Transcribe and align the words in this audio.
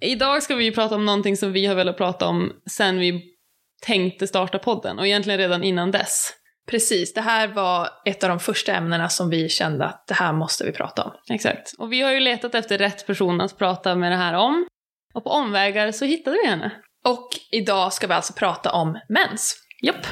Idag 0.00 0.42
ska 0.42 0.54
vi 0.54 0.72
prata 0.72 0.94
om 0.94 1.06
någonting 1.06 1.36
som 1.36 1.52
vi 1.52 1.66
har 1.66 1.74
velat 1.74 1.96
prata 1.96 2.26
om 2.26 2.52
sen 2.70 2.98
vi 2.98 3.22
tänkte 3.82 4.26
starta 4.26 4.58
podden 4.58 4.98
och 4.98 5.06
egentligen 5.06 5.38
redan 5.38 5.64
innan 5.64 5.90
dess. 5.90 6.32
Precis, 6.70 7.14
det 7.14 7.20
här 7.20 7.48
var 7.48 7.88
ett 8.04 8.24
av 8.24 8.28
de 8.28 8.40
första 8.40 8.72
ämnena 8.72 9.08
som 9.08 9.30
vi 9.30 9.48
kände 9.48 9.84
att 9.84 10.06
det 10.06 10.14
här 10.14 10.32
måste 10.32 10.64
vi 10.64 10.72
prata 10.72 11.04
om. 11.04 11.12
Exakt. 11.30 11.72
Och 11.78 11.92
vi 11.92 12.00
har 12.00 12.12
ju 12.12 12.20
letat 12.20 12.54
efter 12.54 12.78
rätt 12.78 13.06
person 13.06 13.40
att 13.40 13.58
prata 13.58 13.94
med 13.94 14.12
det 14.12 14.16
här 14.16 14.34
om. 14.34 14.66
Och 15.14 15.24
på 15.24 15.30
omvägar 15.30 15.92
så 15.92 16.04
hittade 16.04 16.36
vi 16.42 16.48
henne. 16.48 16.72
Och 17.04 17.28
idag 17.52 17.92
ska 17.92 18.06
vi 18.06 18.14
alltså 18.14 18.32
prata 18.32 18.72
om 18.72 18.98
mens. 19.08 19.56
Japp. 19.82 20.06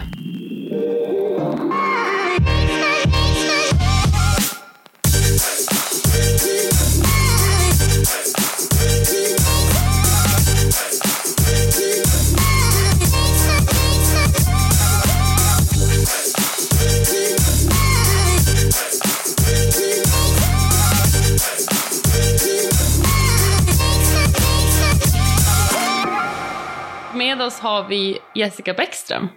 Med 27.37 27.47
oss 27.47 27.61
har 27.61 27.89
vi 27.89 28.19
Jessica 28.35 28.75
Bäckström. 28.75 29.29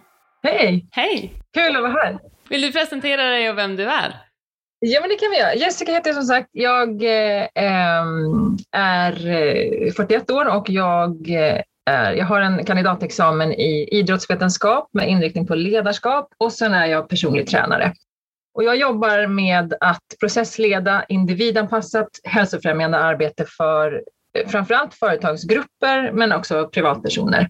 Hej! 0.44 0.88
Hej! 0.92 1.34
Kul 1.54 1.76
att 1.76 1.82
vara 1.82 1.92
här. 1.92 2.20
Vill 2.50 2.62
du 2.62 2.72
presentera 2.72 3.24
dig 3.24 3.50
och 3.50 3.58
vem 3.58 3.76
du 3.76 3.84
är? 3.84 4.16
Ja, 4.80 5.00
men 5.02 5.10
det 5.10 5.16
kan 5.16 5.32
vi 5.32 5.38
göra. 5.38 5.56
Jessica 5.56 5.92
heter 5.92 6.10
jag 6.10 6.16
som 6.16 6.26
sagt. 6.26 6.50
Jag 6.52 7.04
eh, 7.04 7.48
är 8.72 9.92
41 9.92 10.32
år 10.32 10.56
och 10.56 10.70
jag, 10.70 11.30
eh, 11.30 11.62
är, 11.86 12.12
jag 12.12 12.26
har 12.26 12.42
en 12.42 12.66
kandidatexamen 12.66 13.54
i 13.54 13.90
idrottsvetenskap 13.92 14.90
med 14.94 15.10
inriktning 15.10 15.48
på 15.48 15.56
ledarskap 15.56 16.34
och 16.38 16.54
sen 16.54 16.74
är 16.74 16.86
jag 16.86 17.10
personlig 17.10 17.48
tränare. 17.48 17.94
Och 18.54 18.64
jag 18.64 18.76
jobbar 18.76 19.28
med 19.28 19.74
att 19.80 20.04
processleda 20.20 21.06
individanpassat 21.10 22.10
hälsofrämjande 22.24 22.98
arbete 22.98 23.46
för 23.58 24.04
eh, 24.38 24.48
framförallt 24.48 24.94
företagsgrupper 24.94 26.12
men 26.12 26.32
också 26.32 26.68
privatpersoner. 26.68 27.50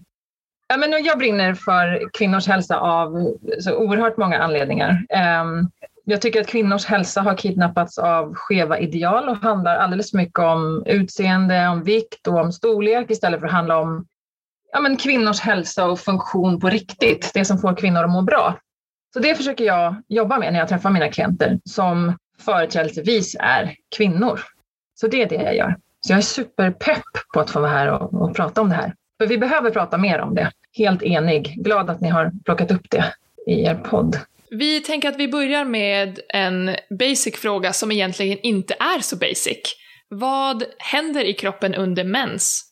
Ja, 0.72 0.76
men 0.76 1.04
jag 1.04 1.18
brinner 1.18 1.54
för 1.54 2.10
kvinnors 2.12 2.46
hälsa 2.46 2.78
av 2.78 3.34
så 3.60 3.76
oerhört 3.76 4.16
många 4.16 4.38
anledningar. 4.38 5.06
Ehm, 5.08 5.70
jag 6.04 6.20
tycker 6.20 6.40
att 6.40 6.46
kvinnors 6.46 6.84
hälsa 6.84 7.20
har 7.20 7.36
kidnappats 7.36 7.98
av 7.98 8.34
skeva 8.34 8.78
ideal 8.78 9.28
och 9.28 9.36
handlar 9.36 9.76
alldeles 9.76 10.10
för 10.10 10.18
mycket 10.18 10.38
om 10.38 10.82
utseende, 10.86 11.68
om 11.68 11.82
vikt 11.82 12.26
och 12.26 12.40
om 12.40 12.52
storlek 12.52 13.10
istället 13.10 13.40
för 13.40 13.46
att 13.46 13.52
handla 13.52 13.78
om 13.78 14.06
ja, 14.72 14.80
men 14.80 14.96
kvinnors 14.96 15.40
hälsa 15.40 15.86
och 15.86 16.00
funktion 16.00 16.60
på 16.60 16.68
riktigt, 16.68 17.30
det 17.34 17.44
som 17.44 17.58
får 17.58 17.76
kvinnor 17.76 18.04
att 18.04 18.10
må 18.10 18.22
bra. 18.22 18.58
Så 19.12 19.20
det 19.20 19.34
försöker 19.34 19.64
jag 19.64 20.02
jobba 20.08 20.38
med 20.38 20.52
när 20.52 20.60
jag 20.60 20.68
träffar 20.68 20.90
mina 20.90 21.08
klienter 21.08 21.58
som 21.64 22.16
företrädesvis 22.40 23.36
är 23.40 23.74
kvinnor. 23.96 24.40
Så 24.94 25.06
det 25.06 25.22
är 25.22 25.28
det 25.28 25.42
jag 25.42 25.56
gör. 25.56 25.76
Så 26.00 26.12
jag 26.12 26.18
är 26.18 26.22
superpepp 26.22 27.02
på 27.34 27.40
att 27.40 27.50
få 27.50 27.60
vara 27.60 27.70
här 27.70 27.88
och, 27.88 28.22
och 28.22 28.36
prata 28.36 28.60
om 28.60 28.68
det 28.68 28.74
här. 28.74 28.94
För 29.20 29.26
vi 29.26 29.38
behöver 29.38 29.70
prata 29.70 29.98
mer 29.98 30.20
om 30.20 30.34
det. 30.34 30.50
Helt 30.76 31.02
enig. 31.02 31.54
Glad 31.64 31.90
att 31.90 32.00
ni 32.00 32.08
har 32.08 32.32
plockat 32.44 32.70
upp 32.70 32.90
det 32.90 33.04
i 33.46 33.64
er 33.64 33.74
podd. 33.74 34.18
Vi 34.50 34.80
tänker 34.80 35.08
att 35.08 35.18
vi 35.18 35.28
börjar 35.28 35.64
med 35.64 36.20
en 36.28 36.76
basic 36.98 37.36
fråga 37.36 37.72
som 37.72 37.92
egentligen 37.92 38.38
inte 38.42 38.74
är 38.74 39.00
så 39.00 39.16
basic. 39.16 39.58
Vad 40.08 40.64
händer 40.78 41.24
i 41.24 41.32
kroppen 41.32 41.74
under 41.74 42.04
mens? 42.04 42.70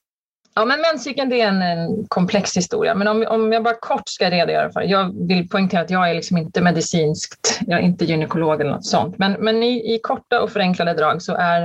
Ja, 0.54 0.64
men 0.64 0.80
menscykeln 0.80 1.28
det 1.28 1.40
är 1.40 1.48
en, 1.48 1.62
en, 1.62 2.06
komplex 2.08 2.56
historia. 2.56 2.94
Men 2.94 3.08
om, 3.08 3.26
om 3.28 3.52
jag 3.52 3.62
bara 3.62 3.74
kort 3.74 4.08
ska 4.08 4.30
redogöra 4.30 4.72
för 4.72 4.82
Jag 4.82 5.28
vill 5.28 5.48
poängtera 5.48 5.80
att 5.80 5.90
jag 5.90 6.10
är 6.10 6.14
liksom 6.14 6.36
inte 6.36 6.60
medicinskt, 6.60 7.60
jag 7.66 7.78
är 7.78 7.82
inte 7.82 8.04
gynekolog 8.04 8.60
eller 8.60 8.70
något 8.70 8.86
sånt. 8.86 9.18
Men, 9.18 9.32
men 9.32 9.62
i, 9.62 9.94
i 9.94 10.00
korta 10.02 10.40
och 10.40 10.50
förenklade 10.50 10.94
drag 10.94 11.22
så 11.22 11.34
är 11.34 11.62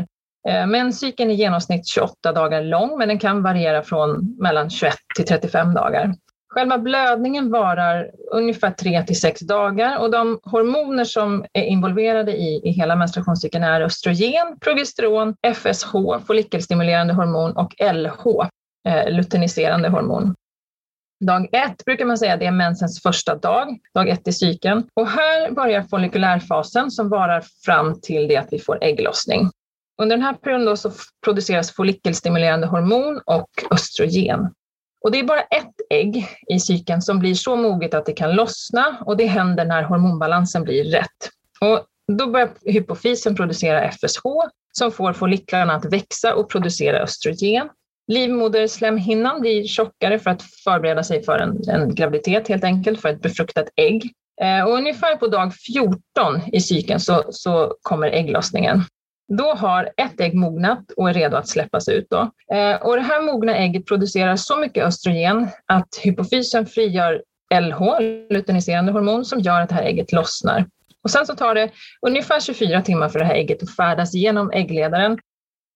eh, 0.49 0.65
menscykeln 0.65 1.31
i 1.31 1.33
genomsnitt 1.33 1.87
28 1.87 2.31
dagar 2.31 2.61
lång, 2.61 2.97
men 2.97 3.07
den 3.07 3.19
kan 3.19 3.43
variera 3.43 3.83
från 3.83 4.37
mellan 4.39 4.69
21 4.69 4.93
till 5.15 5.25
35 5.25 5.73
dagar. 5.73 6.13
Själva 6.53 6.77
blödningen 6.77 7.51
varar 7.51 8.11
ungefär 8.31 8.71
3 8.71 9.03
till 9.03 9.19
6 9.19 9.41
dagar 9.41 9.99
och 9.99 10.11
de 10.11 10.39
hormoner 10.43 11.03
som 11.03 11.45
är 11.53 11.63
involverade 11.63 12.31
i, 12.31 12.61
i 12.63 12.71
hela 12.71 12.95
menstruationscykeln 12.95 13.63
är 13.63 13.81
östrogen, 13.81 14.57
progesteron, 14.61 15.35
FSH, 15.55 15.91
follikelstimulerande 16.27 17.13
hormon 17.13 17.51
och 17.57 17.73
LH, 17.93 18.49
eh, 18.87 19.11
luteiniserande 19.11 19.89
hormon. 19.89 20.35
Dag 21.25 21.49
ett 21.51 21.85
brukar 21.85 22.05
man 22.05 22.17
säga 22.17 22.37
det 22.37 22.45
är 22.45 22.51
mensens 22.51 23.01
första 23.01 23.35
dag, 23.35 23.79
dag 23.93 24.09
ett 24.09 24.27
i 24.27 24.33
cykeln. 24.33 24.83
Och 24.93 25.07
här 25.07 25.51
börjar 25.51 25.83
follikulärfasen 25.83 26.91
som 26.91 27.09
varar 27.09 27.43
fram 27.65 28.01
till 28.01 28.27
det 28.27 28.37
att 28.37 28.47
vi 28.51 28.59
får 28.59 28.83
ägglossning. 28.83 29.49
Under 30.01 30.17
den 30.17 30.25
här 30.25 30.33
perioden 30.33 30.77
så 30.77 30.91
produceras 31.23 31.75
follikelstimulerande 31.75 32.67
hormon 32.67 33.21
och 33.25 33.49
östrogen. 33.71 34.49
Och 35.03 35.11
det 35.11 35.19
är 35.19 35.23
bara 35.23 35.41
ett 35.41 35.75
ägg 35.89 36.27
i 36.47 36.59
cykeln 36.59 37.01
som 37.01 37.19
blir 37.19 37.33
så 37.33 37.55
moget 37.55 37.93
att 37.93 38.05
det 38.05 38.13
kan 38.13 38.35
lossna 38.35 38.97
och 39.05 39.17
det 39.17 39.25
händer 39.25 39.65
när 39.65 39.83
hormonbalansen 39.83 40.63
blir 40.63 40.83
rätt. 40.83 41.29
Och 41.61 41.85
då 42.17 42.27
börjar 42.27 42.49
hypofysen 42.65 43.35
producera 43.35 43.91
FSH 43.91 44.23
som 44.71 44.91
får 44.91 45.13
folliklarna 45.13 45.73
att 45.73 45.85
växa 45.85 46.35
och 46.35 46.49
producera 46.49 46.99
östrogen. 46.99 47.69
Livmoderslemhinnan 48.07 49.41
blir 49.41 49.63
tjockare 49.63 50.19
för 50.19 50.29
att 50.29 50.41
förbereda 50.63 51.03
sig 51.03 51.23
för 51.23 51.39
en, 51.39 51.69
en 51.69 51.95
graviditet 51.95 52.47
helt 52.47 52.63
enkelt, 52.63 53.01
för 53.01 53.09
ett 53.09 53.21
befruktat 53.21 53.69
ägg. 53.75 54.11
Eh, 54.41 54.63
och 54.63 54.73
ungefär 54.73 55.15
på 55.15 55.27
dag 55.27 55.53
14 55.55 56.41
i 56.51 56.61
cykeln 56.61 56.99
så, 56.99 57.23
så 57.29 57.75
kommer 57.81 58.07
ägglossningen. 58.07 58.83
Då 59.27 59.53
har 59.53 59.89
ett 59.97 60.21
ägg 60.21 60.35
mognat 60.35 60.91
och 60.97 61.09
är 61.09 61.13
redo 61.13 61.37
att 61.37 61.47
släppas 61.47 61.89
ut. 61.89 62.07
Då. 62.09 62.31
Eh, 62.55 62.75
och 62.75 62.95
det 62.95 63.01
här 63.01 63.21
mogna 63.21 63.57
ägget 63.57 63.85
producerar 63.85 64.35
så 64.35 64.57
mycket 64.57 64.85
östrogen 64.85 65.47
att 65.65 65.87
hypofysen 66.03 66.65
frigör 66.65 67.23
LH, 67.53 67.81
luteiniserande 68.29 68.91
hormon, 68.91 69.25
som 69.25 69.39
gör 69.39 69.61
att 69.61 69.69
det 69.69 69.75
här 69.75 69.83
ägget 69.83 70.11
lossnar. 70.11 70.65
Och 71.03 71.11
sen 71.11 71.25
så 71.25 71.35
tar 71.35 71.55
det 71.55 71.69
ungefär 72.07 72.39
24 72.39 72.81
timmar 72.81 73.09
för 73.09 73.19
det 73.19 73.25
här 73.25 73.35
ägget 73.35 73.63
att 73.63 73.75
färdas 73.75 74.13
genom 74.13 74.51
äggledaren. 74.51 75.19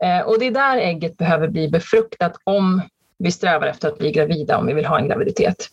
Eh, 0.03 0.19
och 0.19 0.40
det 0.40 0.46
är 0.46 0.52
där 0.52 0.78
ägget 0.78 1.18
behöver 1.18 1.47
bli 1.47 1.69
befruktat 1.69 2.34
om 2.44 2.81
vi 3.19 3.31
strävar 3.31 3.68
efter 3.68 3.88
att 3.88 3.97
bli 3.97 4.12
gravida, 4.12 4.57
om 4.57 4.68
vi 4.68 4.74
vill 4.74 4.86
ha 4.86 5.00
en 5.00 5.07
graviditet. 5.07 5.68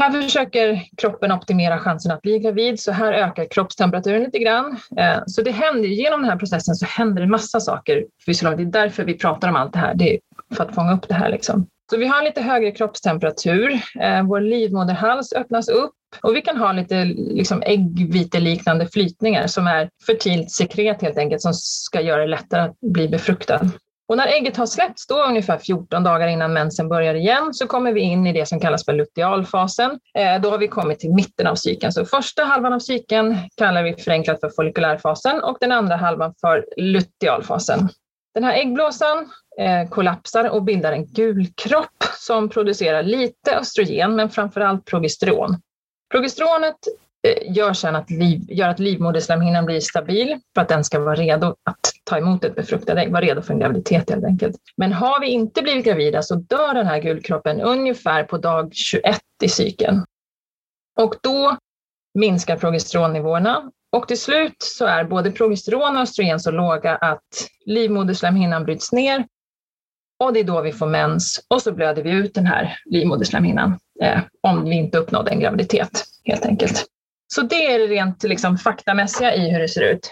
Här 0.00 0.22
försöker 0.22 0.82
kroppen 0.96 1.32
optimera 1.32 1.78
chansen 1.78 2.12
att 2.12 2.22
bli 2.22 2.38
gravid, 2.38 2.80
så 2.80 2.92
här 2.92 3.12
ökar 3.12 3.44
kroppstemperaturen 3.50 4.22
lite 4.22 4.38
grann. 4.38 4.76
Eh, 4.96 5.22
så 5.26 5.42
det 5.42 5.50
händer, 5.50 5.88
genom 5.88 6.20
den 6.20 6.30
här 6.30 6.38
processen 6.38 6.74
så 6.74 6.86
händer 6.86 7.22
en 7.22 7.30
massa 7.30 7.60
saker 7.60 8.04
fysiologiskt. 8.26 8.72
Det 8.72 8.78
är 8.78 8.82
därför 8.82 9.04
vi 9.04 9.18
pratar 9.18 9.48
om 9.48 9.56
allt 9.56 9.72
det 9.72 9.78
här, 9.78 9.94
det 9.94 10.14
är 10.14 10.18
för 10.54 10.64
att 10.64 10.74
fånga 10.74 10.94
upp 10.94 11.08
det 11.08 11.14
här. 11.14 11.30
Liksom. 11.30 11.66
Så 11.90 11.96
vi 11.96 12.06
har 12.06 12.22
lite 12.22 12.42
högre 12.42 12.70
kroppstemperatur, 12.70 13.80
eh, 14.00 14.22
vår 14.22 14.40
livmoderhals 14.40 15.32
öppnas 15.32 15.68
upp 15.68 15.94
och 16.22 16.36
vi 16.36 16.42
kan 16.42 16.56
ha 16.56 16.72
lite 16.72 17.04
liksom, 17.16 17.62
äggviteliknande 17.62 18.86
flytningar 18.86 19.46
som 19.46 19.66
är 19.66 19.90
fertilt 20.06 20.50
sekret 20.50 21.02
helt 21.02 21.18
enkelt 21.18 21.42
som 21.42 21.52
ska 21.54 22.00
göra 22.00 22.20
det 22.20 22.26
lättare 22.26 22.62
att 22.62 22.80
bli 22.80 23.08
befruktad. 23.08 23.60
Och 24.10 24.16
när 24.16 24.26
ägget 24.26 24.56
har 24.56 24.66
släppts, 24.66 25.06
då 25.06 25.24
ungefär 25.24 25.58
14 25.58 26.02
dagar 26.02 26.28
innan 26.28 26.52
mensen 26.52 26.88
börjar 26.88 27.14
igen, 27.14 27.54
så 27.54 27.66
kommer 27.66 27.92
vi 27.92 28.00
in 28.00 28.26
i 28.26 28.32
det 28.32 28.46
som 28.46 28.60
kallas 28.60 28.84
för 28.84 28.92
lutealfasen. 28.92 30.00
Eh, 30.14 30.40
då 30.40 30.50
har 30.50 30.58
vi 30.58 30.68
kommit 30.68 30.98
till 30.98 31.10
mitten 31.10 31.46
av 31.46 31.54
cykeln. 31.54 31.92
Så 31.92 32.04
första 32.04 32.44
halvan 32.44 32.72
av 32.72 32.78
cykeln 32.78 33.36
kallar 33.56 33.82
vi 33.82 33.94
förenklat 33.94 34.40
för 34.40 34.50
follikulärfasen 34.56 35.42
och 35.42 35.56
den 35.60 35.72
andra 35.72 35.96
halvan 35.96 36.34
för 36.40 36.66
lutealfasen. 36.76 37.88
Den 38.34 38.44
här 38.44 38.54
äggblåsan 38.54 39.18
eh, 39.60 39.88
kollapsar 39.88 40.50
och 40.50 40.62
bildar 40.62 40.92
en 40.92 41.06
gul 41.06 41.46
kropp 41.56 42.04
som 42.18 42.48
producerar 42.48 43.02
lite 43.02 43.56
östrogen, 43.56 44.16
men 44.16 44.30
framförallt 44.30 44.84
progesteron. 44.84 45.56
Progesteronet 46.12 46.78
Eh, 47.22 47.56
gör 47.56 47.72
sen 47.72 47.96
att, 47.96 48.10
liv, 48.10 48.40
gör 48.48 48.68
att 48.68 48.78
livmoderslemhinnan 48.78 49.64
blir 49.64 49.80
stabil 49.80 50.38
för 50.54 50.62
att 50.62 50.68
den 50.68 50.84
ska 50.84 51.00
vara 51.00 51.14
redo 51.14 51.46
att 51.46 51.92
ta 52.04 52.18
emot 52.18 52.44
ett 52.44 52.54
befruktat 52.54 52.98
ägg, 52.98 53.12
vara 53.12 53.22
redo 53.22 53.42
för 53.42 53.52
en 53.52 53.60
graviditet 53.60 54.10
helt 54.10 54.24
enkelt. 54.24 54.56
Men 54.76 54.92
har 54.92 55.20
vi 55.20 55.26
inte 55.26 55.62
blivit 55.62 55.84
gravida 55.84 56.22
så 56.22 56.34
dör 56.34 56.74
den 56.74 56.86
här 56.86 56.98
gulkroppen 56.98 57.60
ungefär 57.60 58.24
på 58.24 58.38
dag 58.38 58.74
21 58.74 59.20
i 59.42 59.48
cykeln. 59.48 60.04
Och 61.00 61.14
då 61.22 61.56
minskar 62.14 62.56
progesteronnivåerna 62.56 63.70
och 63.92 64.08
till 64.08 64.20
slut 64.20 64.56
så 64.58 64.86
är 64.86 65.04
både 65.04 65.30
progesteron 65.30 65.96
och 65.96 66.02
östrogen 66.02 66.40
så 66.40 66.50
låga 66.50 66.96
att 66.96 67.48
livmoderslemhinnan 67.66 68.64
bryts 68.64 68.92
ner 68.92 69.24
och 70.24 70.32
det 70.32 70.40
är 70.40 70.44
då 70.44 70.60
vi 70.60 70.72
får 70.72 70.86
mens 70.86 71.46
och 71.48 71.62
så 71.62 71.72
blöder 71.72 72.02
vi 72.02 72.10
ut 72.10 72.34
den 72.34 72.46
här 72.46 72.76
livmoderslemhinnan 72.84 73.78
eh, 74.02 74.20
om 74.40 74.64
vi 74.64 74.74
inte 74.74 74.98
uppnådde 74.98 75.30
en 75.30 75.40
graviditet 75.40 76.04
helt 76.24 76.46
enkelt. 76.46 76.86
Så 77.34 77.42
det 77.42 77.66
är 77.66 77.78
det 77.78 77.86
rent 77.86 78.22
liksom, 78.22 78.58
faktamässiga 78.58 79.34
i 79.34 79.50
hur 79.50 79.60
det 79.60 79.68
ser 79.68 79.92
ut. 79.92 80.10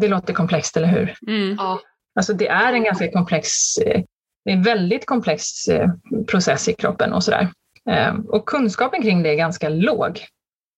Det 0.00 0.08
låter 0.08 0.34
komplext, 0.34 0.76
eller 0.76 0.88
hur? 0.88 1.14
Mm. 1.28 1.56
Ja. 1.58 1.80
Alltså 2.18 2.32
det 2.32 2.48
är 2.48 2.72
en 2.72 2.84
ganska 2.84 3.12
komplex 3.12 3.78
eh, 3.78 4.02
det 4.48 4.52
är 4.52 4.56
en 4.56 4.62
väldigt 4.62 5.06
komplex 5.06 5.68
eh, 5.68 5.88
process 6.26 6.68
i 6.68 6.72
kroppen 6.72 7.12
och 7.12 7.24
sådär. 7.24 7.48
Eh, 7.90 8.14
och 8.28 8.46
kunskapen 8.46 9.02
kring 9.02 9.22
det 9.22 9.30
är 9.30 9.34
ganska 9.34 9.68
låg. 9.68 10.24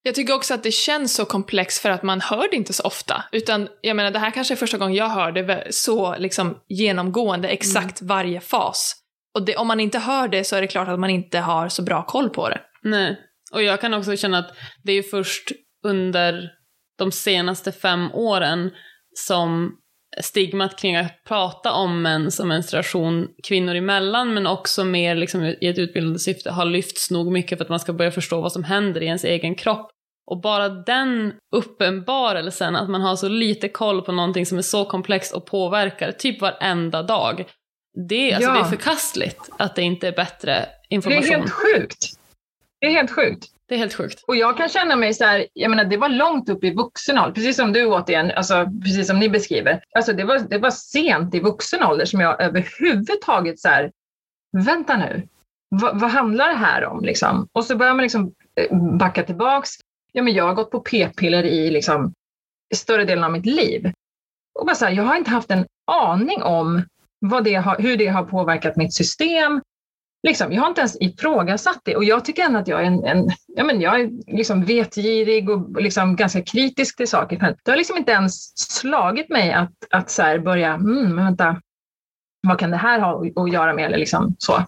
Jag 0.03 0.15
tycker 0.15 0.35
också 0.35 0.55
att 0.55 0.63
det 0.63 0.71
känns 0.71 1.15
så 1.15 1.25
komplext 1.25 1.83
för 1.83 1.91
att 1.91 2.03
man 2.03 2.21
hör 2.21 2.51
det 2.51 2.57
inte 2.57 2.73
så 2.73 2.83
ofta. 2.83 3.25
Utan 3.33 3.69
jag 3.81 3.97
menar, 3.97 4.11
det 4.11 4.19
här 4.19 4.31
kanske 4.31 4.55
är 4.55 4.57
första 4.57 4.79
gången 4.79 4.95
jag 4.95 5.09
hör 5.09 5.33
det 5.33 5.67
så 5.71 6.17
liksom 6.17 6.59
genomgående, 6.69 7.49
exakt 7.49 8.01
mm. 8.01 8.09
varje 8.09 8.41
fas. 8.41 8.97
Och 9.35 9.45
det, 9.45 9.57
om 9.57 9.69
man 9.69 9.81
inte 9.81 9.99
hör 9.99 10.29
det 10.29 10.45
så 10.45 10.57
är 10.57 10.61
det 10.61 10.67
klart 10.67 10.89
att 10.89 11.01
man 11.01 11.11
inte 11.11 11.39
har 11.39 11.69
så 11.69 11.83
bra 11.83 12.03
koll 12.03 12.31
på 12.31 12.49
det. 12.49 12.61
Nej, 12.83 13.21
och 13.55 13.63
jag 13.63 13.81
kan 13.81 13.95
också 13.95 14.17
känna 14.17 14.39
att 14.39 14.57
det 14.83 14.93
är 14.93 15.03
först 15.03 15.53
under 15.85 16.51
de 16.99 17.13
senaste 17.13 17.73
fem 17.73 18.13
åren 18.13 18.71
som 19.15 19.77
stigmat 20.23 20.79
kring 20.79 20.97
att 20.97 21.25
prata 21.25 21.73
om 21.73 22.03
mens 22.03 22.41
och 22.41 22.47
menstruation 22.47 23.29
kvinnor 23.49 23.75
emellan 23.75 24.35
men 24.35 24.47
också 24.47 24.85
mer 24.85 25.15
liksom 25.15 25.45
i 25.45 25.69
ett 25.69 25.79
utbildande 25.79 26.19
syfte 26.19 26.51
har 26.51 26.65
lyfts 26.65 27.11
nog 27.11 27.33
mycket 27.33 27.59
för 27.59 27.65
att 27.65 27.69
man 27.69 27.81
ska 27.81 27.93
börja 27.93 28.11
förstå 28.11 28.41
vad 28.41 28.53
som 28.53 28.65
händer 28.65 29.03
i 29.03 29.07
ens 29.07 29.25
egen 29.25 29.55
kropp. 29.55 29.91
Och 30.27 30.41
bara 30.41 30.69
den 30.69 31.33
uppenbarelsen, 31.57 32.77
att 32.77 32.91
man 32.91 33.01
har 33.01 33.17
så 33.17 33.29
lite 33.29 33.69
koll 33.69 34.03
på 34.03 34.13
någonting 34.13 34.47
som 34.47 34.59
är 34.59 34.63
så 34.63 34.85
komplext 34.85 35.35
och 35.35 35.47
påverkar 35.47 36.13
typ 36.13 36.41
varenda 36.41 37.03
dag. 37.03 37.45
Det, 38.09 38.33
alltså, 38.33 38.51
ja. 38.51 38.55
det 38.55 38.61
är 38.61 38.65
förkastligt 38.65 39.51
att 39.59 39.77
det 39.77 39.83
inte 39.83 40.09
är 40.09 40.13
bättre 40.13 40.67
information. 40.91 41.23
Det 41.23 41.35
är 41.35 41.39
helt 41.39 41.51
sjukt. 41.51 42.20
Det 42.81 42.87
är 42.87 42.91
helt 42.91 43.11
sjukt. 43.11 43.47
Det 43.67 43.75
är 43.75 43.79
helt 43.79 43.95
sjukt. 43.95 44.25
Och 44.27 44.37
jag 44.37 44.57
kan 44.57 44.69
känna 44.69 44.97
mig 44.97 45.15
så 45.15 45.25
här, 45.25 45.47
jag 45.53 45.71
menar 45.71 45.85
det 45.85 45.97
var 45.97 46.09
långt 46.09 46.49
upp 46.49 46.65
i 46.65 46.75
vuxen 46.75 47.19
ålder, 47.19 47.35
precis 47.35 47.57
som 47.57 47.73
du 47.73 47.87
återigen, 47.87 48.31
alltså 48.31 48.67
precis 48.83 49.07
som 49.07 49.19
ni 49.19 49.29
beskriver. 49.29 49.85
Alltså 49.95 50.13
det 50.13 50.25
var, 50.25 50.39
det 50.39 50.59
var 50.59 50.71
sent 50.71 51.35
i 51.35 51.41
vuxen 51.41 51.83
ålder 51.83 52.05
som 52.05 52.21
jag 52.21 52.43
överhuvudtaget 52.43 53.61
så 53.61 53.69
här, 53.69 53.93
vänta 54.53 54.97
nu, 54.97 55.29
v 55.71 55.89
vad 55.93 56.11
handlar 56.11 56.49
det 56.49 56.55
här 56.55 56.85
om 56.85 57.05
liksom? 57.05 57.49
Och 57.53 57.65
så 57.65 57.77
börjar 57.77 57.95
man 57.95 58.03
liksom 58.03 58.35
eh, 58.55 58.97
backa 58.99 59.23
tillbaks. 59.23 59.71
Ja 60.13 60.23
men 60.23 60.35
jag 60.35 60.45
har 60.45 60.55
gått 60.55 60.71
på 60.71 60.81
p-piller 60.81 61.45
i 61.45 61.71
liksom 61.71 62.15
större 62.75 63.05
delen 63.05 63.25
av 63.25 63.33
mitt 63.33 63.47
liv. 63.47 63.93
Och 64.59 64.67
bara 64.67 64.77
så 64.77 64.85
här, 64.85 64.93
jag 64.93 65.05
har 65.05 65.17
inte 65.17 65.31
haft 65.31 65.51
en 65.51 65.67
aning 65.93 66.43
om 66.43 66.83
vad 67.19 67.45
det 67.45 67.55
har, 67.55 67.79
hur 67.79 67.97
det 67.97 68.07
har 68.07 68.25
påverkat 68.25 68.77
mitt 68.77 68.95
system, 68.95 69.61
Liksom, 70.23 70.53
jag 70.53 70.63
har 70.63 70.69
inte 70.69 70.81
ens 70.81 70.97
ifrågasatt 71.01 71.81
det 71.85 71.97
och 71.97 72.05
jag 72.05 72.25
tycker 72.25 72.43
ändå 72.43 72.59
att 72.59 72.69
jag 72.69 72.81
är, 72.81 72.85
en, 72.85 73.05
en 73.05 73.29
ja, 73.47 73.65
men 73.65 73.81
jag 73.81 74.01
är 74.01 74.35
liksom 74.37 74.65
vetgirig 74.65 75.51
och 75.51 75.83
liksom 75.83 76.17
ganska 76.17 76.43
kritisk 76.43 76.97
till 76.97 77.09
saker. 77.09 77.57
Det 77.65 77.71
har 77.71 77.79
liksom 77.79 77.97
inte 77.97 78.13
ens 78.13 78.59
slagit 78.59 79.29
mig 79.29 79.53
att, 79.53 79.73
att 79.91 80.11
så 80.11 80.41
börja, 80.45 80.75
mm, 80.75 81.17
vänta, 81.17 81.61
vad 82.47 82.59
kan 82.59 82.71
det 82.71 82.77
här 82.77 83.01
ha 83.01 83.25
att 83.45 83.53
göra 83.53 83.75
med? 83.75 83.85
Eller 83.85 83.99
liksom 83.99 84.37
så. 84.39 84.65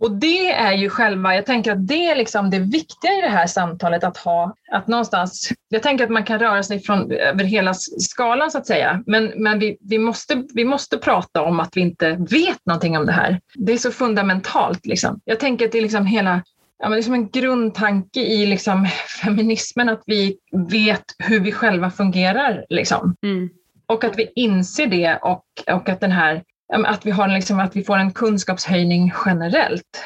Och 0.00 0.10
det 0.10 0.50
är 0.50 0.72
ju 0.72 0.88
själva, 0.88 1.34
jag 1.34 1.46
tänker 1.46 1.72
att 1.72 1.88
det 1.88 2.06
är 2.06 2.16
liksom 2.16 2.50
det 2.50 2.58
viktiga 2.58 3.12
i 3.12 3.20
det 3.20 3.28
här 3.28 3.46
samtalet 3.46 4.04
att 4.04 4.16
ha, 4.16 4.54
att 4.72 4.86
någonstans, 4.86 5.52
jag 5.68 5.82
tänker 5.82 6.04
att 6.04 6.10
man 6.10 6.24
kan 6.24 6.38
röra 6.38 6.62
sig 6.62 6.80
från, 6.80 7.12
över 7.12 7.44
hela 7.44 7.74
skalan 7.74 8.50
så 8.50 8.58
att 8.58 8.66
säga, 8.66 9.02
men, 9.06 9.32
men 9.36 9.58
vi, 9.58 9.76
vi, 9.80 9.98
måste, 9.98 10.44
vi 10.54 10.64
måste 10.64 10.98
prata 10.98 11.42
om 11.42 11.60
att 11.60 11.76
vi 11.76 11.80
inte 11.80 12.10
vet 12.30 12.66
någonting 12.66 12.98
om 12.98 13.06
det 13.06 13.12
här. 13.12 13.40
Det 13.54 13.72
är 13.72 13.78
så 13.78 13.90
fundamentalt 13.90 14.86
liksom. 14.86 15.20
Jag 15.24 15.40
tänker 15.40 15.64
att 15.64 15.72
det 15.72 15.78
är 15.78 15.82
liksom 15.82 16.06
hela, 16.06 16.42
ja, 16.78 16.88
men 16.88 16.92
det 16.92 16.98
är 16.98 17.02
som 17.02 17.14
en 17.14 17.30
grundtanke 17.30 18.20
i 18.20 18.46
liksom 18.46 18.86
feminismen 19.22 19.88
att 19.88 20.02
vi 20.06 20.36
vet 20.70 21.04
hur 21.18 21.40
vi 21.40 21.52
själva 21.52 21.90
fungerar 21.90 22.64
liksom. 22.68 23.14
Mm. 23.22 23.50
Och 23.86 24.04
att 24.04 24.18
vi 24.18 24.32
inser 24.34 24.86
det 24.86 25.16
och, 25.16 25.44
och 25.72 25.88
att 25.88 26.00
den 26.00 26.12
här 26.12 26.42
att 26.72 27.06
vi, 27.06 27.10
har 27.10 27.28
liksom, 27.28 27.60
att 27.60 27.76
vi 27.76 27.84
får 27.84 27.96
en 27.96 28.12
kunskapshöjning 28.12 29.12
generellt. 29.26 30.04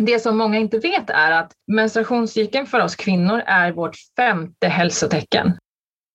Det 0.00 0.18
som 0.18 0.36
många 0.36 0.58
inte 0.58 0.78
vet 0.78 1.10
är 1.10 1.30
att 1.30 1.52
menstruationscykeln 1.72 2.66
för 2.66 2.80
oss 2.80 2.96
kvinnor 2.96 3.42
är 3.46 3.72
vårt 3.72 3.96
femte 4.16 4.68
hälsotecken. 4.68 5.58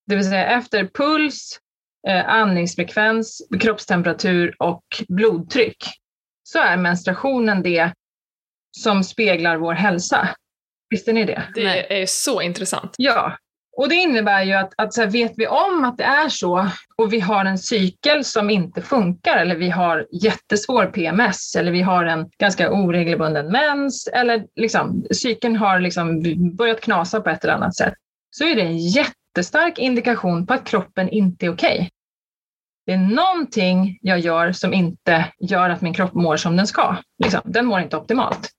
Det 0.07 0.15
vill 0.15 0.29
säga 0.29 0.45
efter 0.45 0.89
puls, 0.93 1.59
eh, 2.07 2.29
andningsfrekvens, 2.29 3.41
kroppstemperatur 3.59 4.55
och 4.59 4.83
blodtryck 5.07 5.85
så 6.43 6.59
är 6.59 6.77
menstruationen 6.77 7.63
det 7.63 7.93
som 8.77 9.03
speglar 9.03 9.57
vår 9.57 9.73
hälsa. 9.73 10.29
Visste 10.89 11.13
ni 11.13 11.23
det? 11.23 11.43
Det 11.55 12.01
är 12.01 12.05
så 12.05 12.41
intressant. 12.41 12.95
Ja, 12.97 13.37
och 13.77 13.89
det 13.89 13.95
innebär 13.95 14.43
ju 14.43 14.53
att, 14.53 14.73
att 14.77 14.93
så 14.93 15.01
här, 15.01 15.09
vet 15.09 15.33
vi 15.35 15.47
om 15.47 15.83
att 15.83 15.97
det 15.97 16.03
är 16.03 16.29
så 16.29 16.69
och 16.95 17.13
vi 17.13 17.19
har 17.19 17.45
en 17.45 17.57
cykel 17.57 18.25
som 18.25 18.49
inte 18.49 18.81
funkar 18.81 19.37
eller 19.37 19.55
vi 19.55 19.69
har 19.69 20.07
jättesvår 20.11 20.85
PMS 20.85 21.55
eller 21.55 21.71
vi 21.71 21.81
har 21.81 22.05
en 22.05 22.29
ganska 22.39 22.71
oregelbunden 22.71 23.51
mens 23.51 24.07
eller 24.07 24.45
liksom, 24.55 25.05
cykeln 25.11 25.55
har 25.55 25.79
liksom 25.79 26.23
börjat 26.55 26.81
knasa 26.81 27.21
på 27.21 27.29
ett 27.29 27.43
eller 27.43 27.53
annat 27.53 27.75
sätt 27.75 27.93
så 28.29 28.43
är 28.43 28.55
det 28.55 28.61
en 28.61 28.77
jättestark 28.77 29.79
indikation 29.79 30.47
på 30.47 30.53
att 30.53 30.65
kroppen 30.65 31.09
inte 31.09 31.45
är 31.45 31.53
okej. 31.53 31.75
Okay. 31.77 31.89
Det 32.85 32.93
är 32.93 32.97
någonting 32.97 33.99
jag 34.01 34.19
gör 34.19 34.51
som 34.51 34.73
inte 34.73 35.25
gör 35.39 35.69
att 35.69 35.81
min 35.81 35.93
kropp 35.93 36.13
mår 36.13 36.37
som 36.37 36.57
den 36.57 36.67
ska. 36.67 36.95
Liksom. 37.23 37.41
Den 37.45 37.65
mår 37.65 37.79
inte 37.79 37.97
optimalt. 37.97 38.49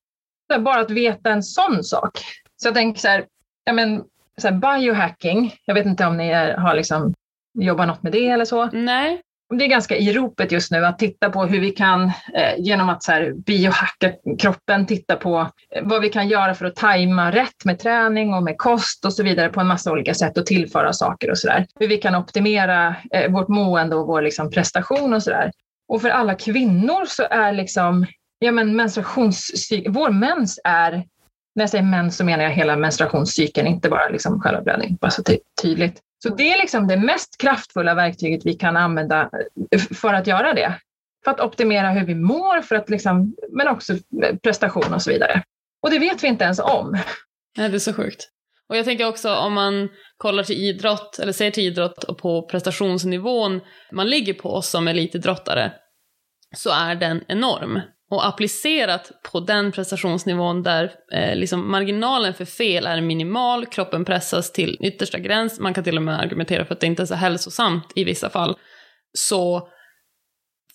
Bara 0.59 0.81
att 0.81 0.91
veta 0.91 1.31
en 1.31 1.43
sån 1.43 1.85
sak. 1.85 2.19
Så 2.56 2.69
jag 2.69 2.75
tänker 2.75 3.00
så 3.00 3.09
här, 3.09 3.26
ja 3.64 3.73
men 3.73 4.05
så 4.38 4.52
biohacking, 4.52 5.55
jag 5.64 5.75
vet 5.75 5.87
inte 5.87 6.06
om 6.06 6.17
ni 6.17 6.29
är, 6.29 6.56
har 6.56 6.75
liksom 6.75 7.14
jobbat 7.58 7.88
något 7.88 8.02
med 8.02 8.12
det 8.12 8.29
eller 8.29 8.44
så? 8.44 8.70
Nej. 8.73 9.20
Det 9.58 9.64
är 9.64 9.69
ganska 9.69 9.96
i 9.96 10.12
ropet 10.12 10.52
just 10.52 10.70
nu 10.70 10.85
att 10.87 10.99
titta 10.99 11.31
på 11.31 11.44
hur 11.44 11.61
vi 11.61 11.70
kan 11.70 12.05
eh, 12.35 12.58
genom 12.58 12.88
att 12.88 13.02
så 13.02 13.12
här, 13.12 13.32
biohacka 13.32 14.12
kroppen, 14.38 14.87
titta 14.87 15.17
på 15.17 15.50
eh, 15.75 15.82
vad 15.85 16.02
vi 16.02 16.08
kan 16.08 16.29
göra 16.29 16.55
för 16.55 16.64
att 16.64 16.76
tajma 16.76 17.32
rätt 17.32 17.64
med 17.64 17.79
träning 17.79 18.35
och 18.35 18.43
med 18.43 18.58
kost 18.58 19.05
och 19.05 19.12
så 19.12 19.23
vidare 19.23 19.49
på 19.49 19.61
en 19.61 19.67
massa 19.67 19.93
olika 19.93 20.14
sätt 20.14 20.38
och 20.38 20.46
tillföra 20.46 20.93
saker 20.93 21.31
och 21.31 21.38
sådär. 21.38 21.67
Hur 21.81 21.88
vi 21.88 21.96
kan 21.96 22.14
optimera 22.14 22.94
eh, 23.12 23.31
vårt 23.31 23.49
mående 23.49 23.96
och 23.96 24.06
vår 24.06 24.23
liksom, 24.23 24.50
prestation 24.50 25.14
och 25.14 25.23
sådär. 25.23 25.52
Och 25.88 26.02
för 26.02 26.11
alla 26.11 26.35
kvinnor 26.35 27.05
så 27.06 27.23
är 27.31 27.52
liksom, 27.52 28.06
ja 28.38 28.52
men 28.52 28.76
menstruationscykeln, 28.76 29.94
vår 29.94 30.11
mens 30.11 30.61
är 30.64 31.05
när 31.59 31.63
jag 31.63 31.71
säger 31.71 31.85
mens 31.85 32.17
så 32.17 32.25
menar 32.25 32.45
jag 32.45 32.51
hela 32.51 32.77
menstruationscykeln, 32.77 33.67
inte 33.67 33.89
bara 33.89 34.09
liksom 34.09 34.41
själva 34.41 34.63
blödning, 34.63 34.99
bara 35.01 35.11
så 35.11 35.23
tydligt. 35.63 36.01
Så 36.23 36.29
det 36.29 36.53
är 36.53 36.59
liksom 36.59 36.89
det 36.89 36.97
mest 36.97 37.41
kraftfulla 37.41 37.95
verktyget 37.95 38.47
vi 38.47 38.55
kan 38.55 38.77
använda 38.77 39.31
eh, 39.71 39.81
för 39.81 40.15
att 40.15 40.27
göra 40.27 40.55
det. 40.55 40.75
För 41.25 41.31
att 41.31 41.41
optimera 41.41 41.91
hur 41.91 42.07
vi 42.07 42.15
mår, 42.15 42.63
för 42.63 42.77
att 42.77 42.91
liksom, 42.91 43.35
men 43.51 43.69
också 43.69 43.93
eh, 43.93 44.37
prestation 44.43 44.95
och 44.95 45.03
så 45.03 45.11
vidare. 45.11 45.43
Och 45.83 45.91
det 45.91 45.99
vet 45.99 46.25
vi 46.25 46.29
inte 46.29 46.45
ens 46.45 46.59
om. 46.59 46.99
Nej, 47.57 47.69
det 47.69 47.77
är 47.77 47.79
så 47.79 47.95
sjukt. 47.95 48.29
Och 48.69 48.77
jag 48.77 48.85
tänker 48.85 49.09
också 49.09 49.35
om 49.35 49.53
man 49.53 49.88
kollar 50.17 50.43
till 50.43 50.57
idrott, 50.57 51.19
eller 51.19 51.33
ser 51.33 51.50
till 51.50 51.65
idrott 51.65 52.05
och 52.05 52.19
på 52.19 52.43
prestationsnivån 52.43 53.61
man 53.93 54.11
ligger 54.11 54.35
på 54.35 54.62
som 54.62 54.88
elitidrottare, 54.88 55.73
så 56.57 56.71
är 56.71 56.95
den 56.95 57.25
enorm. 57.29 57.81
Och 58.11 58.27
applicerat 58.27 59.12
på 59.33 59.41
den 59.41 59.73
prestationsnivån 59.73 60.62
där 60.62 60.93
eh, 61.12 61.37
liksom 61.37 61.71
marginalen 61.71 62.35
för 62.35 62.45
fel 62.45 62.87
är 62.87 63.00
minimal, 63.00 63.67
kroppen 63.67 64.05
pressas 64.05 64.53
till 64.53 64.79
yttersta 64.81 65.19
gräns, 65.19 65.61
man 65.61 65.75
kan 65.75 65.85
till 65.85 65.97
och 65.97 66.03
med 66.03 66.21
argumentera 66.21 66.65
för 66.65 66.75
att 66.75 66.81
det 66.81 66.87
inte 66.87 67.03
är 67.03 67.07
så 67.07 67.15
hälsosamt 67.15 67.93
i 67.95 68.05
vissa 68.05 68.31
fall. 68.31 68.57
Så 69.19 69.69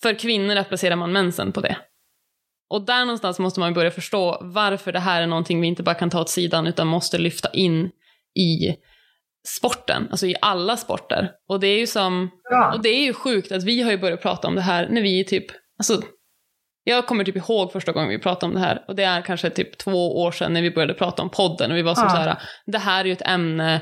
för 0.02 0.20
kvinnor 0.20 0.56
applicerar 0.56 0.96
man 0.96 1.12
mensen 1.12 1.52
på 1.52 1.62
det. 1.62 1.78
Och 2.70 2.86
där 2.86 3.06
någonstans 3.06 3.40
måste 3.40 3.60
man 3.60 3.74
börja 3.74 3.92
förstå 3.92 4.38
varför 4.42 4.92
det 4.92 5.00
här 5.00 5.22
är 5.22 5.28
någonting 5.28 5.62
vi 5.62 5.68
inte 5.68 5.84
bara 5.84 5.96
kan 5.96 6.10
ta 6.10 6.22
åt 6.22 6.30
sidan 6.30 6.68
utan 6.68 6.88
måste 6.88 7.18
lyfta 7.18 7.50
in 7.50 7.92
i 8.40 8.75
sporten, 9.48 10.08
alltså 10.12 10.28
i 10.28 10.36
alla 10.42 10.78
sporter. 10.78 11.32
Och 11.50 11.60
det 11.60 11.68
är 11.68 11.80
ju 11.80 11.88
som, 11.88 12.30
och 12.74 12.82
det 12.82 12.90
är 12.90 13.04
ju 13.04 13.13
sjukt 13.13 13.52
att 13.52 13.63
vi 13.63 13.82
har 13.82 13.92
ju 13.92 13.98
börjat 13.98 14.22
prata 14.22 14.48
om 14.48 14.56
det 14.56 14.62
här 14.62 14.90
när 14.90 15.02
vi 15.02 15.20
är 15.20 15.24
typ, 15.24 15.46
alltså 15.78 16.02
jag 16.84 17.08
kommer 17.08 17.24
typ 17.24 17.36
ihåg 17.36 17.72
första 17.72 17.92
gången 17.92 18.10
vi 18.10 18.20
pratade 18.20 18.46
om 18.46 18.54
det 18.54 18.68
här 18.68 18.86
och 18.88 18.96
det 18.96 19.04
är 19.04 19.22
kanske 19.22 19.50
typ 19.50 19.78
två 19.78 20.22
år 20.22 20.32
sedan 20.32 20.54
när 20.54 20.62
vi 20.62 20.72
började 20.72 20.94
prata 20.94 21.22
om 21.22 21.30
podden 21.30 21.72
och 21.72 21.78
vi 21.78 21.82
var 21.82 21.96
som 21.96 22.04
ja. 22.04 22.10
så 22.10 22.16
här, 22.16 22.42
det 22.66 22.78
här 22.78 23.00
är 23.00 23.06
ju 23.06 23.12
ett 23.13 23.28
ämne 23.28 23.82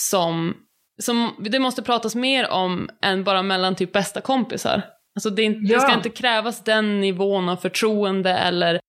som, 0.00 0.56
som 1.02 1.34
det 1.38 1.58
måste 1.58 1.82
pratas 1.82 2.14
mer 2.14 2.50
om 2.50 2.88
än 3.02 3.24
bara 3.24 3.42
mellan 3.42 3.74
typ 3.74 3.92
bästa 3.92 4.20
kompisar. 4.20 4.82
Alltså 5.16 5.30
det, 5.30 5.42
ja. 5.42 5.74
det 5.74 5.80
ska 5.80 5.94
inte 5.94 6.10
krävas 6.10 6.64
den 6.64 7.00
nivån 7.00 7.48
av 7.48 7.56
förtroende 7.56 8.30
eller 8.30 8.80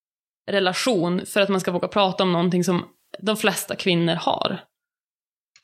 relation 0.52 1.26
för 1.26 1.42
att 1.42 1.50
man 1.50 1.60
ska 1.60 1.72
våga 1.72 1.88
prata 1.88 2.24
om 2.24 2.32
någonting 2.32 2.64
som 2.64 2.86
de 3.20 3.38
flesta 3.38 3.76
kvinnor 3.76 4.16
har. 4.16 4.60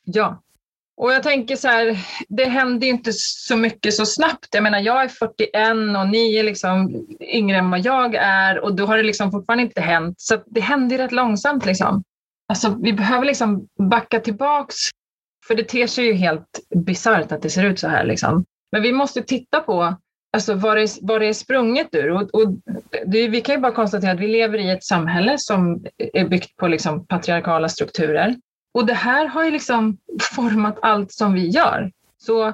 Ja, 0.04 0.42
och 1.02 1.12
jag 1.12 1.24
tänker 1.24 1.56
så 1.56 1.68
här, 1.68 1.98
det 2.30 2.46
händer 2.46 2.88
ju 2.88 2.94
inte 2.94 3.14
så 3.14 3.58
mycket 3.58 3.94
så 3.94 4.06
snabbt. 4.06 4.48
Jag 4.52 4.64
menar, 4.64 4.80
jag 4.80 5.04
är 5.04 5.08
41 5.08 5.98
och 5.98 6.08
ni 6.08 6.36
är 6.36 6.44
liksom 6.44 7.06
yngre 7.22 7.58
än 7.58 7.72
vad 7.72 7.80
jag 7.80 8.16
är 8.16 8.60
och 8.60 8.76
då 8.76 8.86
har 8.86 8.98
det 8.98 9.04
liksom 9.04 9.32
fortfarande 9.32 9.64
inte 9.64 9.82
hänt. 9.82 10.22
Så 10.22 10.44
det 10.46 10.62
händer 10.62 10.98
rätt 10.98 11.12
långsamt 11.12 11.66
liksom. 11.66 12.04
Alltså, 12.48 12.78
vi 12.82 12.94
behöver 12.94 13.26
liksom 13.26 13.68
backa 13.90 14.20
tillbaks, 14.20 14.76
för 15.48 15.56
det 15.56 15.64
ter 15.64 15.88
sig 15.88 16.06
ju 16.06 16.14
helt 16.14 16.60
bisarrt 16.76 17.32
att 17.32 17.42
det 17.42 17.50
ser 17.50 17.66
ut 17.66 17.80
så 17.80 17.88
här 17.88 18.06
liksom. 18.06 18.46
Men 18.72 18.82
vi 18.82 18.92
måste 18.92 19.22
titta 19.22 19.60
på 19.60 19.96
alltså 20.34 20.54
vad, 20.54 20.78
det, 20.78 20.98
vad 21.02 21.22
det 21.22 21.28
är 21.28 21.34
sprunget 21.34 21.88
ur. 21.92 22.12
Och, 22.12 22.22
och 22.22 22.54
det, 23.06 23.28
vi 23.28 23.42
kan 23.42 23.56
ju 23.56 23.62
bara 23.62 23.72
konstatera 23.72 24.12
att 24.12 24.20
vi 24.20 24.28
lever 24.28 24.58
i 24.58 24.70
ett 24.70 24.84
samhälle 24.84 25.36
som 25.38 25.86
är 26.14 26.28
byggt 26.28 26.58
på 26.58 26.68
liksom 26.68 27.08
patriarkala 27.08 27.70
strukturer. 27.70 28.36
Och 28.74 28.86
det 28.86 28.94
här 28.94 29.28
har 29.28 29.44
ju 29.44 29.52
liksom 29.52 29.98
format 30.36 30.80
allt 30.82 31.12
som 31.12 31.34
vi 31.34 31.50
gör. 31.50 31.92
Så 32.18 32.54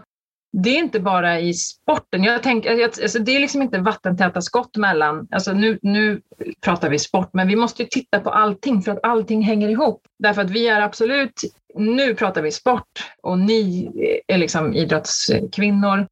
det 0.54 0.70
är 0.70 0.78
inte 0.78 1.00
bara 1.00 1.40
i 1.40 1.54
sporten. 1.54 2.24
Jag 2.24 2.44
tänker, 2.44 2.84
alltså 2.84 3.20
det 3.20 3.36
är 3.36 3.40
liksom 3.40 3.62
inte 3.62 3.80
vattentäta 3.80 4.42
skott 4.42 4.78
mellan, 4.78 5.28
alltså 5.32 5.54
nu, 5.54 5.80
nu 5.82 6.22
pratar 6.62 6.90
vi 6.90 7.00
sport, 7.00 7.30
men 7.34 7.48
vi 7.48 7.56
måste 7.56 7.86
titta 7.86 8.20
på 8.20 8.30
allting 8.30 8.82
för 8.82 8.92
att 8.92 9.04
allting 9.04 9.42
hänger 9.42 9.70
ihop. 9.70 10.02
Därför 10.20 10.42
att 10.42 10.50
vi 10.50 10.68
är 10.68 10.82
absolut, 10.82 11.42
nu 11.76 12.16
pratar 12.16 12.42
vi 12.42 12.52
sport 12.52 13.12
och 13.22 13.40
ni 13.40 13.92
är 14.28 14.38
liksom 14.38 14.74
idrottskvinnor. 14.74 16.08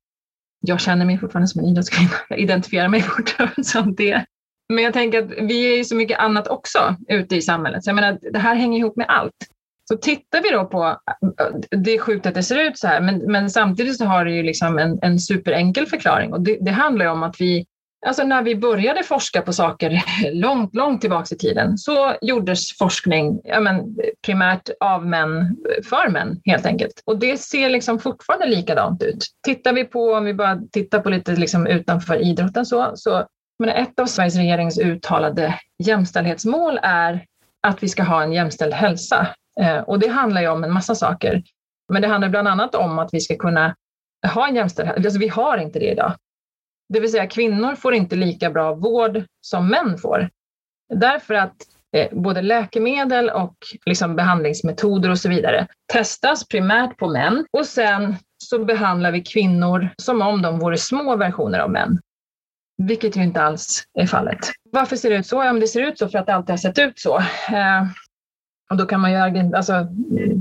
Jag 0.60 0.82
känner 0.82 1.06
mig 1.06 1.18
fortfarande 1.18 1.48
som 1.48 1.62
en 1.62 1.68
idrottskvinna, 1.68 2.12
jag 2.30 2.40
identifierar 2.40 2.88
mig 2.88 3.02
fortfarande 3.18 3.64
som 3.64 3.96
det. 3.96 4.26
Men 4.74 4.84
jag 4.84 4.94
tänker 4.94 5.24
att 5.24 5.32
vi 5.42 5.74
är 5.74 5.78
ju 5.78 5.84
så 5.84 5.96
mycket 5.96 6.20
annat 6.20 6.48
också 6.48 6.96
ute 7.08 7.36
i 7.36 7.42
samhället. 7.42 7.84
Så 7.84 7.90
jag 7.90 7.96
menar, 7.96 8.20
det 8.32 8.40
här 8.40 8.56
hänger 8.56 8.80
ihop 8.80 8.96
med 8.96 9.06
allt. 9.10 9.36
Så 9.88 9.98
tittar 9.98 10.42
vi 10.42 10.50
då 10.50 10.66
på, 10.66 10.84
äh, 10.86 11.78
det 11.78 11.92
är 11.92 12.00
sjukt 12.00 12.26
att 12.26 12.34
det 12.34 12.44
ser 12.44 12.60
ut 12.60 12.78
så 12.78 12.88
här, 12.88 13.02
men, 13.02 13.32
men 13.32 13.50
samtidigt 13.50 13.98
så 13.98 14.06
har 14.06 14.26
det 14.26 14.32
ju 14.32 14.44
liksom 14.44 14.80
en, 14.80 15.00
en 15.02 15.20
superenkel 15.20 15.86
förklaring 15.86 16.34
och 16.34 16.42
det, 16.42 16.58
det 16.62 16.72
handlar 16.72 17.06
ju 17.06 17.12
om 17.12 17.24
att 17.24 17.42
vi 17.42 17.66
Alltså 18.06 18.24
när 18.24 18.42
vi 18.42 18.56
började 18.56 19.04
forska 19.04 19.42
på 19.42 19.54
saker 19.54 20.04
långt, 20.32 20.76
långt 20.76 21.02
tillbaka 21.02 21.36
i 21.36 21.38
tiden 21.38 21.78
så 21.78 22.16
gjordes 22.22 22.78
forskning 22.78 23.42
ja 23.44 23.60
men, 23.60 23.96
primärt 24.26 24.70
av 24.80 25.06
män 25.06 25.58
för 25.90 26.10
män 26.10 26.42
helt 26.46 26.66
enkelt. 26.66 27.04
Och 27.06 27.20
det 27.20 27.38
ser 27.38 27.70
liksom 27.70 28.00
fortfarande 28.00 28.46
likadant 28.46 29.04
ut. 29.04 29.26
Tittar 29.46 29.74
vi 29.74 29.84
på, 29.84 30.14
om 30.14 30.26
vi 30.26 30.34
bara 30.34 30.60
tittar 30.72 31.00
på 31.00 31.10
lite 31.10 31.36
liksom 31.36 31.68
utanför 31.68 32.16
idrotten 32.16 32.66
så, 32.66 32.92
så 32.96 33.26
men 33.60 33.70
ett 33.70 34.00
av 34.00 34.06
Sveriges 34.06 34.36
regerings 34.36 34.80
uttalade 34.80 35.60
jämställdhetsmål 35.84 36.80
är 36.84 37.26
att 37.68 37.84
vi 37.84 37.90
ska 37.90 38.04
ha 38.04 38.24
en 38.24 38.34
jämställd 38.34 38.74
hälsa. 38.74 39.28
Eh, 39.62 39.80
och 39.80 40.00
det 40.00 40.08
handlar 40.08 40.42
ju 40.42 40.48
om 40.48 40.64
en 40.64 40.74
massa 40.74 40.96
saker. 40.96 41.44
Men 41.94 42.02
det 42.02 42.08
handlar 42.08 42.30
bland 42.30 42.48
annat 42.48 42.76
om 42.76 43.00
att 43.00 43.14
vi 43.14 43.20
ska 43.20 43.36
kunna 43.36 43.76
ha 44.34 44.48
en 44.48 44.56
jämställdhet. 44.56 45.06
Alltså 45.06 45.20
vi 45.20 45.28
har 45.28 45.58
inte 45.58 45.80
det 45.80 45.92
idag. 45.92 46.14
Det 46.94 47.00
vill 47.00 47.12
säga 47.12 47.28
kvinnor 47.28 47.76
får 47.76 47.94
inte 47.94 48.16
lika 48.16 48.50
bra 48.50 48.74
vård 48.74 49.24
som 49.42 49.68
män 49.68 49.98
får. 49.98 50.30
Därför 50.94 51.34
att 51.34 51.56
eh, 51.96 52.08
både 52.12 52.42
läkemedel 52.42 53.30
och 53.30 53.56
liksom 53.86 54.16
behandlingsmetoder 54.16 55.10
och 55.10 55.20
så 55.20 55.30
vidare 55.30 55.68
testas 55.94 56.48
primärt 56.48 56.98
på 56.98 57.08
män 57.08 57.46
och 57.58 57.66
sen 57.66 58.16
så 58.38 58.66
behandlar 58.66 59.12
vi 59.12 59.22
kvinnor 59.22 59.90
som 59.98 60.22
om 60.22 60.42
de 60.42 60.60
vore 60.60 60.78
små 60.78 61.16
versioner 61.16 61.60
av 61.60 61.72
män. 61.72 62.00
Vilket 62.78 63.16
ju 63.16 63.24
inte 63.24 63.42
alls 63.42 63.84
är 64.00 64.06
fallet. 64.06 64.40
Varför 64.72 64.96
ser 64.96 65.10
det 65.10 65.16
ut 65.16 65.28
så? 65.28 65.36
Ja, 65.36 65.54
men 65.54 65.60
det 65.60 65.68
ser 65.68 65.82
ut 65.82 66.00
så 66.00 66.10
för 66.10 66.20
att 66.20 66.26
det 66.26 66.36
alltid 66.36 66.50
har 66.50 66.58
sett 66.58 66.80
ut 66.80 67.00
så. 67.00 67.18
Eh, 67.18 67.86
och 68.70 68.78
då 68.78 68.86
kan 68.86 69.02
man 69.02 69.12
ju 69.12 69.18
alltså, 69.56 69.88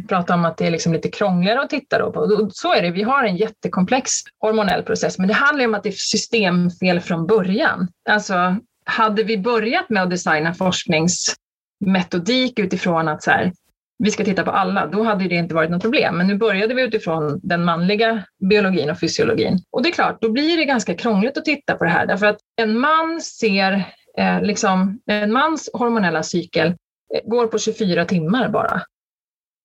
prata 0.09 0.35
om 0.35 0.45
att 0.45 0.57
det 0.57 0.67
är 0.67 0.71
liksom 0.71 0.93
lite 0.93 1.11
krångligare 1.11 1.61
att 1.61 1.71
titta 1.71 1.99
då 1.99 2.13
på. 2.13 2.51
Så 2.53 2.75
är 2.75 2.83
det, 2.83 2.91
vi 2.91 3.03
har 3.03 3.25
en 3.25 3.37
jättekomplex 3.37 4.11
hormonell 4.39 4.83
process, 4.83 5.19
men 5.19 5.29
det 5.29 5.35
handlar 5.35 5.65
om 5.65 5.75
att 5.75 5.83
det 5.83 5.89
är 5.89 5.93
systemfel 5.93 7.01
från 7.01 7.27
början. 7.27 7.89
Alltså, 8.09 8.57
hade 8.85 9.23
vi 9.23 9.39
börjat 9.39 9.89
med 9.89 10.03
att 10.03 10.11
designa 10.11 10.55
forskningsmetodik 10.55 12.59
utifrån 12.59 13.09
att 13.09 13.23
så 13.23 13.31
här, 13.31 13.53
vi 13.99 14.11
ska 14.11 14.25
titta 14.25 14.45
på 14.45 14.51
alla, 14.51 14.87
då 14.87 15.03
hade 15.03 15.29
det 15.29 15.35
inte 15.35 15.55
varit 15.55 15.71
något 15.71 15.83
problem. 15.83 16.17
Men 16.17 16.27
nu 16.27 16.39
började 16.39 16.75
vi 16.75 16.83
utifrån 16.83 17.41
den 17.43 17.65
manliga 17.65 18.23
biologin 18.51 18.91
och 18.91 19.01
fysiologin. 19.01 19.59
Och 19.71 19.83
det 19.83 19.89
är 19.89 19.93
klart, 19.93 20.19
då 20.21 20.33
blir 20.33 20.57
det 20.57 20.65
ganska 20.65 20.95
krångligt 20.95 21.39
att 21.39 21.45
titta 21.45 21.75
på 21.75 21.85
det 21.85 21.91
här, 21.91 22.07
därför 22.07 22.27
att 22.27 22.39
en 22.57 22.79
man 22.79 23.21
ser 23.21 23.73
eh, 24.19 24.43
liksom, 24.43 25.01
en 25.07 25.33
mans 25.33 25.71
hormonella 25.73 26.23
cykel 26.23 26.75
Eh, 27.15 27.21
går 27.25 27.47
på 27.47 27.59
24 27.59 28.05
timmar 28.05 28.49
bara. 28.49 28.83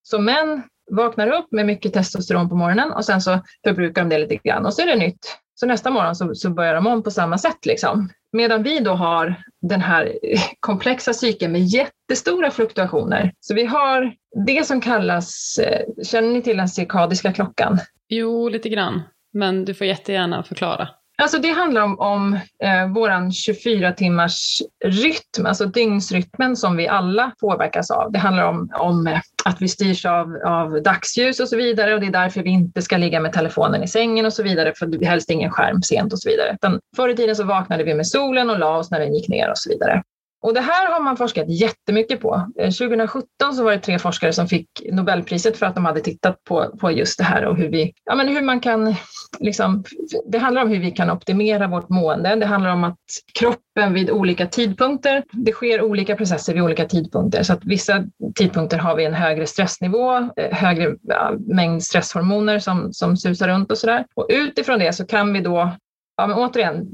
Så 0.04 0.20
män 0.20 0.64
vaknar 0.92 1.28
upp 1.28 1.52
med 1.52 1.66
mycket 1.66 1.94
testosteron 1.94 2.50
på 2.50 2.56
morgonen 2.56 2.92
och 2.92 3.06
sen 3.06 3.22
så 3.22 3.40
förbrukar 3.64 4.02
de 4.02 4.10
det 4.10 4.18
lite 4.18 4.36
grann 4.36 4.66
och 4.66 4.74
så 4.74 4.82
är 4.82 4.86
det 4.86 4.96
nytt. 4.96 5.38
Så 5.56 5.66
nästa 5.66 5.90
morgon 5.90 6.16
så, 6.16 6.36
så 6.36 6.50
börjar 6.50 6.76
de 6.76 6.88
om 6.88 7.04
på 7.04 7.12
samma 7.12 7.38
sätt. 7.38 7.66
Liksom. 7.66 8.10
Medan 8.32 8.64
vi 8.64 8.80
då 8.80 8.92
har 8.92 9.36
den 9.62 9.82
här 9.82 10.20
komplexa 10.60 11.14
cykeln 11.14 11.52
med 11.52 11.62
jättestora 11.62 12.52
fluktuationer. 12.52 13.34
Så 13.40 13.54
vi 13.54 13.66
har 13.66 14.14
det 14.46 14.68
som 14.68 14.82
kallas, 14.82 15.60
eh, 15.60 16.04
känner 16.04 16.30
ni 16.30 16.42
till 16.42 16.58
den 16.58 16.70
cirkadiska 16.70 17.34
klockan? 17.34 17.80
Jo, 18.08 18.50
lite 18.50 18.70
grann. 18.70 19.02
Men 19.34 19.66
du 19.66 19.74
får 19.74 19.88
jättegärna 19.88 20.44
förklara. 20.44 20.90
Alltså 21.22 21.38
det 21.38 21.50
handlar 21.50 21.82
om, 21.82 22.00
om 22.00 22.34
eh, 22.64 22.88
vår 22.94 23.32
24 23.32 23.92
timmars 23.92 24.62
rytm, 24.86 25.46
alltså 25.46 25.66
dygnsrytmen 25.66 26.56
som 26.56 26.78
vi 26.78 26.88
alla 26.88 27.32
påverkas 27.42 27.92
av. 27.92 28.12
Det 28.12 28.20
handlar 28.20 28.44
om, 28.44 28.70
om 28.74 29.08
eh, 29.08 29.20
att 29.46 29.62
vi 29.62 29.68
styrs 29.68 30.06
av, 30.06 30.36
av 30.46 30.84
dagsljus 30.84 31.40
och 31.40 31.50
så 31.50 31.58
vidare 31.58 31.94
och 31.94 32.00
det 32.00 32.08
är 32.08 32.12
därför 32.12 32.44
vi 32.44 32.50
inte 32.50 32.82
ska 32.82 32.98
ligga 32.98 33.20
med 33.20 33.34
telefonen 33.34 33.84
i 33.84 33.88
sängen 33.88 34.26
och 34.26 34.34
så 34.34 34.44
vidare, 34.44 34.74
för 34.76 35.06
helst 35.06 35.30
ingen 35.30 35.52
skärm 35.52 35.82
sent 35.82 36.14
och 36.14 36.20
så 36.20 36.30
vidare. 36.30 36.54
Utan 36.54 36.80
förr 36.96 37.10
i 37.10 37.16
tiden 37.16 37.36
så 37.36 37.44
vaknade 37.44 37.84
vi 37.84 37.94
med 37.94 38.08
solen 38.08 38.50
och 38.50 38.60
la 38.60 38.78
oss 38.78 38.92
när 38.92 39.00
den 39.00 39.14
gick 39.14 39.30
ner 39.30 39.50
och 39.50 39.58
så 39.58 39.70
vidare. 39.70 40.04
Och 40.42 40.54
det 40.54 40.62
här 40.62 40.92
har 40.92 41.04
man 41.04 41.18
forskat 41.18 41.50
jättemycket 41.50 42.22
på. 42.22 42.52
Eh, 42.60 42.72
2017 42.72 43.54
så 43.54 43.64
var 43.64 43.72
det 43.72 43.80
tre 43.80 44.00
forskare 44.00 44.34
som 44.34 44.48
fick 44.48 44.68
Nobelpriset 44.92 45.58
för 45.58 45.66
att 45.66 45.76
de 45.76 45.86
hade 45.86 46.00
tittat 46.00 46.44
på, 46.44 46.78
på 46.80 46.92
just 46.92 47.18
det 47.18 47.24
här 47.24 47.46
och 47.46 47.58
hur, 47.58 47.70
vi, 47.70 47.94
ja 48.06 48.16
men 48.16 48.28
hur 48.28 48.42
man 48.42 48.60
kan, 48.60 48.96
liksom, 49.40 49.84
det 50.26 50.38
handlar 50.38 50.62
om 50.62 50.70
hur 50.70 50.80
vi 50.80 50.92
kan 50.92 51.10
optimera 51.10 51.68
vårt 51.68 51.90
mående. 51.90 52.36
Det 52.36 52.46
handlar 52.46 52.74
om 52.74 52.84
att 52.84 52.98
kroppen 53.40 53.94
vid 53.94 54.10
olika 54.10 54.48
tidpunkter, 54.48 55.24
det 55.32 55.52
sker 55.52 55.82
olika 55.82 56.16
processer 56.16 56.54
vid 56.54 56.64
olika 56.64 56.86
tidpunkter. 56.86 57.44
Så 57.44 57.54
att 57.54 57.66
vissa 57.66 58.04
tidpunkter 58.36 58.78
har 58.78 58.96
vi 58.96 59.06
en 59.06 59.14
högre 59.14 59.46
stressnivå, 59.46 60.18
eh, 60.18 60.52
högre 60.52 60.96
mängd 61.40 61.84
stresshormoner 61.84 62.60
som, 62.60 62.94
som 62.94 63.18
susar 63.18 63.48
runt 63.48 63.72
och 63.72 63.78
sådär. 63.78 64.06
Och 64.16 64.26
utifrån 64.30 64.80
det 64.80 64.94
så 64.94 65.06
kan 65.06 65.34
vi 65.34 65.40
då 65.40 65.72
ja, 66.20 66.28
men 66.28 66.38
återigen, 66.38 66.88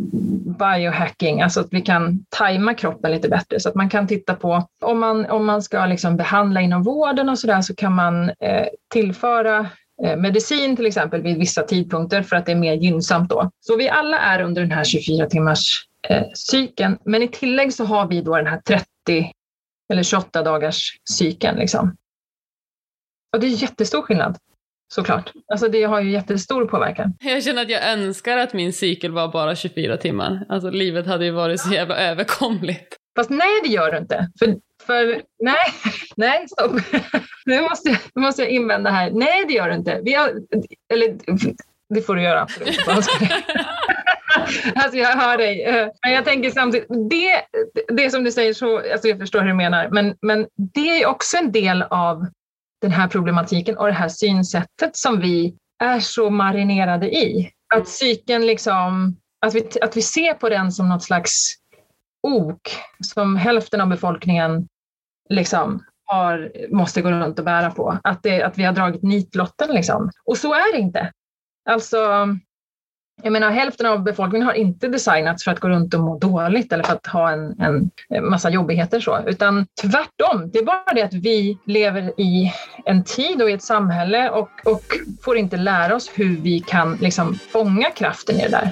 biohacking, 0.60 1.42
alltså 1.42 1.60
att 1.60 1.68
vi 1.72 1.82
kan 1.82 2.26
tajma 2.30 2.74
kroppen 2.74 3.12
lite 3.12 3.30
bättre 3.30 3.60
så 3.60 3.70
att 3.70 3.76
man 3.76 3.90
kan 3.90 4.08
titta 4.08 4.36
på 4.36 4.68
om 4.82 5.00
man, 5.00 5.26
om 5.26 5.46
man 5.46 5.62
ska 5.62 5.86
liksom 5.86 6.18
behandla 6.18 6.62
inom 6.62 6.84
vården 6.84 7.30
och 7.30 7.40
sådär 7.40 7.62
så 7.62 7.76
kan 7.76 7.94
man 7.94 8.30
eh, 8.30 8.68
tillföra 8.94 9.70
eh, 10.04 10.18
medicin 10.18 10.76
till 10.76 10.86
exempel 10.86 11.22
vid 11.22 11.38
vissa 11.38 11.64
tidpunkter 11.64 12.22
för 12.22 12.36
att 12.36 12.46
det 12.46 12.52
är 12.52 12.56
mer 12.56 12.74
gynnsamt 12.74 13.30
då. 13.30 13.52
Så 13.60 13.78
vi 13.78 13.90
alla 13.90 14.20
är 14.20 14.42
under 14.42 14.62
den 14.62 14.72
här 14.72 14.84
24 14.84 15.26
timmars 15.26 15.88
eh, 16.10 16.24
cykeln, 16.34 16.98
men 17.06 17.24
i 17.24 17.28
tillägg 17.28 17.74
så 17.74 17.86
har 17.86 18.08
vi 18.08 18.22
då 18.22 18.36
den 18.36 18.48
här 18.48 18.62
30 18.62 18.86
eller 19.94 20.04
28 20.04 20.44
dagars 20.44 21.00
cykeln. 21.10 21.58
Liksom. 21.58 21.96
Och 23.34 23.40
det 23.40 23.48
är 23.48 23.62
jättestor 23.62 24.02
skillnad. 24.02 24.38
Såklart. 24.88 25.32
Alltså 25.52 25.68
det 25.68 25.84
har 25.84 26.02
ju 26.02 26.12
jättestor 26.12 26.66
påverkan. 26.66 27.14
Jag 27.20 27.44
känner 27.44 27.62
att 27.62 27.70
jag 27.70 27.92
önskar 27.92 28.38
att 28.38 28.54
min 28.54 28.74
cykel 28.74 29.12
var 29.12 29.28
bara 29.28 29.56
24 29.56 29.98
timmar. 29.98 30.46
Alltså 30.50 30.70
livet 30.70 31.08
hade 31.08 31.26
ju 31.26 31.32
varit 31.32 31.62
så 31.62 31.74
jävla 31.74 31.98
överkomligt. 31.98 32.98
Fast 33.16 33.30
nej, 33.30 33.62
det 33.64 33.70
gör 33.70 33.92
du 33.92 33.98
inte. 33.98 34.30
För, 34.40 34.56
för 34.86 35.22
nej, 35.40 35.56
nej, 36.16 36.48
stopp. 36.48 36.72
Nu 37.46 37.62
måste, 37.62 37.90
jag, 37.90 37.98
nu 38.16 38.22
måste 38.22 38.42
jag 38.42 38.52
invända 38.52 38.90
här. 38.90 39.12
Nej, 39.12 39.46
det 39.48 39.54
gör 39.54 39.70
du 39.70 39.76
inte. 39.76 40.00
Vi 40.04 40.14
har, 40.14 40.34
eller 40.94 41.18
det 41.90 42.02
får 42.02 42.16
du 42.16 42.22
göra, 42.22 42.42
absolut. 42.42 42.80
alltså 44.76 44.98
jag 44.98 45.08
hör 45.08 45.38
dig. 45.38 45.66
Men 46.04 46.14
jag 46.14 46.26
tänker 46.26 46.52
samtidigt, 46.52 46.88
det, 47.10 47.42
det 47.96 48.10
som 48.10 48.24
du 48.24 48.32
säger, 48.32 48.54
så, 48.54 48.78
alltså 48.78 49.08
jag 49.08 49.20
förstår 49.20 49.40
hur 49.40 49.48
du 49.48 49.54
menar, 49.54 49.90
men, 49.90 50.16
men 50.22 50.48
det 50.74 51.02
är 51.02 51.08
också 51.08 51.38
en 51.38 51.52
del 51.52 51.82
av 51.82 52.26
den 52.86 52.92
här 52.92 53.08
problematiken 53.08 53.78
och 53.78 53.88
det 53.88 53.94
här 53.94 54.10
synsättet 54.10 54.98
som 54.98 55.20
vi 55.20 55.56
är 55.84 56.00
så 56.00 56.30
marinerade 56.30 57.16
i. 57.16 57.52
Att 57.76 57.86
psyken 57.86 58.46
liksom, 58.46 59.18
att 59.46 59.56
vi, 59.56 59.70
att 59.82 59.98
vi 59.98 60.02
ser 60.02 60.34
på 60.34 60.50
den 60.50 60.72
som 60.72 60.90
något 60.90 61.04
slags 61.04 61.56
ok 62.24 62.62
som 63.04 63.36
hälften 63.36 63.82
av 63.82 63.88
befolkningen 63.88 64.68
liksom 65.30 65.84
har, 66.06 66.52
måste 66.70 67.02
gå 67.02 67.12
runt 67.12 67.40
och 67.40 67.46
bära 67.46 67.72
på. 67.72 68.00
Att, 68.04 68.24
det, 68.24 68.44
att 68.44 68.58
vi 68.58 68.64
har 68.64 68.74
dragit 68.74 69.04
nitlotten 69.04 69.76
liksom. 69.76 70.12
Och 70.26 70.38
så 70.38 70.54
är 70.54 70.74
det 70.74 70.80
inte. 70.80 71.12
Alltså, 71.70 72.28
jag 73.24 73.34
menar, 73.34 73.52
hälften 73.52 73.86
av 73.86 74.04
befolkningen 74.04 74.48
har 74.48 74.54
inte 74.54 74.88
designats 74.88 75.44
för 75.44 75.52
att 75.52 75.60
gå 75.60 75.70
runt 75.70 75.94
och 75.94 76.00
må 76.00 76.20
dåligt 76.20 76.74
eller 76.74 76.84
för 76.84 76.94
att 76.94 77.08
ha 77.08 77.32
en, 77.32 77.60
en 77.60 77.92
eh, 78.14 78.22
massa 78.22 78.50
jobbigheter 78.50 79.00
så, 79.00 79.20
utan 79.28 79.66
tvärtom. 79.82 80.50
Det 80.54 80.60
är 80.60 80.66
bara 80.66 80.94
det 80.96 81.02
att 81.02 81.14
vi 81.14 81.58
lever 81.66 82.20
i 82.22 82.54
en 82.86 83.04
tid 83.04 83.42
och 83.42 83.50
i 83.50 83.54
ett 83.54 83.64
samhälle 83.64 84.30
och, 84.30 84.50
och 84.66 84.84
får 85.24 85.38
inte 85.38 85.58
lära 85.58 85.96
oss 85.96 86.12
hur 86.14 86.38
vi 86.38 86.60
kan 86.60 86.96
liksom 86.96 87.36
fånga 87.36 87.90
kraften 87.90 88.36
i 88.36 88.44
det 88.44 88.50
där. 88.50 88.72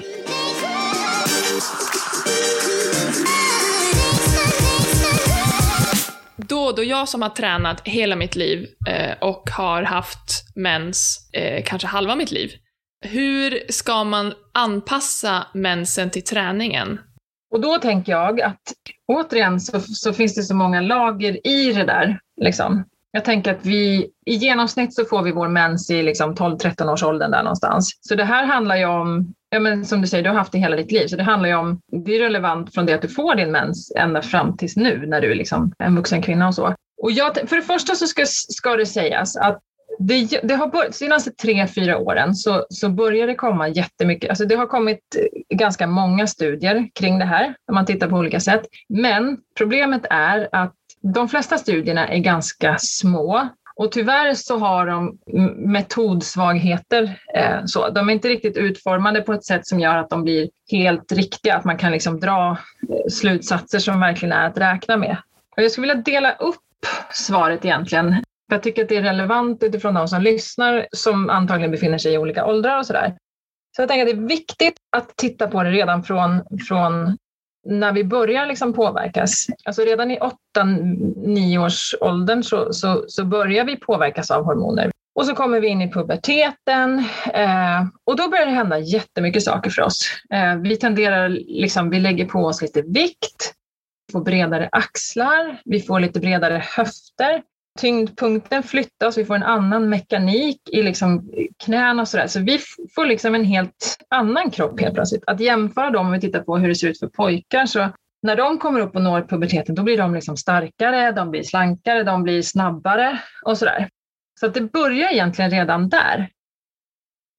Då, 6.36 6.72
då 6.72 6.84
jag 6.84 7.08
som 7.08 7.22
har 7.22 7.28
tränat 7.28 7.88
hela 7.88 8.16
mitt 8.16 8.36
liv 8.36 8.66
eh, 8.88 9.18
och 9.20 9.50
har 9.50 9.82
haft 9.82 10.44
mens 10.54 11.30
eh, 11.32 11.64
kanske 11.64 11.88
halva 11.88 12.14
mitt 12.14 12.30
liv, 12.30 12.50
hur 13.04 13.72
ska 13.72 14.04
man 14.04 14.32
anpassa 14.52 15.46
mensen 15.54 16.10
till 16.10 16.24
träningen? 16.24 17.00
Och 17.50 17.60
då 17.60 17.78
tänker 17.78 18.12
jag 18.12 18.40
att 18.40 18.62
återigen 19.06 19.60
så, 19.60 19.80
så 19.80 20.12
finns 20.12 20.34
det 20.34 20.42
så 20.42 20.54
många 20.54 20.80
lager 20.80 21.46
i 21.46 21.72
det 21.72 21.84
där. 21.84 22.18
Liksom. 22.40 22.84
Jag 23.10 23.24
tänker 23.24 23.54
att 23.54 23.66
vi 23.66 24.10
i 24.26 24.34
genomsnitt 24.34 24.94
så 24.94 25.04
får 25.04 25.22
vi 25.22 25.32
vår 25.32 25.48
mens 25.48 25.90
i 25.90 26.02
liksom 26.02 26.34
12-13 26.34 26.92
års 26.92 27.02
åldern 27.02 27.30
där 27.30 27.42
någonstans. 27.42 27.98
Så 28.00 28.14
det 28.14 28.24
här 28.24 28.44
handlar 28.44 28.76
ju 28.76 28.84
om, 28.84 29.34
ja 29.50 29.60
men 29.60 29.84
som 29.84 30.00
du 30.00 30.06
säger, 30.06 30.24
du 30.24 30.30
har 30.30 30.36
haft 30.36 30.52
det 30.52 30.58
hela 30.58 30.76
ditt 30.76 30.92
liv. 30.92 31.06
Så 31.06 31.16
det 31.16 31.22
handlar 31.22 31.48
ju 31.48 31.54
om, 31.54 31.80
det 32.04 32.16
är 32.16 32.20
relevant 32.20 32.74
från 32.74 32.86
det 32.86 32.94
att 32.94 33.02
du 33.02 33.08
får 33.08 33.34
din 33.34 33.52
mens 33.52 33.92
ända 33.96 34.22
fram 34.22 34.56
tills 34.56 34.76
nu 34.76 35.06
när 35.06 35.20
du 35.20 35.30
är 35.30 35.34
liksom 35.34 35.72
en 35.78 35.96
vuxen 35.96 36.22
kvinna 36.22 36.48
och 36.48 36.54
så. 36.54 36.74
Och 37.02 37.12
jag, 37.12 37.48
för 37.48 37.56
det 37.56 37.62
första 37.62 37.94
så 37.94 38.06
ska, 38.06 38.22
ska 38.26 38.76
det 38.76 38.86
sägas 38.86 39.36
att 39.36 39.60
det, 39.98 40.40
det 40.42 40.54
har 40.54 40.66
börjat, 40.66 40.94
senaste 40.94 41.30
tre, 41.30 41.66
fyra 41.66 41.98
åren 41.98 42.34
så, 42.34 42.66
så 42.68 42.88
börjar 42.88 43.26
det 43.26 43.34
komma 43.34 43.68
jättemycket. 43.68 44.30
Alltså 44.30 44.44
det 44.44 44.54
har 44.54 44.66
kommit 44.66 45.16
eh, 45.18 45.56
ganska 45.56 45.86
många 45.86 46.26
studier 46.26 46.88
kring 46.94 47.18
det 47.18 47.24
här, 47.24 47.54
om 47.68 47.74
man 47.74 47.86
tittar 47.86 48.08
på 48.08 48.16
olika 48.16 48.40
sätt. 48.40 48.62
Men 48.88 49.38
problemet 49.58 50.06
är 50.10 50.48
att 50.52 50.74
de 51.00 51.28
flesta 51.28 51.58
studierna 51.58 52.08
är 52.08 52.18
ganska 52.18 52.76
små 52.78 53.48
och 53.76 53.92
tyvärr 53.92 54.34
så 54.34 54.58
har 54.58 54.86
de 54.86 55.18
metodsvagheter. 55.56 57.18
Eh, 57.34 57.64
så. 57.64 57.90
De 57.90 58.08
är 58.08 58.12
inte 58.12 58.28
riktigt 58.28 58.56
utformade 58.56 59.20
på 59.20 59.32
ett 59.32 59.44
sätt 59.44 59.66
som 59.66 59.80
gör 59.80 59.96
att 59.96 60.10
de 60.10 60.22
blir 60.22 60.48
helt 60.70 61.12
riktiga, 61.12 61.56
att 61.56 61.64
man 61.64 61.78
kan 61.78 61.92
liksom 61.92 62.20
dra 62.20 62.50
eh, 62.50 63.10
slutsatser 63.10 63.78
som 63.78 64.00
verkligen 64.00 64.32
är 64.32 64.46
att 64.46 64.58
räkna 64.58 64.96
med. 64.96 65.16
Och 65.56 65.62
jag 65.62 65.70
skulle 65.70 65.86
vilja 65.86 66.02
dela 66.02 66.32
upp 66.32 66.56
svaret 67.12 67.64
egentligen. 67.64 68.16
Jag 68.52 68.62
tycker 68.62 68.82
att 68.82 68.88
det 68.88 68.96
är 68.96 69.02
relevant 69.02 69.62
utifrån 69.62 69.94
de 69.94 70.08
som 70.08 70.22
lyssnar 70.22 70.86
som 70.92 71.30
antagligen 71.30 71.70
befinner 71.70 71.98
sig 71.98 72.14
i 72.14 72.18
olika 72.18 72.46
åldrar 72.46 72.78
och 72.78 72.86
sådär. 72.86 73.16
Så 73.76 73.82
jag 73.82 73.88
tänker 73.88 74.06
att 74.06 74.16
det 74.16 74.22
är 74.22 74.28
viktigt 74.28 74.74
att 74.96 75.16
titta 75.16 75.48
på 75.48 75.62
det 75.62 75.70
redan 75.70 76.02
från, 76.02 76.42
från 76.68 77.16
när 77.66 77.92
vi 77.92 78.04
börjar 78.04 78.46
liksom 78.46 78.72
påverkas, 78.72 79.46
alltså 79.64 79.82
redan 79.82 80.10
i 80.10 80.18
8-9 80.58 81.64
års 81.64 81.94
åldern 82.00 82.42
så, 82.42 82.72
så, 82.72 83.04
så, 83.08 83.24
börjar 83.24 83.64
vi 83.64 83.76
påverkas 83.76 84.30
av 84.30 84.44
hormoner. 84.44 84.90
Och 85.14 85.26
så 85.26 85.34
kommer 85.34 85.60
vi 85.60 85.68
in 85.68 85.82
i 85.82 85.92
puberteten 85.92 86.98
eh, 87.34 87.84
och 88.04 88.16
då 88.16 88.28
börjar 88.28 88.46
det 88.46 88.52
hända 88.52 88.78
jättemycket 88.78 89.42
saker 89.42 89.70
för 89.70 89.82
oss. 89.82 90.10
Eh, 90.32 90.56
vi 90.56 90.76
tenderar, 90.76 91.28
liksom, 91.28 91.90
vi 91.90 92.00
lägger 92.00 92.24
på 92.24 92.38
oss 92.38 92.62
lite 92.62 92.82
vikt, 92.82 93.54
får 94.12 94.20
bredare 94.20 94.68
axlar, 94.72 95.60
vi 95.64 95.80
får 95.80 96.00
lite 96.00 96.20
bredare 96.20 96.62
höfter 96.76 97.42
tyngdpunkten 97.80 98.62
flyttas, 98.62 99.18
vi 99.18 99.24
får 99.24 99.34
en 99.34 99.42
annan 99.42 99.88
mekanik 99.88 100.60
i 100.70 100.82
liksom 100.82 101.30
knäna 101.64 102.02
och 102.02 102.08
sådär. 102.08 102.26
Så 102.26 102.40
vi 102.40 102.58
får 102.94 103.06
liksom 103.06 103.34
en 103.34 103.44
helt 103.44 103.98
annan 104.08 104.50
kropp 104.50 104.80
helt 104.80 104.94
plötsligt. 104.94 105.24
Att 105.26 105.40
jämföra 105.40 105.90
dem 105.90 106.06
om 106.06 106.12
vi 106.12 106.20
tittar 106.20 106.40
på 106.40 106.58
hur 106.58 106.68
det 106.68 106.74
ser 106.74 106.88
ut 106.88 106.98
för 106.98 107.06
pojkar 107.06 107.66
så 107.66 107.88
när 108.22 108.36
de 108.36 108.58
kommer 108.58 108.80
upp 108.80 108.96
och 108.96 109.02
når 109.02 109.22
puberteten 109.22 109.74
då 109.74 109.82
blir 109.82 109.98
de 109.98 110.14
liksom 110.14 110.36
starkare, 110.36 111.12
de 111.12 111.30
blir 111.30 111.42
slankare, 111.42 112.02
de 112.02 112.22
blir 112.22 112.42
snabbare 112.42 113.20
och 113.44 113.58
sådär. 113.58 113.88
Så 114.40 114.46
att 114.46 114.54
det 114.54 114.60
börjar 114.60 115.12
egentligen 115.12 115.50
redan 115.50 115.88
där. 115.88 116.28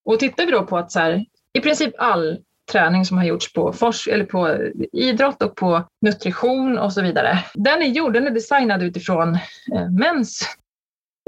Och 0.05 0.19
tittar 0.19 0.45
vi 0.45 0.51
då 0.51 0.65
på 0.65 0.77
att 0.77 0.91
så 0.91 0.99
här, 0.99 1.25
i 1.53 1.59
princip 1.59 1.93
all 1.97 2.39
träning 2.71 3.05
som 3.05 3.17
har 3.17 3.25
gjorts 3.25 3.53
på, 3.53 3.73
forsk 3.73 4.07
eller 4.07 4.25
på 4.25 4.57
idrott 4.93 5.43
och 5.43 5.55
på 5.55 5.83
nutrition 6.01 6.77
och 6.77 6.93
så 6.93 7.01
vidare. 7.01 7.39
Den 7.53 7.81
är 7.81 7.87
gjord, 7.87 8.13
den 8.13 8.27
är 8.27 8.31
designad 8.31 8.83
utifrån 8.83 9.35
eh, 9.75 9.89
mäns 9.99 10.41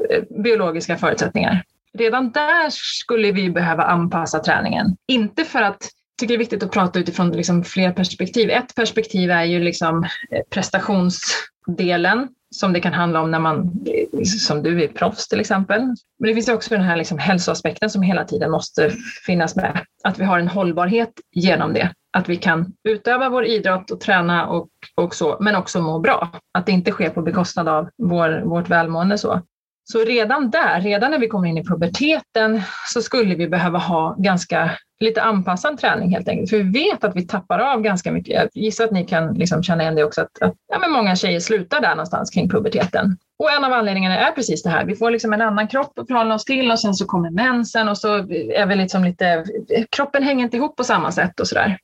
eh, 0.09 0.23
biologiska 0.43 0.97
förutsättningar. 0.97 1.63
Redan 1.93 2.31
där 2.31 2.69
skulle 2.69 3.31
vi 3.31 3.49
behöva 3.49 3.83
anpassa 3.83 4.39
träningen. 4.39 4.97
Inte 5.07 5.43
för 5.43 5.61
att 5.61 5.89
tycker 6.17 6.33
det 6.33 6.35
är 6.35 6.39
viktigt 6.39 6.63
att 6.63 6.71
prata 6.71 6.99
utifrån 6.99 7.31
liksom 7.31 7.63
fler 7.63 7.91
perspektiv. 7.91 8.49
Ett 8.49 8.75
perspektiv 8.75 9.31
är 9.31 9.43
ju 9.43 9.59
liksom 9.59 10.03
eh, 10.03 10.41
prestationsdelen 10.49 12.27
som 12.55 12.73
det 12.73 12.79
kan 12.79 12.93
handla 12.93 13.21
om 13.21 13.31
när 13.31 13.39
man, 13.39 13.85
eh, 13.85 14.23
som 14.23 14.63
du 14.63 14.83
är 14.83 14.87
proffs 14.87 15.27
till 15.27 15.39
exempel. 15.39 15.81
Men 16.19 16.27
det 16.27 16.33
finns 16.33 16.49
också 16.49 16.69
den 16.69 16.83
här 16.83 16.97
liksom 16.97 17.17
hälsoaspekten 17.17 17.89
som 17.89 18.01
hela 18.01 18.25
tiden 18.25 18.51
måste 18.51 18.91
finnas 19.25 19.55
med. 19.55 19.85
Att 20.03 20.19
vi 20.19 20.23
har 20.23 20.39
en 20.39 20.47
hållbarhet 20.47 21.13
genom 21.31 21.73
det. 21.73 21.91
Att 22.17 22.29
vi 22.29 22.37
kan 22.37 22.73
utöva 22.83 23.29
vår 23.29 23.45
idrott 23.45 23.91
och 23.91 23.99
träna 23.99 24.47
och, 24.47 24.69
och 24.95 25.15
så, 25.15 25.37
men 25.39 25.55
också 25.55 25.81
må 25.81 25.99
bra. 25.99 26.31
Att 26.53 26.65
det 26.65 26.71
inte 26.71 26.91
sker 26.91 27.09
på 27.09 27.21
bekostnad 27.21 27.67
av 27.67 27.89
vår, 27.97 28.41
vårt 28.45 28.69
välmående. 28.69 29.17
Så. 29.17 29.41
Så 29.91 29.99
redan 30.03 30.49
där, 30.49 30.81
redan 30.81 31.11
när 31.11 31.19
vi 31.19 31.27
kommer 31.27 31.47
in 31.47 31.57
i 31.57 31.63
puberteten, 31.63 32.61
så 32.93 33.01
skulle 33.01 33.35
vi 33.35 33.47
behöva 33.47 33.79
ha 33.79 34.15
ganska 34.17 34.71
lite 34.99 35.21
anpassad 35.21 35.77
träning 35.77 36.11
helt 36.11 36.27
enkelt. 36.27 36.49
För 36.49 36.57
vi 36.57 36.63
vet 36.63 37.03
att 37.03 37.15
vi 37.15 37.27
tappar 37.27 37.59
av 37.59 37.81
ganska 37.81 38.11
mycket. 38.11 38.35
Jag 38.35 38.49
gissar 38.53 38.85
att 38.85 38.91
ni 38.91 39.05
kan 39.05 39.33
liksom 39.33 39.63
känna 39.63 39.83
igen 39.83 39.95
det 39.95 40.03
också, 40.03 40.21
att, 40.21 40.41
att 40.41 40.53
ja, 40.67 40.79
men 40.79 40.91
många 40.91 41.15
tjejer 41.15 41.39
slutar 41.39 41.81
där 41.81 41.89
någonstans 41.89 42.29
kring 42.29 42.49
puberteten. 42.49 43.17
Och 43.39 43.51
en 43.51 43.63
av 43.63 43.73
anledningarna 43.73 44.17
är 44.17 44.31
precis 44.31 44.63
det 44.63 44.69
här. 44.69 44.85
Vi 44.85 44.95
får 44.95 45.11
liksom 45.11 45.33
en 45.33 45.41
annan 45.41 45.67
kropp 45.67 45.99
att 45.99 46.07
förhålla 46.07 46.35
oss 46.35 46.45
till 46.45 46.71
och 46.71 46.79
sen 46.79 46.93
så 46.93 47.05
kommer 47.05 47.29
mensen 47.29 47.89
och 47.89 47.97
så 47.97 48.15
är 48.53 48.65
vi 48.65 48.75
liksom 48.75 49.03
lite, 49.03 49.45
kroppen 49.89 50.23
hänger 50.23 50.43
inte 50.43 50.57
ihop 50.57 50.75
på 50.75 50.83
samma 50.83 51.11
sätt 51.11 51.39
och 51.39 51.47
sådär. 51.47 51.77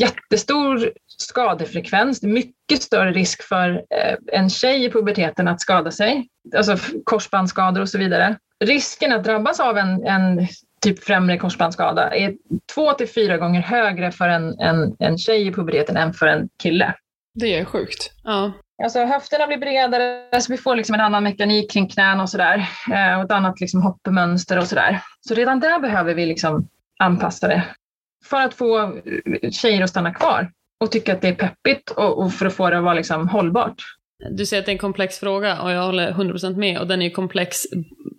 Jättestor 0.00 0.92
skadefrekvens, 1.06 2.22
mycket 2.22 2.82
större 2.82 3.12
risk 3.12 3.42
för 3.42 3.70
eh, 3.70 4.16
en 4.32 4.50
tjej 4.50 4.84
i 4.84 4.90
puberteten 4.90 5.48
att 5.48 5.60
skada 5.60 5.90
sig, 5.90 6.28
alltså 6.56 6.76
korsbandsskador 7.04 7.80
och 7.80 7.88
så 7.88 7.98
vidare. 7.98 8.36
Risken 8.64 9.12
att 9.12 9.24
drabbas 9.24 9.60
av 9.60 9.78
en, 9.78 10.06
en 10.06 10.48
typ 10.80 11.04
främre 11.04 11.38
korsbandsskada 11.38 12.14
är 12.16 12.34
två 12.74 12.92
till 12.92 13.08
fyra 13.08 13.36
gånger 13.36 13.60
högre 13.60 14.12
för 14.12 14.28
en, 14.28 14.60
en, 14.60 14.96
en 14.98 15.18
tjej 15.18 15.46
i 15.46 15.52
puberteten 15.52 15.96
än 15.96 16.12
för 16.12 16.26
en 16.26 16.48
kille. 16.62 16.94
Det 17.34 17.58
är 17.58 17.64
sjukt. 17.64 18.12
Ja. 18.24 18.52
Alltså 18.82 19.04
höfterna 19.04 19.46
blir 19.46 19.58
bredare, 19.58 20.40
så 20.40 20.52
vi 20.52 20.58
får 20.58 20.76
liksom 20.76 20.94
en 20.94 21.00
annan 21.00 21.22
mekanik 21.22 21.70
kring 21.70 21.88
knän 21.88 22.20
och 22.20 22.30
sådär. 22.30 22.68
Eh, 22.92 23.18
och 23.18 23.24
ett 23.24 23.32
annat 23.32 23.60
liksom 23.60 23.82
hoppmönster 23.82 24.58
och 24.58 24.66
sådär. 24.66 25.02
Så 25.28 25.34
redan 25.34 25.60
där 25.60 25.78
behöver 25.78 26.14
vi 26.14 26.26
liksom 26.26 26.68
anpassa 26.98 27.48
det. 27.48 27.64
För 28.24 28.40
att 28.40 28.54
få 28.54 28.78
eh, 28.82 29.50
tjejer 29.50 29.82
att 29.82 29.90
stanna 29.90 30.14
kvar 30.14 30.50
och 30.80 30.92
tycka 30.92 31.12
att 31.12 31.20
det 31.20 31.28
är 31.28 31.34
peppigt 31.34 31.90
och, 31.90 32.22
och 32.22 32.32
för 32.32 32.46
att 32.46 32.54
få 32.54 32.70
det 32.70 32.78
att 32.78 32.84
vara 32.84 32.94
liksom 32.94 33.28
hållbart. 33.28 33.82
Du 34.30 34.46
säger 34.46 34.62
att 34.62 34.66
det 34.66 34.70
är 34.70 34.74
en 34.74 34.78
komplex 34.78 35.18
fråga 35.18 35.62
och 35.62 35.70
jag 35.70 35.82
håller 35.82 36.12
100% 36.12 36.56
med 36.56 36.78
och 36.78 36.86
den 36.86 37.02
är 37.02 37.06
ju 37.06 37.10
komplex 37.10 37.56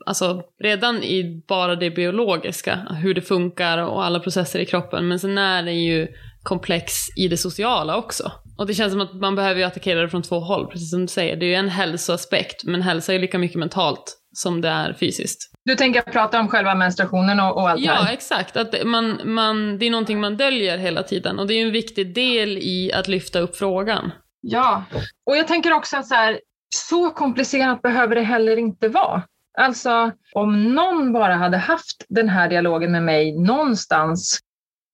alltså, 0.06 0.44
redan 0.64 1.04
i 1.04 1.44
bara 1.48 1.76
det 1.76 1.92
biologiska, 1.92 2.76
hur 2.76 3.14
det 3.14 3.22
funkar 3.22 3.78
och 3.78 4.06
alla 4.06 4.20
processer 4.20 4.60
i 4.60 4.66
kroppen 4.66 5.08
men 5.08 5.20
sen 5.20 5.38
är 5.38 5.64
den 5.64 5.84
ju 5.84 6.08
komplex 6.44 6.94
i 7.18 7.28
det 7.28 7.38
sociala 7.38 7.98
också. 7.98 8.32
Och 8.58 8.68
det 8.68 8.74
känns 8.74 8.92
som 8.92 9.02
att 9.02 9.14
man 9.14 9.36
behöver 9.36 9.60
ju 9.60 9.66
attackera 9.66 10.02
det 10.02 10.10
från 10.10 10.22
två 10.22 10.40
håll, 10.40 10.68
precis 10.68 10.90
som 10.90 11.02
du 11.02 11.08
säger. 11.08 11.36
Det 11.36 11.46
är 11.46 11.48
ju 11.48 11.56
en 11.56 11.70
hälsoaspekt, 11.70 12.64
men 12.64 12.82
hälsa 12.82 13.14
är 13.14 13.20
lika 13.20 13.38
mycket 13.38 13.60
mentalt 13.60 14.18
som 14.34 14.62
det 14.62 14.70
är 14.70 14.94
fysiskt. 14.94 15.51
Du 15.66 15.76
tänker 15.76 16.02
prata 16.02 16.40
om 16.40 16.48
själva 16.48 16.76
menstruationen 16.76 17.40
och, 17.40 17.58
och 17.58 17.70
allt 17.70 17.82
ja, 17.82 17.92
det 17.92 17.98
här? 17.98 18.06
Ja, 18.06 18.14
exakt. 18.14 18.58
Att 18.58 18.76
man, 18.86 19.22
man, 19.24 19.78
det 19.78 19.86
är 19.86 19.92
någonting 19.92 20.20
man 20.20 20.38
döljer 20.38 20.78
hela 20.78 21.04
tiden 21.04 21.40
och 21.40 21.48
det 21.48 21.54
är 21.54 21.66
en 21.66 21.72
viktig 21.72 22.16
del 22.16 22.58
i 22.58 22.92
att 22.94 23.08
lyfta 23.08 23.40
upp 23.40 23.56
frågan. 23.56 24.12
Ja, 24.42 24.84
och 25.26 25.38
jag 25.38 25.48
tänker 25.48 25.74
också 25.74 25.98
att 25.98 26.08
så, 26.08 26.16
här, 26.16 26.40
så 26.76 27.10
komplicerat 27.10 27.82
behöver 27.82 28.16
det 28.16 28.22
heller 28.22 28.58
inte 28.58 28.88
vara. 28.88 29.24
Alltså, 29.58 30.12
om 30.34 30.76
någon 30.76 31.14
bara 31.14 31.36
hade 31.36 31.58
haft 31.58 32.06
den 32.10 32.30
här 32.30 32.50
dialogen 32.50 32.92
med 32.92 33.04
mig 33.04 33.40
någonstans, 33.40 34.40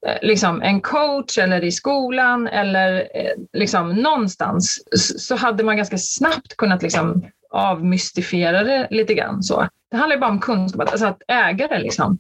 eh, 0.08 0.27
liksom 0.27 0.62
en 0.62 0.82
coach 0.82 1.38
eller 1.38 1.63
i 1.63 1.71
skolan 1.71 2.47
eller 2.47 2.95
eh, 2.99 3.32
liksom 3.53 3.95
någonstans, 3.95 4.84
så 5.17 5.36
hade 5.36 5.63
man 5.63 5.77
ganska 5.77 5.97
snabbt 5.97 6.58
kunnat 6.58 6.82
liksom 6.82 7.25
avmystifiera 7.49 8.63
det 8.63 8.88
lite 8.91 9.13
grann. 9.13 9.43
Så. 9.43 9.67
Det 9.91 9.97
handlar 9.97 10.17
bara 10.17 10.32
om 10.32 10.39
kunskap, 10.39 10.89
alltså 10.89 11.06
att 11.06 11.21
äga 11.28 11.67
det. 11.67 11.80
Liksom. 11.80 12.19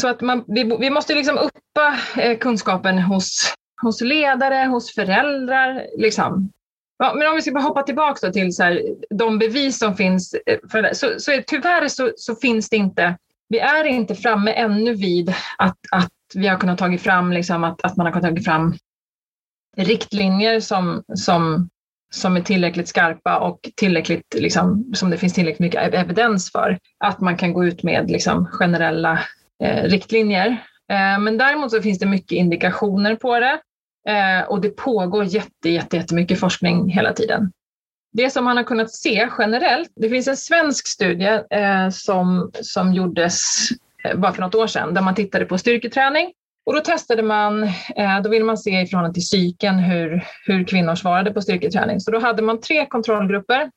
Så 0.00 0.08
att 0.08 0.20
man, 0.20 0.44
vi, 0.46 0.76
vi 0.80 0.90
måste 0.90 1.14
liksom 1.14 1.38
uppa 1.38 1.98
eh, 2.22 2.38
kunskapen 2.38 2.98
hos, 2.98 3.54
hos 3.82 4.00
ledare, 4.00 4.66
hos 4.66 4.94
föräldrar. 4.94 5.86
Liksom. 5.98 6.52
Ja, 6.98 7.14
men 7.14 7.28
om 7.28 7.34
vi 7.34 7.42
ska 7.42 7.52
bara 7.52 7.64
hoppa 7.64 7.82
tillbaka 7.82 8.32
till 8.32 8.54
så 8.54 8.62
här, 8.62 8.82
de 9.10 9.38
bevis 9.38 9.78
som 9.78 9.96
finns. 9.96 10.34
Eh, 10.46 10.58
för 10.70 10.82
det, 10.82 10.94
så, 10.94 11.14
så 11.18 11.42
tyvärr 11.46 11.88
så, 11.88 12.12
så, 12.16 12.34
finns 12.34 12.68
det 12.68 12.76
inte, 12.76 13.18
vi 13.48 13.58
är 13.58 13.84
inte 13.84 14.14
framme 14.14 14.52
ännu 14.52 14.94
vid 14.94 15.34
att, 15.58 15.78
att 15.90 16.12
vi 16.34 16.46
har 16.46 16.58
kunnat 16.58 16.78
tagit 16.78 17.02
fram, 17.02 17.32
liksom, 17.32 17.64
att, 17.64 17.84
att 17.84 17.96
man 17.96 18.06
har 18.06 18.12
kunnat 18.12 18.28
tagit 18.30 18.44
fram 18.44 18.74
riktlinjer 19.76 20.60
som, 20.60 21.02
som, 21.14 21.68
som 22.10 22.36
är 22.36 22.40
tillräckligt 22.40 22.88
skarpa 22.88 23.38
och 23.38 23.60
tillräckligt, 23.76 24.34
liksom, 24.34 24.92
som 24.94 25.10
det 25.10 25.16
finns 25.16 25.34
tillräckligt 25.34 25.60
mycket 25.60 25.94
evidens 25.94 26.52
för. 26.52 26.78
Att 26.98 27.20
man 27.20 27.36
kan 27.36 27.52
gå 27.52 27.64
ut 27.64 27.82
med 27.82 28.10
liksom, 28.10 28.46
generella 28.46 29.20
eh, 29.62 29.82
riktlinjer. 29.82 30.48
Eh, 30.92 31.18
men 31.20 31.38
däremot 31.38 31.70
så 31.70 31.82
finns 31.82 31.98
det 31.98 32.06
mycket 32.06 32.32
indikationer 32.32 33.14
på 33.14 33.40
det. 33.40 33.60
Eh, 34.08 34.48
och 34.48 34.60
det 34.60 34.68
pågår 34.68 35.24
jätte, 35.24 35.68
jätte, 35.68 35.96
jättemycket 35.96 36.40
forskning 36.40 36.90
hela 36.90 37.12
tiden. 37.12 37.52
Det 38.12 38.30
som 38.30 38.44
man 38.44 38.56
har 38.56 38.64
kunnat 38.64 38.90
se 38.90 39.28
generellt, 39.38 39.92
det 39.96 40.08
finns 40.08 40.28
en 40.28 40.36
svensk 40.36 40.86
studie 40.86 41.40
eh, 41.50 41.88
som, 41.90 42.50
som 42.62 42.92
gjordes 42.92 43.68
eh, 44.04 44.16
bara 44.16 44.32
för 44.32 44.40
något 44.40 44.54
år 44.54 44.66
sedan, 44.66 44.94
där 44.94 45.02
man 45.02 45.14
tittade 45.14 45.44
på 45.44 45.58
styrketräning. 45.58 46.32
Och 46.66 46.74
då 46.74 46.80
testade 46.80 47.22
man, 47.22 47.62
eh, 47.96 48.20
då 48.22 48.30
ville 48.30 48.44
man 48.44 48.58
se 48.58 48.80
i 48.80 48.86
förhållande 48.86 49.14
till 49.14 49.22
psyken 49.22 49.78
hur, 49.78 50.24
hur 50.46 50.64
kvinnor 50.64 50.94
svarade 50.94 51.30
på 51.30 51.42
styrketräning. 51.42 52.00
Så 52.00 52.10
då 52.10 52.18
hade 52.18 52.42
man 52.42 52.60
tre 52.60 52.86
kontrollgrupper. 52.86 53.70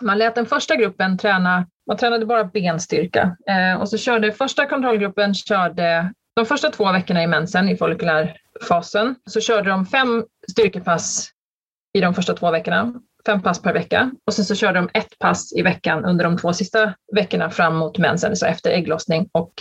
Man 0.00 0.18
lät 0.18 0.34
den 0.34 0.46
första 0.46 0.76
gruppen 0.76 1.18
träna, 1.18 1.66
man 1.86 1.96
tränade 1.96 2.26
bara 2.26 2.44
benstyrka. 2.44 3.36
Eh, 3.46 3.80
och 3.80 3.88
så 3.88 3.98
körde 3.98 4.32
första 4.32 4.66
kontrollgruppen 4.66 5.34
körde 5.34 6.12
de 6.36 6.46
första 6.46 6.70
två 6.70 6.92
veckorna 6.92 7.22
i 7.22 7.26
mensen, 7.26 7.68
i 7.68 7.76
follikulärfasen, 7.76 9.14
så 9.30 9.40
körde 9.40 9.70
de 9.70 9.86
fem 9.86 10.24
styrkepass 10.50 11.30
i 11.92 12.00
de 12.00 12.14
första 12.14 12.34
två 12.34 12.50
veckorna 12.50 12.92
fem 13.26 13.42
pass 13.42 13.62
per 13.62 13.72
vecka 13.72 14.10
och 14.26 14.34
sen 14.34 14.44
så 14.44 14.54
körde 14.54 14.78
de 14.78 14.88
ett 14.94 15.18
pass 15.18 15.52
i 15.52 15.62
veckan 15.62 16.04
under 16.04 16.24
de 16.24 16.38
två 16.38 16.52
sista 16.52 16.94
veckorna 17.14 17.50
fram 17.50 17.76
mot 17.76 17.98
mensen, 17.98 18.36
så 18.36 18.46
efter 18.46 18.70
ägglossning 18.70 19.28
och, 19.32 19.52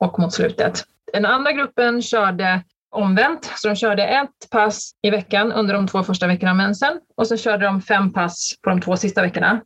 och 0.00 0.18
mot 0.18 0.32
slutet. 0.32 0.84
Den 1.12 1.24
andra 1.24 1.52
gruppen 1.52 2.02
körde 2.02 2.62
omvänt, 2.90 3.52
så 3.56 3.68
de 3.68 3.76
körde 3.76 4.06
ett 4.06 4.50
pass 4.50 4.92
i 5.02 5.10
veckan 5.10 5.52
under 5.52 5.74
de 5.74 5.86
två 5.86 6.02
första 6.02 6.26
veckorna 6.26 6.50
av 6.50 6.56
mensen 6.56 7.00
och 7.16 7.26
så 7.26 7.36
körde 7.36 7.64
de 7.64 7.82
fem 7.82 8.12
pass 8.12 8.54
på 8.62 8.70
de 8.70 8.80
två 8.80 8.96
sista 8.96 9.22
veckorna. 9.22 9.60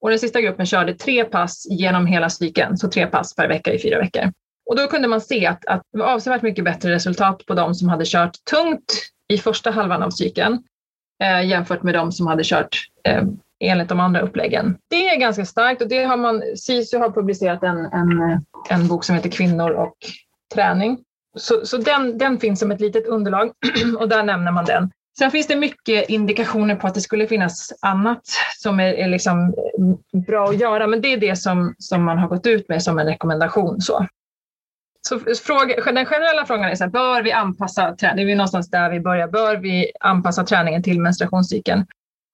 Och 0.00 0.10
den 0.10 0.18
sista 0.18 0.40
gruppen 0.40 0.66
körde 0.66 0.94
tre 0.94 1.24
pass 1.24 1.66
genom 1.70 2.06
hela 2.06 2.30
cykeln, 2.30 2.76
så 2.76 2.88
tre 2.88 3.06
pass 3.06 3.34
per 3.34 3.48
vecka 3.48 3.72
i 3.72 3.78
fyra 3.78 3.98
veckor. 3.98 4.32
Och 4.66 4.76
då 4.76 4.86
kunde 4.86 5.08
man 5.08 5.20
se 5.20 5.46
att, 5.46 5.66
att 5.66 5.82
det 5.92 5.98
var 5.98 6.06
avsevärt 6.06 6.42
mycket 6.42 6.64
bättre 6.64 6.90
resultat 6.90 7.46
på 7.46 7.54
de 7.54 7.74
som 7.74 7.88
hade 7.88 8.04
kört 8.06 8.44
tungt 8.50 8.92
i 9.28 9.38
första 9.38 9.70
halvan 9.70 10.02
av 10.02 10.10
cykeln 10.10 10.62
eh, 11.22 11.48
jämfört 11.48 11.82
med 11.82 11.94
de 11.94 12.12
som 12.12 12.26
hade 12.26 12.44
kört 12.44 12.76
eh, 13.08 13.22
enligt 13.60 13.88
de 13.88 14.00
andra 14.00 14.20
uppläggen. 14.20 14.78
Det 14.90 15.08
är 15.08 15.20
ganska 15.20 15.44
starkt 15.44 15.82
och 15.82 15.88
det 15.88 16.04
har 16.04 16.16
man, 16.16 16.42
SISU 16.56 16.98
har 16.98 17.10
publicerat 17.10 17.62
en, 17.62 17.78
en, 17.78 18.44
en 18.70 18.88
bok 18.88 19.04
som 19.04 19.14
heter 19.14 19.30
Kvinnor 19.30 19.70
och 19.70 19.96
träning. 20.54 20.98
Så, 21.36 21.66
så 21.66 21.76
den, 21.76 22.18
den 22.18 22.38
finns 22.38 22.60
som 22.60 22.70
ett 22.70 22.80
litet 22.80 23.06
underlag 23.06 23.50
och 23.98 24.08
där 24.08 24.22
nämner 24.22 24.52
man 24.52 24.64
den. 24.64 24.90
Sen 25.18 25.30
finns 25.30 25.46
det 25.46 25.56
mycket 25.56 26.08
indikationer 26.08 26.76
på 26.76 26.86
att 26.86 26.94
det 26.94 27.00
skulle 27.00 27.26
finnas 27.26 27.72
annat 27.82 28.22
som 28.56 28.80
är, 28.80 28.94
är 28.94 29.08
liksom 29.08 29.54
bra 30.26 30.48
att 30.48 30.60
göra, 30.60 30.86
men 30.86 31.00
det 31.00 31.12
är 31.12 31.16
det 31.16 31.36
som, 31.36 31.74
som 31.78 32.04
man 32.04 32.18
har 32.18 32.28
gått 32.28 32.46
ut 32.46 32.68
med 32.68 32.82
som 32.82 32.98
en 32.98 33.06
rekommendation. 33.06 33.80
Så. 33.80 34.06
Så 35.08 35.18
fråga, 35.18 35.92
den 35.92 36.06
generella 36.06 36.46
frågan 36.46 36.70
är 36.70 36.74
så 36.74 36.84
här, 36.84 36.90
bör 36.90 37.22
vi 37.22 37.32
anpassa 37.32 37.96
träningen? 37.96 38.26
Det 38.26 38.32
är 38.32 38.36
någonstans 38.36 38.70
där 38.70 38.90
vi 38.90 39.00
börjar. 39.00 39.28
Bör 39.28 39.56
vi 39.56 39.90
anpassa 40.00 40.44
träningen 40.44 40.82
till 40.82 41.00
menstruationscykeln? 41.00 41.86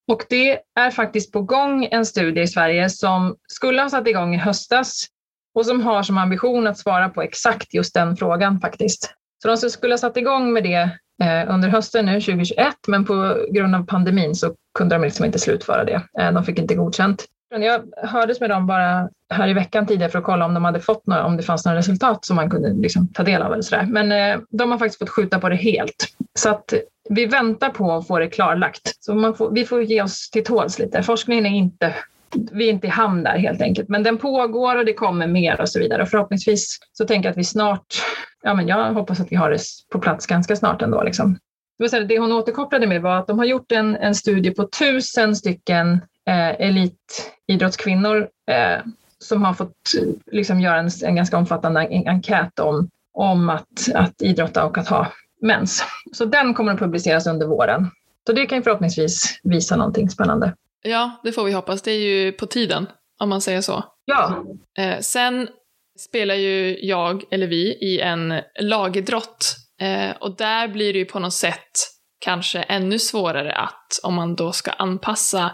Och 0.09 0.25
det 0.29 0.59
är 0.81 0.91
faktiskt 0.91 1.33
på 1.33 1.43
gång 1.43 1.89
en 1.91 2.07
studie 2.07 2.41
i 2.41 2.47
Sverige 2.47 2.91
som 2.91 3.37
skulle 3.49 3.83
ha 3.83 3.89
satt 3.89 4.09
igång 4.09 4.35
i 4.35 4.39
höstas 4.39 5.07
och 5.55 5.67
som 5.67 5.81
har 5.81 6.03
som 6.03 6.19
ambition 6.19 6.67
att 6.67 6.79
svara 6.79 7.09
på 7.09 7.23
exakt 7.23 7.75
just 7.75 7.95
den 7.95 8.17
frågan 8.17 8.61
faktiskt. 8.61 9.15
Så 9.43 9.49
de 9.49 9.57
skulle 9.57 9.93
ha 9.93 9.99
satt 9.99 10.17
igång 10.17 10.53
med 10.53 10.63
det 10.63 10.91
eh, 11.23 11.55
under 11.55 11.69
hösten 11.69 12.07
nu 12.07 12.21
2021, 12.21 12.75
men 12.89 13.05
på 13.05 13.47
grund 13.51 13.75
av 13.75 13.87
pandemin 13.87 14.35
så 14.35 14.55
kunde 14.75 14.95
de 14.95 15.03
liksom 15.03 15.25
inte 15.25 15.39
slutföra 15.39 15.85
det. 15.85 16.03
Eh, 16.21 16.33
de 16.33 16.45
fick 16.45 16.59
inte 16.59 16.75
godkänt. 16.75 17.25
Jag 17.61 17.83
hördes 18.03 18.41
med 18.41 18.51
dem 18.51 18.67
bara 18.67 19.09
här 19.31 19.49
i 19.49 19.53
veckan 19.53 19.87
tidigare 19.87 20.11
för 20.11 20.19
att 20.19 20.25
kolla 20.25 20.45
om 20.45 20.55
de 20.55 20.65
hade 20.65 20.81
fått 20.81 21.07
några, 21.07 21.25
om 21.25 21.37
det 21.37 21.43
fanns 21.43 21.65
några 21.65 21.79
resultat 21.79 22.25
som 22.25 22.37
man 22.37 22.51
kunde 22.51 22.73
liksom 22.73 23.09
ta 23.09 23.23
del 23.23 23.43
av. 23.43 23.53
Eller 23.53 23.63
sådär. 23.63 23.87
Men 23.91 24.13
eh, 24.13 24.41
de 24.51 24.71
har 24.71 24.79
faktiskt 24.79 24.99
fått 24.99 25.11
skjuta 25.11 25.39
på 25.39 25.49
det 25.49 25.57
helt. 25.57 26.07
Så 26.39 26.51
att 26.51 26.75
vi 27.09 27.27
väntar 27.27 27.71
på 27.71 27.93
att 27.93 28.07
få 28.07 28.19
det 28.19 28.29
klarlagt. 28.29 29.05
Så 29.05 29.35
får, 29.35 29.51
vi 29.51 29.65
får 29.65 29.83
ge 29.83 30.03
oss 30.03 30.31
till 30.31 30.45
tåls 30.45 30.79
lite. 30.79 31.03
Forskningen 31.03 31.47
är 31.47 31.51
inte 31.51 31.95
vi 32.53 32.69
är 32.69 32.73
inte 32.73 32.87
i 32.87 32.91
hamn 32.91 33.23
där 33.23 33.39
helt 33.39 33.63
enkelt. 33.63 33.89
Men 33.89 34.03
den 34.03 34.19
pågår 34.19 34.77
och 34.77 34.85
det 34.85 34.95
kommer 34.95 35.27
mer 35.27 35.61
och 35.61 35.69
så 35.69 35.79
vidare. 35.79 36.03
Och 36.03 36.09
förhoppningsvis 36.09 36.79
så 36.93 37.07
tänker 37.07 37.29
jag 37.29 37.31
att 37.31 37.39
vi 37.39 37.45
snart, 37.45 37.87
ja 38.43 38.55
men 38.55 38.67
jag 38.67 38.93
hoppas 38.93 39.21
att 39.21 39.33
vi 39.33 39.37
har 39.37 39.51
det 39.51 39.61
på 39.93 39.99
plats 39.99 40.27
ganska 40.27 40.57
snart 40.57 40.83
ändå. 40.83 41.03
Liksom. 41.03 41.39
Det 42.09 42.19
hon 42.19 42.33
återkopplade 42.33 42.87
med 42.87 43.03
var 43.03 43.19
att 43.19 43.27
de 43.27 43.39
har 43.39 43.47
gjort 43.47 43.73
en, 43.73 43.97
en 43.97 44.15
studie 44.15 44.51
på 44.51 44.69
tusen 44.79 45.37
stycken 45.37 45.93
eh, 46.29 46.61
elitidrottskvinnor 46.61 48.29
eh, 48.51 48.81
som 49.19 49.45
har 49.45 49.55
fått 49.55 49.77
liksom, 50.33 50.61
göra 50.61 50.79
en, 50.79 50.91
en 51.05 51.17
ganska 51.17 51.37
omfattande 51.37 51.81
enkät 52.07 52.59
om, 52.59 52.89
om 53.13 53.49
att, 53.49 53.95
att 53.95 54.23
idrotta 54.23 54.65
och 54.65 54.79
att 54.79 54.89
ha 54.89 55.13
mens. 55.43 55.85
Så 56.13 56.25
den 56.25 56.55
kommer 56.55 56.73
att 56.73 56.79
publiceras 56.79 57.27
under 57.27 57.47
våren. 57.47 57.91
Så 58.27 58.33
det 58.33 58.47
kan 58.47 58.63
förhoppningsvis 58.63 59.41
visa 59.43 59.77
någonting 59.77 60.11
spännande. 60.11 60.55
Ja, 60.83 61.21
det 61.25 61.33
får 61.33 61.45
vi 61.45 61.53
hoppas. 61.53 61.83
Det 61.83 61.91
är 61.91 62.01
ju 62.01 62.33
på 62.33 62.47
tiden, 62.47 62.87
om 63.21 63.29
man 63.29 63.41
säger 63.41 63.61
så. 63.61 63.85
Ja. 64.05 64.45
Eh, 64.79 64.99
sen 65.01 65.49
spelar 65.99 66.35
ju 66.35 66.79
jag, 66.83 67.25
eller 67.31 67.47
vi, 67.47 67.79
i 67.81 68.01
en 68.01 68.41
lagidrott. 68.61 69.57
Eh, 69.81 70.17
och 70.21 70.37
där 70.37 70.69
blir 70.69 70.93
det 70.93 70.99
ju 70.99 71.05
på 71.05 71.19
något 71.19 71.33
sätt 71.33 71.71
kanske 72.21 72.63
ännu 72.63 72.99
svårare 72.99 73.53
att, 73.53 74.01
om 74.03 74.15
man 74.15 74.37
då 74.37 74.53
ska 74.53 74.71
anpassa 74.71 75.53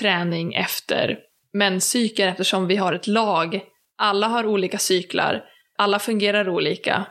träning 0.00 0.54
efter 0.54 1.18
menscykeln 1.52 2.30
eftersom 2.30 2.66
vi 2.66 2.76
har 2.76 2.92
ett 2.92 3.06
lag. 3.06 3.60
Alla 3.98 4.28
har 4.28 4.46
olika 4.46 4.78
cyklar, 4.78 5.44
alla 5.78 5.98
fungerar 5.98 6.48
olika. 6.48 7.06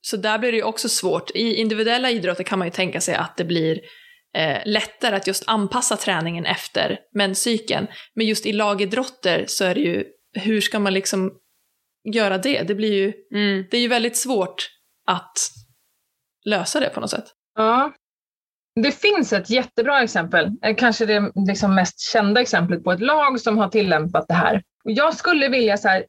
Så 0.00 0.16
där 0.16 0.38
blir 0.38 0.52
det 0.52 0.58
ju 0.58 0.64
också 0.64 0.88
svårt. 0.88 1.30
I 1.30 1.54
individuella 1.54 2.10
idrotter 2.10 2.44
kan 2.44 2.58
man 2.58 2.68
ju 2.68 2.72
tänka 2.72 3.00
sig 3.00 3.14
att 3.14 3.36
det 3.36 3.44
blir 3.44 3.80
eh, 4.36 4.58
lättare 4.64 5.16
att 5.16 5.26
just 5.26 5.44
anpassa 5.46 5.96
träningen 5.96 6.46
efter 6.46 6.98
menscykeln. 7.14 7.86
Men 8.14 8.26
just 8.26 8.46
i 8.46 8.52
lagidrotter 8.52 9.44
så 9.48 9.64
är 9.64 9.74
det 9.74 9.80
ju, 9.80 10.04
hur 10.32 10.60
ska 10.60 10.78
man 10.78 10.94
liksom 10.94 11.32
göra 12.14 12.38
det? 12.38 12.62
Det 12.62 12.74
blir 12.74 12.92
ju, 12.92 13.12
mm. 13.34 13.64
det 13.70 13.76
är 13.76 13.80
ju 13.80 13.88
väldigt 13.88 14.16
svårt 14.16 14.70
att 15.06 15.38
lösa 16.44 16.80
det 16.80 16.88
på 16.88 17.00
något 17.00 17.10
sätt. 17.10 17.26
Ja, 17.54 17.92
det 18.82 18.92
finns 18.92 19.32
ett 19.32 19.50
jättebra 19.50 20.02
exempel, 20.02 20.50
eh, 20.62 20.76
kanske 20.76 21.06
det 21.06 21.32
liksom 21.48 21.74
mest 21.74 22.00
kända 22.00 22.40
exemplet 22.40 22.84
på 22.84 22.92
ett 22.92 23.00
lag 23.00 23.40
som 23.40 23.58
har 23.58 23.68
tillämpat 23.68 24.28
det 24.28 24.34
här. 24.34 24.62
Jag 24.84 25.16
skulle 25.16 25.48
vilja 25.48 25.76
så 25.76 25.88
här, 25.88 26.04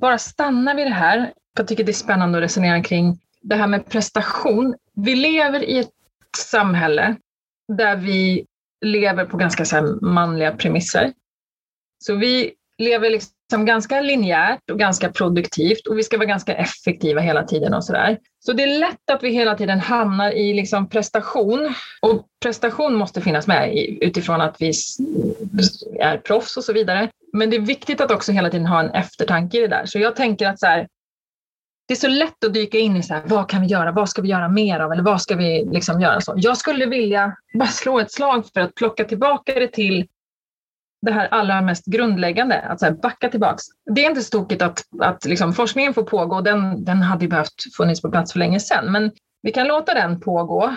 bara 0.00 0.18
stanna 0.18 0.74
vid 0.74 0.86
det 0.86 0.94
här, 0.94 1.18
för 1.56 1.62
jag 1.62 1.68
tycker 1.68 1.84
det 1.84 1.90
är 1.90 1.94
spännande 1.94 2.38
att 2.38 2.44
resonera 2.44 2.82
kring 2.82 3.18
det 3.42 3.54
här 3.54 3.66
med 3.66 3.86
prestation. 3.86 4.74
Vi 4.94 5.14
lever 5.14 5.64
i 5.64 5.78
ett 5.78 5.90
samhälle 6.38 7.16
där 7.76 7.96
vi 7.96 8.46
lever 8.84 9.24
på 9.24 9.36
ganska 9.36 9.64
så 9.64 9.98
manliga 10.02 10.52
premisser. 10.52 11.12
Så 12.04 12.14
vi 12.14 12.52
lever 12.78 13.10
liksom 13.10 13.66
ganska 13.66 14.00
linjärt 14.00 14.70
och 14.70 14.78
ganska 14.78 15.12
produktivt 15.12 15.86
och 15.86 15.98
vi 15.98 16.02
ska 16.02 16.16
vara 16.16 16.26
ganska 16.26 16.54
effektiva 16.54 17.20
hela 17.20 17.44
tiden 17.44 17.74
och 17.74 17.84
sådär. 17.84 18.18
Så 18.40 18.52
det 18.52 18.62
är 18.62 18.78
lätt 18.78 19.10
att 19.12 19.22
vi 19.22 19.30
hela 19.30 19.54
tiden 19.54 19.80
hamnar 19.80 20.30
i 20.30 20.54
liksom 20.54 20.88
prestation 20.88 21.74
och 22.02 22.26
prestation 22.42 22.94
måste 22.94 23.20
finnas 23.20 23.46
med 23.46 23.76
utifrån 24.00 24.40
att 24.40 24.56
vi 24.60 24.72
är 26.00 26.18
proffs 26.18 26.56
och 26.56 26.64
så 26.64 26.72
vidare. 26.72 27.08
Men 27.32 27.50
det 27.50 27.56
är 27.56 27.60
viktigt 27.60 28.00
att 28.00 28.10
också 28.10 28.32
hela 28.32 28.50
tiden 28.50 28.66
ha 28.66 28.80
en 28.80 28.90
eftertanke 28.90 29.58
i 29.58 29.60
det 29.60 29.68
där. 29.68 29.86
Så 29.86 29.98
jag 29.98 30.16
tänker 30.16 30.48
att 30.48 30.60
så 30.60 30.66
här, 30.66 30.88
det 31.86 31.94
är 31.94 31.98
så 31.98 32.08
lätt 32.08 32.44
att 32.44 32.54
dyka 32.54 32.78
in 32.78 32.96
i 32.96 33.02
så 33.02 33.14
här, 33.14 33.22
vad 33.26 33.48
kan 33.48 33.60
vi 33.60 33.66
göra, 33.66 33.92
vad 33.92 34.08
ska 34.08 34.22
vi 34.22 34.28
göra 34.28 34.48
mer 34.48 34.80
av 34.80 34.92
eller 34.92 35.02
vad 35.02 35.22
ska 35.22 35.36
vi 35.36 35.68
liksom 35.72 36.00
göra 36.00 36.20
så. 36.20 36.34
Jag 36.36 36.56
skulle 36.56 36.86
vilja 36.86 37.36
bara 37.54 37.68
slå 37.68 38.00
ett 38.00 38.12
slag 38.12 38.44
för 38.54 38.60
att 38.60 38.74
plocka 38.74 39.04
tillbaka 39.04 39.54
det 39.54 39.68
till 39.68 40.08
det 41.02 41.12
här 41.12 41.28
allra 41.30 41.60
mest 41.60 41.86
grundläggande, 41.86 42.60
att 42.60 42.80
så 42.80 42.92
backa 42.92 43.28
tillbaks. 43.28 43.62
Det 43.94 44.04
är 44.04 44.10
inte 44.10 44.22
så 44.22 44.30
tokigt 44.30 44.62
att, 44.62 44.84
att 45.00 45.24
liksom 45.24 45.52
forskningen 45.52 45.94
får 45.94 46.02
pågå, 46.02 46.40
den, 46.40 46.84
den 46.84 47.02
hade 47.02 47.24
ju 47.24 47.28
behövt 47.28 47.74
funnits 47.76 48.02
på 48.02 48.10
plats 48.10 48.32
för 48.32 48.38
länge 48.38 48.60
sedan, 48.60 48.92
men 48.92 49.10
vi 49.42 49.52
kan 49.52 49.66
låta 49.68 49.94
den 49.94 50.20
pågå. 50.20 50.76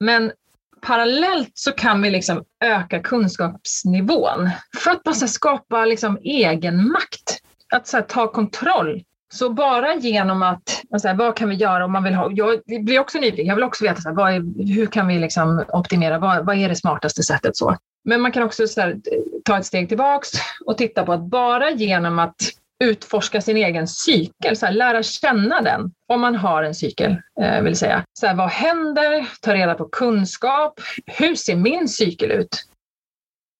Men 0.00 0.32
parallellt 0.80 1.50
så 1.54 1.72
kan 1.72 2.02
vi 2.02 2.10
liksom 2.10 2.44
öka 2.64 3.00
kunskapsnivån 3.00 4.50
för 4.82 4.90
att 4.90 5.02
bara 5.02 5.14
skapa 5.14 5.84
liksom 5.84 6.18
egen 6.22 6.88
makt. 6.88 7.42
Att 7.74 7.86
så 7.86 8.02
ta 8.02 8.32
kontroll. 8.32 9.02
Så 9.34 9.50
bara 9.50 9.94
genom 9.94 10.42
att, 10.42 10.82
alltså, 10.92 11.12
vad 11.14 11.36
kan 11.36 11.48
vi 11.48 11.54
göra 11.54 11.84
om 11.84 11.92
man 11.92 12.04
vill 12.04 12.14
ha, 12.14 12.30
jag 12.32 12.60
blir 12.66 13.00
också 13.00 13.18
nyfiken, 13.18 13.46
jag 13.46 13.54
vill 13.54 13.64
också 13.64 13.84
veta 13.84 14.00
så 14.00 14.08
här, 14.08 14.30
är, 14.30 14.74
hur 14.74 14.86
kan 14.86 15.08
vi 15.08 15.18
liksom 15.18 15.64
optimera, 15.68 16.18
vad, 16.18 16.46
vad 16.46 16.56
är 16.56 16.68
det 16.68 16.76
smartaste 16.76 17.22
sättet 17.22 17.56
så. 17.56 17.76
Men 18.04 18.20
man 18.20 18.32
kan 18.32 18.42
också 18.42 18.62
här, 18.76 18.96
ta 19.44 19.58
ett 19.58 19.66
steg 19.66 19.88
tillbaks 19.88 20.28
och 20.66 20.78
titta 20.78 21.04
på 21.04 21.12
att 21.12 21.30
bara 21.30 21.70
genom 21.70 22.18
att 22.18 22.36
utforska 22.84 23.40
sin 23.40 23.56
egen 23.56 23.88
cykel, 23.88 24.56
så 24.56 24.66
här, 24.66 24.72
lära 24.72 25.02
känna 25.02 25.62
den 25.62 25.92
om 26.08 26.20
man 26.20 26.34
har 26.34 26.62
en 26.62 26.74
cykel, 26.74 27.16
eh, 27.40 27.62
vill 27.62 27.76
säga. 27.76 28.04
Så 28.20 28.26
här, 28.26 28.34
vad 28.34 28.48
händer? 28.48 29.28
Ta 29.40 29.54
reda 29.54 29.74
på 29.74 29.84
kunskap. 29.84 30.80
Hur 31.06 31.34
ser 31.34 31.56
min 31.56 31.88
cykel 31.88 32.30
ut? 32.30 32.64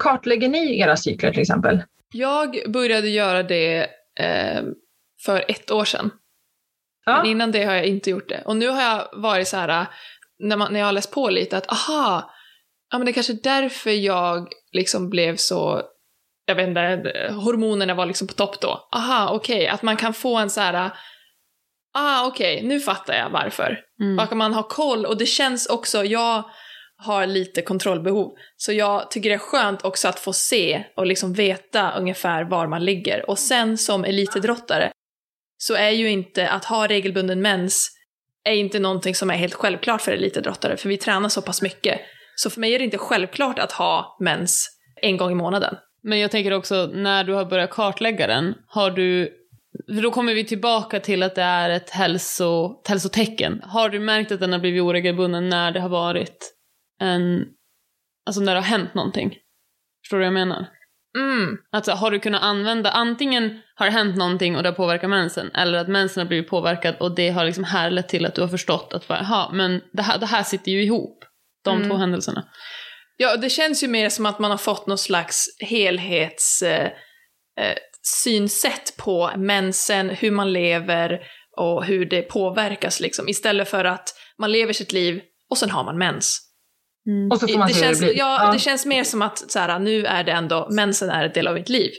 Kartlägger 0.02 0.48
ni 0.48 0.78
era 0.78 0.96
cykler 0.96 1.32
till 1.32 1.42
exempel? 1.42 1.82
Jag 2.14 2.56
började 2.68 3.08
göra 3.08 3.42
det 3.42 3.86
eh, 4.20 4.62
för 5.26 5.44
ett 5.48 5.70
år 5.70 5.84
sedan. 5.84 6.10
Ja. 7.04 7.16
Men 7.16 7.26
innan 7.26 7.52
det 7.52 7.64
har 7.64 7.74
jag 7.74 7.86
inte 7.86 8.10
gjort 8.10 8.28
det. 8.28 8.42
Och 8.44 8.56
nu 8.56 8.68
har 8.68 8.82
jag 8.82 9.08
varit 9.12 9.48
så 9.48 9.56
här, 9.56 9.86
när, 10.38 10.56
man, 10.56 10.72
när 10.72 10.80
jag 10.80 10.86
har 10.86 10.92
läst 10.92 11.10
på 11.10 11.30
lite, 11.30 11.56
att 11.56 11.72
aha, 11.72 12.30
ja 12.90 12.98
men 12.98 13.04
det 13.04 13.10
är 13.10 13.14
kanske 13.14 13.32
därför 13.32 13.90
jag 13.90 14.48
liksom 14.72 15.10
blev 15.10 15.36
så, 15.36 15.82
jag 16.46 16.54
vet 16.54 16.68
inte, 16.68 17.32
hormonerna 17.32 17.94
var 17.94 18.06
liksom 18.06 18.28
på 18.28 18.34
topp 18.34 18.60
då. 18.60 18.88
Aha, 18.92 19.30
okej, 19.32 19.56
okay. 19.56 19.66
att 19.66 19.82
man 19.82 19.96
kan 19.96 20.14
få 20.14 20.36
en 20.36 20.50
så 20.50 20.60
här 20.60 20.90
ah 21.94 22.26
okej, 22.26 22.56
okay, 22.56 22.68
nu 22.68 22.80
fattar 22.80 23.14
jag 23.14 23.30
varför. 23.30 23.80
Mm. 24.00 24.26
Kan 24.26 24.38
man 24.38 24.54
ha 24.54 24.62
koll 24.62 25.06
och 25.06 25.18
det 25.18 25.26
känns 25.26 25.66
också, 25.66 26.04
jag 26.04 26.44
har 26.98 27.26
lite 27.26 27.62
kontrollbehov. 27.62 28.32
Så 28.56 28.72
jag 28.72 29.10
tycker 29.10 29.28
det 29.28 29.34
är 29.34 29.38
skönt 29.38 29.84
också 29.84 30.08
att 30.08 30.20
få 30.20 30.32
se 30.32 30.84
och 30.96 31.06
liksom 31.06 31.32
veta 31.32 31.92
ungefär 31.98 32.44
var 32.44 32.66
man 32.66 32.84
ligger. 32.84 33.30
Och 33.30 33.38
sen 33.38 33.78
som 33.78 34.04
elitidrottare 34.04 34.90
så 35.58 35.74
är 35.74 35.90
ju 35.90 36.10
inte 36.10 36.48
att 36.48 36.64
ha 36.64 36.86
regelbunden 36.86 37.42
mens 37.42 37.90
är 38.44 38.54
inte 38.54 38.78
någonting 38.78 39.14
som 39.14 39.30
är 39.30 39.34
helt 39.34 39.54
självklart 39.54 40.02
för 40.02 40.12
elitidrottare, 40.12 40.76
för 40.76 40.88
vi 40.88 40.96
tränar 40.96 41.28
så 41.28 41.42
pass 41.42 41.62
mycket. 41.62 42.00
Så 42.36 42.50
för 42.50 42.60
mig 42.60 42.74
är 42.74 42.78
det 42.78 42.84
inte 42.84 42.98
självklart 42.98 43.58
att 43.58 43.72
ha 43.72 44.16
mens 44.20 44.68
en 45.02 45.16
gång 45.16 45.32
i 45.32 45.34
månaden. 45.34 45.76
Men 46.02 46.18
jag 46.18 46.30
tänker 46.30 46.52
också, 46.52 46.90
när 46.94 47.24
du 47.24 47.32
har 47.32 47.44
börjat 47.44 47.70
kartlägga 47.70 48.26
den, 48.26 48.54
har 48.68 48.90
du 48.90 49.32
för 49.94 50.02
då 50.02 50.10
kommer 50.10 50.34
vi 50.34 50.44
tillbaka 50.44 51.00
till 51.00 51.22
att 51.22 51.34
det 51.34 51.42
är 51.42 51.70
ett, 51.70 51.90
hälso, 51.90 52.80
ett 52.80 52.88
hälsotecken. 52.88 53.60
Har 53.62 53.88
du 53.88 54.00
märkt 54.00 54.32
att 54.32 54.40
den 54.40 54.52
har 54.52 54.60
blivit 54.60 54.82
oregelbunden 54.82 55.48
när 55.48 55.72
det 55.72 55.80
har 55.80 55.88
varit 55.88 56.54
en... 57.00 57.44
Alltså 58.26 58.40
när 58.40 58.54
det 58.54 58.60
har 58.60 58.66
hänt 58.66 58.94
någonting? 58.94 59.36
Förstår 60.02 60.16
du 60.16 60.20
vad 60.20 60.26
jag 60.26 60.46
menar? 60.46 60.66
Mm. 61.16 61.58
Alltså 61.72 61.92
har 61.92 62.10
du 62.10 62.18
kunnat 62.18 62.42
använda, 62.42 62.90
antingen 62.90 63.60
har 63.74 63.86
det 63.86 63.92
hänt 63.92 64.16
någonting 64.16 64.56
och 64.56 64.62
det 64.62 64.68
har 64.68 64.76
påverkat 64.76 65.10
mensen, 65.10 65.50
eller 65.54 65.78
att 65.78 65.88
mensen 65.88 66.20
har 66.20 66.28
blivit 66.28 66.48
påverkad 66.48 66.96
och 67.00 67.14
det 67.14 67.30
har 67.30 67.44
liksom 67.44 67.64
härlett 67.64 68.08
till 68.08 68.26
att 68.26 68.34
du 68.34 68.40
har 68.40 68.48
förstått 68.48 68.92
att, 68.92 69.04
jaha, 69.08 69.50
men 69.52 69.80
det 69.92 70.02
här, 70.02 70.18
det 70.18 70.26
här 70.26 70.42
sitter 70.42 70.72
ju 70.72 70.82
ihop, 70.82 71.24
de 71.64 71.76
mm. 71.76 71.88
två 71.88 71.96
händelserna. 71.96 72.44
Ja, 73.16 73.36
det 73.36 73.50
känns 73.50 73.82
ju 73.82 73.88
mer 73.88 74.08
som 74.08 74.26
att 74.26 74.38
man 74.38 74.50
har 74.50 74.58
fått 74.58 74.86
någon 74.86 74.98
slags 74.98 75.46
helhets... 75.60 76.62
Eh, 76.62 76.90
eh, 77.60 77.76
synsätt 78.06 78.96
på 78.96 79.30
mensen, 79.36 80.08
hur 80.10 80.30
man 80.30 80.52
lever 80.52 81.20
och 81.56 81.84
hur 81.84 82.04
det 82.04 82.22
påverkas 82.22 83.00
liksom. 83.00 83.28
Istället 83.28 83.68
för 83.68 83.84
att 83.84 84.14
man 84.38 84.52
lever 84.52 84.72
sitt 84.72 84.92
liv 84.92 85.20
och 85.50 85.58
sen 85.58 85.70
har 85.70 85.84
man 85.84 85.98
mens. 85.98 86.45
Mm. 87.06 87.30
Och 87.30 87.40
så 87.40 87.48
får 87.48 87.58
man 87.58 87.68
det, 87.68 87.74
se 87.74 87.80
känns, 87.80 88.00
det 88.00 88.06
blir. 88.06 88.18
Ja, 88.18 88.44
ja, 88.44 88.52
det 88.52 88.58
känns 88.58 88.86
mer 88.86 89.04
som 89.04 89.22
att 89.22 89.50
så 89.50 89.58
här, 89.58 89.78
nu 89.78 90.04
är 90.04 90.24
det 90.24 90.32
ändå, 90.32 90.68
mensen 90.70 91.10
är 91.10 91.24
en 91.24 91.32
del 91.32 91.46
av 91.48 91.54
mitt 91.54 91.68
liv. 91.68 91.90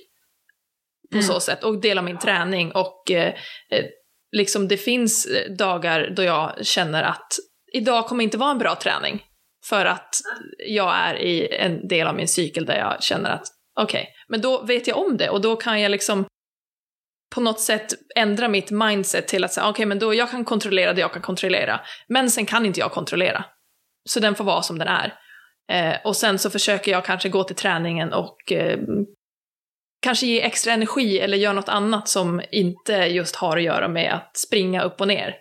På 1.11 1.17
mm. 1.17 1.27
så 1.27 1.39
sätt. 1.39 1.63
Och 1.63 1.81
del 1.81 1.97
av 1.97 2.03
min 2.03 2.19
träning. 2.19 2.71
Och 2.71 3.11
eh, 3.11 3.33
eh 3.71 3.85
liksom 4.31 4.67
det 4.67 4.77
finns 4.77 5.27
dagar 5.57 6.13
då 6.15 6.23
jag 6.23 6.65
känner 6.65 7.03
att 7.03 7.33
idag 7.73 8.07
kommer 8.07 8.23
inte 8.23 8.37
vara 8.37 8.51
en 8.51 8.57
bra 8.57 8.75
träning. 8.75 9.23
För 9.65 9.85
att 9.85 10.15
jag 10.67 10.95
är 10.95 11.15
i 11.15 11.55
en 11.55 11.87
del 11.87 12.07
av 12.07 12.15
min 12.15 12.27
cykel 12.27 12.65
där 12.65 12.77
jag 12.77 13.03
känner 13.03 13.29
att 13.29 13.47
okej, 13.79 14.01
okay, 14.01 14.13
men 14.27 14.41
då 14.41 14.63
vet 14.63 14.87
jag 14.87 14.97
om 14.97 15.17
det 15.17 15.29
och 15.29 15.41
då 15.41 15.55
kan 15.55 15.81
jag 15.81 15.89
liksom 15.91 16.25
på 17.35 17.41
något 17.41 17.59
sätt 17.59 17.93
ändra 18.15 18.47
mitt 18.47 18.71
mindset 18.71 19.27
till 19.27 19.43
att 19.43 19.53
säga 19.53 19.63
okej, 19.63 19.71
okay, 19.71 19.85
men 19.85 19.99
då 19.99 20.13
jag 20.13 20.31
kan 20.31 20.45
kontrollera 20.45 20.93
det 20.93 21.01
jag 21.01 21.13
kan 21.13 21.21
kontrollera. 21.21 21.79
Men 22.07 22.31
sen 22.31 22.45
kan 22.45 22.65
inte 22.65 22.79
jag 22.79 22.91
kontrollera. 22.91 23.45
Så 24.07 24.19
den 24.19 24.35
får 24.35 24.43
vara 24.43 24.61
som 24.61 24.79
den 24.79 24.87
är. 24.87 25.13
Eh, 25.71 25.95
och 26.03 26.15
sen 26.15 26.39
så 26.39 26.49
försöker 26.49 26.91
jag 26.91 27.05
kanske 27.05 27.29
gå 27.29 27.43
till 27.43 27.55
träningen 27.55 28.13
och 28.13 28.51
eh, 28.51 28.79
kanske 30.01 30.25
ge 30.25 30.41
extra 30.41 30.73
energi 30.73 31.19
eller 31.19 31.37
göra 31.37 31.53
något 31.53 31.69
annat 31.69 32.07
som 32.07 32.41
inte 32.51 32.93
just 32.93 33.35
har 33.35 33.57
att 33.57 33.63
göra 33.63 33.87
med 33.87 34.13
att 34.13 34.37
springa 34.37 34.81
upp 34.83 35.01
och 35.01 35.07
ner. 35.07 35.35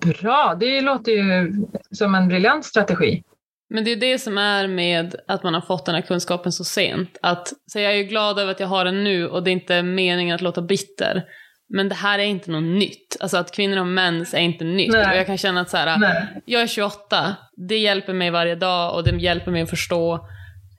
Bra, 0.00 0.56
det 0.60 0.80
låter 0.80 1.12
ju 1.12 1.52
som 1.90 2.14
en 2.14 2.28
briljant 2.28 2.64
strategi. 2.64 3.22
Men 3.68 3.84
det 3.84 3.92
är 3.92 3.96
det 3.96 4.18
som 4.18 4.38
är 4.38 4.68
med 4.68 5.16
att 5.28 5.42
man 5.42 5.54
har 5.54 5.60
fått 5.60 5.86
den 5.86 5.94
här 5.94 6.02
kunskapen 6.02 6.52
så 6.52 6.64
sent. 6.64 7.18
Att, 7.22 7.52
så 7.72 7.78
jag 7.78 7.92
är 7.92 7.96
ju 7.96 8.04
glad 8.04 8.38
över 8.38 8.52
att 8.52 8.60
jag 8.60 8.66
har 8.66 8.84
den 8.84 9.04
nu 9.04 9.28
och 9.28 9.42
det 9.42 9.50
är 9.50 9.52
inte 9.52 9.82
meningen 9.82 10.34
att 10.34 10.40
låta 10.40 10.62
bitter. 10.62 11.24
Men 11.68 11.88
det 11.88 11.94
här 11.94 12.18
är 12.18 12.22
inte 12.22 12.50
något 12.50 12.78
nytt. 12.78 13.16
Alltså 13.20 13.36
att 13.36 13.52
kvinnor 13.52 13.76
har 13.76 13.84
mens 13.84 14.34
är 14.34 14.38
inte 14.38 14.64
nytt. 14.64 14.92
Nej. 14.92 15.10
Och 15.10 15.16
jag 15.16 15.26
kan 15.26 15.38
känna 15.38 15.60
att 15.60 15.70
så 15.70 15.76
här, 15.76 16.28
jag 16.44 16.62
är 16.62 16.66
28, 16.66 17.36
det 17.68 17.78
hjälper 17.78 18.12
mig 18.12 18.30
varje 18.30 18.54
dag 18.54 18.94
och 18.94 19.04
det 19.04 19.16
hjälper 19.16 19.50
mig 19.50 19.62
att 19.62 19.70
förstå 19.70 20.14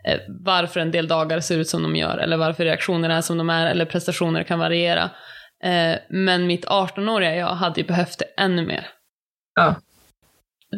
eh, 0.05 0.19
varför 0.27 0.79
en 0.79 0.91
del 0.91 1.07
dagar 1.07 1.39
ser 1.39 1.57
ut 1.57 1.69
som 1.69 1.83
de 1.83 1.95
gör, 1.95 2.17
eller 2.17 2.37
varför 2.37 2.63
reaktionerna 2.63 3.17
är 3.17 3.21
som 3.21 3.37
de 3.37 3.49
är, 3.49 3.65
eller 3.65 3.85
prestationer 3.85 4.43
kan 4.43 4.59
variera. 4.59 5.09
Eh, 5.63 5.95
men 6.09 6.47
mitt 6.47 6.65
18-åriga 6.65 7.35
jag 7.35 7.47
hade 7.47 7.81
ju 7.81 7.87
behövt 7.87 8.19
det 8.19 8.43
ännu 8.43 8.65
mer. 8.65 8.87
Ja. 9.55 9.75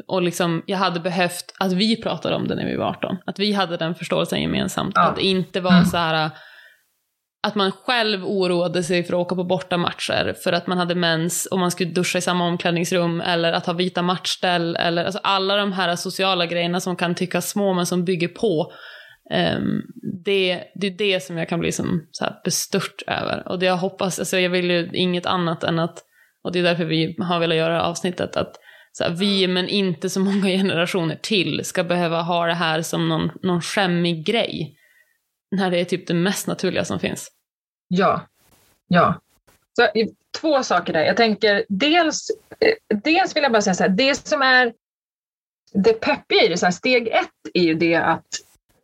Och 0.08 0.22
liksom, 0.22 0.64
jag 0.66 0.78
hade 0.78 1.00
behövt 1.00 1.54
att 1.60 1.72
vi 1.72 2.02
pratade 2.02 2.36
om 2.36 2.48
det 2.48 2.56
när 2.56 2.66
vi 2.66 2.76
var 2.76 2.86
18. 2.86 3.18
Att 3.26 3.40
vi 3.40 3.54
hade 3.54 3.78
den 3.78 3.96
förståelsen 3.96 4.42
gemensamt. 4.42 4.92
Ja. 4.96 5.02
Att 5.02 5.16
det 5.16 5.26
inte 5.26 5.62
var 5.62 5.72
mm. 5.72 5.86
så 5.86 5.98
här 5.98 6.30
att 7.44 7.56
man 7.56 7.72
själv 7.72 8.26
oroade 8.26 8.84
sig 8.84 9.04
för 9.04 9.14
att 9.14 9.20
åka 9.20 9.36
på 9.36 9.44
bortamatcher 9.44 10.36
för 10.44 10.54
att 10.54 10.68
man 10.68 10.78
hade 10.78 10.96
mens 10.96 11.46
och 11.46 11.60
man 11.60 11.72
skulle 11.72 11.92
duscha 11.92 12.18
i 12.18 12.22
samma 12.22 12.48
omklädningsrum 12.48 13.22
eller 13.22 13.54
att 13.54 13.66
ha 13.66 13.74
vita 13.74 14.02
matchställ 14.02 14.76
eller 14.76 15.06
alltså 15.06 15.20
alla 15.24 15.56
de 15.56 15.74
här 15.74 15.96
sociala 15.96 16.46
grejerna 16.46 16.80
som 16.80 16.96
kan 16.96 17.16
tyckas 17.16 17.50
små 17.50 17.74
men 17.74 17.86
som 17.86 18.06
bygger 18.06 18.28
på. 18.28 18.74
Um, 19.58 19.82
det, 20.26 20.64
det 20.76 20.88
är 20.88 20.98
det 20.98 21.24
som 21.24 21.38
jag 21.38 21.50
kan 21.50 21.60
bli 21.60 21.72
som 21.72 22.08
så 22.12 22.24
här 22.24 22.36
bestört 22.44 23.02
över. 23.08 23.48
Och 23.48 23.60
det 23.60 23.66
jag 23.66 23.78
hoppas, 23.78 24.20
alltså 24.20 24.40
jag 24.40 24.50
vill 24.50 24.72
ju 24.72 24.90
inget 24.94 25.26
annat 25.26 25.64
än 25.64 25.80
att, 25.80 26.04
och 26.44 26.52
det 26.52 26.60
är 26.60 26.64
därför 26.64 26.86
vi 26.86 27.16
har 27.20 27.40
velat 27.40 27.58
göra 27.58 27.84
avsnittet, 27.84 28.38
att 28.38 28.56
så 28.92 29.04
här, 29.04 29.12
vi, 29.12 29.48
men 29.48 29.68
inte 29.68 30.10
så 30.10 30.20
många 30.20 30.48
generationer 30.58 31.20
till, 31.22 31.66
ska 31.66 31.84
behöva 31.84 32.22
ha 32.22 32.46
det 32.46 32.54
här 32.54 32.82
som 32.82 33.10
någon, 33.10 33.32
någon 33.44 33.62
skämmig 33.62 34.26
grej. 34.26 34.76
När 35.52 35.72
det 35.72 35.80
är 35.80 35.86
typ 35.86 36.08
det 36.08 36.14
mest 36.14 36.48
naturliga 36.48 36.86
som 36.86 37.00
finns. 37.00 37.32
Ja, 37.88 38.22
ja. 38.88 39.22
Så, 39.76 39.88
två 40.42 40.64
saker 40.64 40.94
där. 40.94 41.04
Jag 41.04 41.18
tänker 41.18 41.66
dels, 41.70 42.32
eh, 42.60 42.98
dels 43.04 43.36
vill 43.36 43.44
jag 43.44 43.52
bara 43.52 43.62
säga 43.62 43.74
så 43.74 43.84
här, 43.84 43.90
det 43.90 44.28
som 44.28 44.42
är 44.42 44.74
det 45.74 45.94
peppiga 45.94 46.44
i 46.44 46.48
det, 46.48 46.58
så 46.58 46.66
här, 46.66 46.72
steg 46.72 47.08
ett 47.08 47.30
är 47.54 47.64
ju 47.64 47.74
det 47.74 47.96
att 47.96 48.26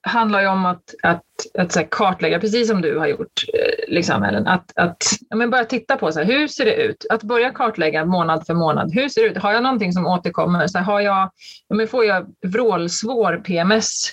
handlar 0.05 0.41
ju 0.41 0.47
om 0.47 0.65
att, 0.65 0.95
att, 1.03 1.23
att, 1.57 1.77
att 1.77 1.89
kartlägga, 1.89 2.39
precis 2.39 2.67
som 2.67 2.81
du 2.81 2.97
har 2.97 3.07
gjort, 3.07 3.43
eh, 3.53 3.93
liksom, 3.93 4.23
Ellen, 4.23 4.47
att, 4.47 4.71
att 4.75 5.03
ja, 5.29 5.35
men 5.35 5.49
börja 5.49 5.65
titta 5.65 5.97
på 5.97 6.11
så 6.11 6.19
här, 6.19 6.25
hur 6.25 6.47
ser 6.47 6.65
det 6.65 6.75
ut? 6.75 7.05
Att 7.09 7.23
börja 7.23 7.51
kartlägga 7.51 8.05
månad 8.05 8.45
för 8.45 8.53
månad. 8.53 8.93
Hur 8.93 9.09
ser 9.09 9.21
det 9.21 9.27
ut? 9.27 9.37
Har 9.37 9.53
jag 9.53 9.63
någonting 9.63 9.93
som 9.93 10.05
återkommer? 10.07 10.67
Så 10.67 10.77
här, 10.77 10.85
har 10.85 11.01
jag, 11.01 11.31
ja, 11.67 11.75
men 11.75 11.87
får 11.87 12.05
jag 12.05 12.25
vrålsvår 12.41 13.41
PMS 13.45 14.11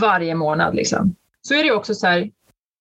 varje 0.00 0.34
månad? 0.34 0.74
Liksom? 0.74 1.14
Så 1.48 1.54
är 1.54 1.64
det 1.64 1.72
också 1.72 1.94
så 1.94 2.06
här, 2.06 2.30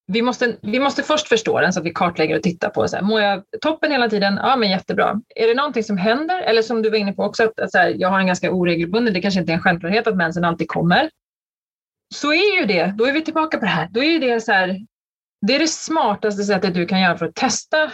vi 0.07 0.21
måste, 0.21 0.57
vi 0.61 0.79
måste 0.79 1.03
först 1.03 1.27
förstå 1.27 1.61
den 1.61 1.73
så 1.73 1.79
att 1.79 1.85
vi 1.85 1.93
kartlägger 1.93 2.35
och 2.35 2.43
tittar 2.43 2.69
på 2.69 2.87
så 2.87 2.95
här, 2.95 3.03
mår 3.03 3.21
jag 3.21 3.43
toppen 3.61 3.91
hela 3.91 4.09
tiden? 4.09 4.39
Ja, 4.43 4.55
men 4.55 4.69
jättebra. 4.69 5.21
Är 5.35 5.47
det 5.47 5.53
någonting 5.53 5.83
som 5.83 5.97
händer? 5.97 6.41
Eller 6.41 6.61
som 6.61 6.81
du 6.81 6.89
var 6.89 6.97
inne 6.97 7.13
på 7.13 7.23
också, 7.23 7.43
att, 7.43 7.59
att 7.59 7.71
så 7.71 7.77
här, 7.77 7.95
jag 7.97 8.09
har 8.09 8.19
en 8.19 8.27
ganska 8.27 8.51
oregelbunden, 8.51 9.13
det 9.13 9.21
kanske 9.21 9.39
inte 9.39 9.51
är 9.51 9.55
en 9.55 9.63
självklarhet 9.63 10.07
att 10.07 10.15
mensen 10.15 10.45
alltid 10.45 10.67
kommer 10.67 11.09
så 12.15 12.33
är 12.33 12.59
ju 12.59 12.65
det, 12.65 12.93
då 12.97 13.05
är 13.05 13.13
vi 13.13 13.21
tillbaka 13.21 13.57
på 13.57 13.65
det 13.65 13.71
här, 13.71 13.87
då 13.91 14.03
är 14.03 14.11
ju 14.11 14.19
det 14.19 14.41
så 14.41 14.51
här, 14.51 14.79
det 15.47 15.55
är 15.55 15.59
det 15.59 15.67
smartaste 15.67 16.43
sättet 16.43 16.73
du 16.73 16.85
kan 16.85 17.01
göra 17.01 17.17
för 17.17 17.25
att 17.25 17.35
testa 17.35 17.91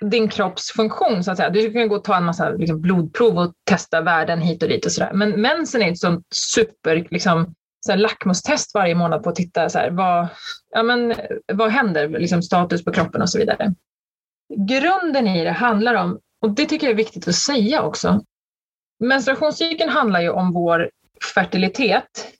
din 0.00 0.28
kropps 0.28 0.72
funktion. 0.72 1.24
Så 1.24 1.30
att 1.30 1.36
säga. 1.36 1.50
Du 1.50 1.72
kan 1.72 1.88
gå 1.88 1.96
och 1.96 2.04
ta 2.04 2.16
en 2.16 2.24
massa 2.24 2.50
liksom, 2.50 2.80
blodprov 2.80 3.38
och 3.38 3.52
testa 3.64 4.00
värden 4.00 4.40
hit 4.40 4.62
och 4.62 4.68
dit 4.68 4.86
och 4.86 4.92
sådär. 4.92 5.12
Men 5.12 5.40
mensen 5.40 5.82
är 5.82 5.90
ett 5.90 5.98
sånt 5.98 6.26
super 6.34 7.06
liksom, 7.10 7.54
så 7.84 7.92
här, 7.92 7.98
lackmustest 7.98 8.74
varje 8.74 8.94
månad 8.94 9.22
på 9.22 9.30
att 9.30 9.36
titta 9.36 9.68
så 9.68 9.78
här, 9.78 9.90
vad, 9.90 10.26
ja, 10.70 10.82
men, 10.82 11.14
vad 11.52 11.70
händer, 11.70 12.08
liksom, 12.08 12.42
status 12.42 12.84
på 12.84 12.92
kroppen 12.92 13.22
och 13.22 13.30
så 13.30 13.38
vidare. 13.38 13.74
Grunden 14.56 15.26
i 15.28 15.44
det 15.44 15.50
handlar 15.50 15.94
om, 15.94 16.20
och 16.40 16.50
det 16.50 16.66
tycker 16.66 16.86
jag 16.86 16.92
är 16.92 16.96
viktigt 16.96 17.28
att 17.28 17.34
säga 17.34 17.82
också, 17.82 18.24
menstruationscykeln 19.00 19.90
handlar 19.90 20.20
ju 20.20 20.30
om 20.30 20.52
vår 20.52 20.90
fertilitet 21.34 22.34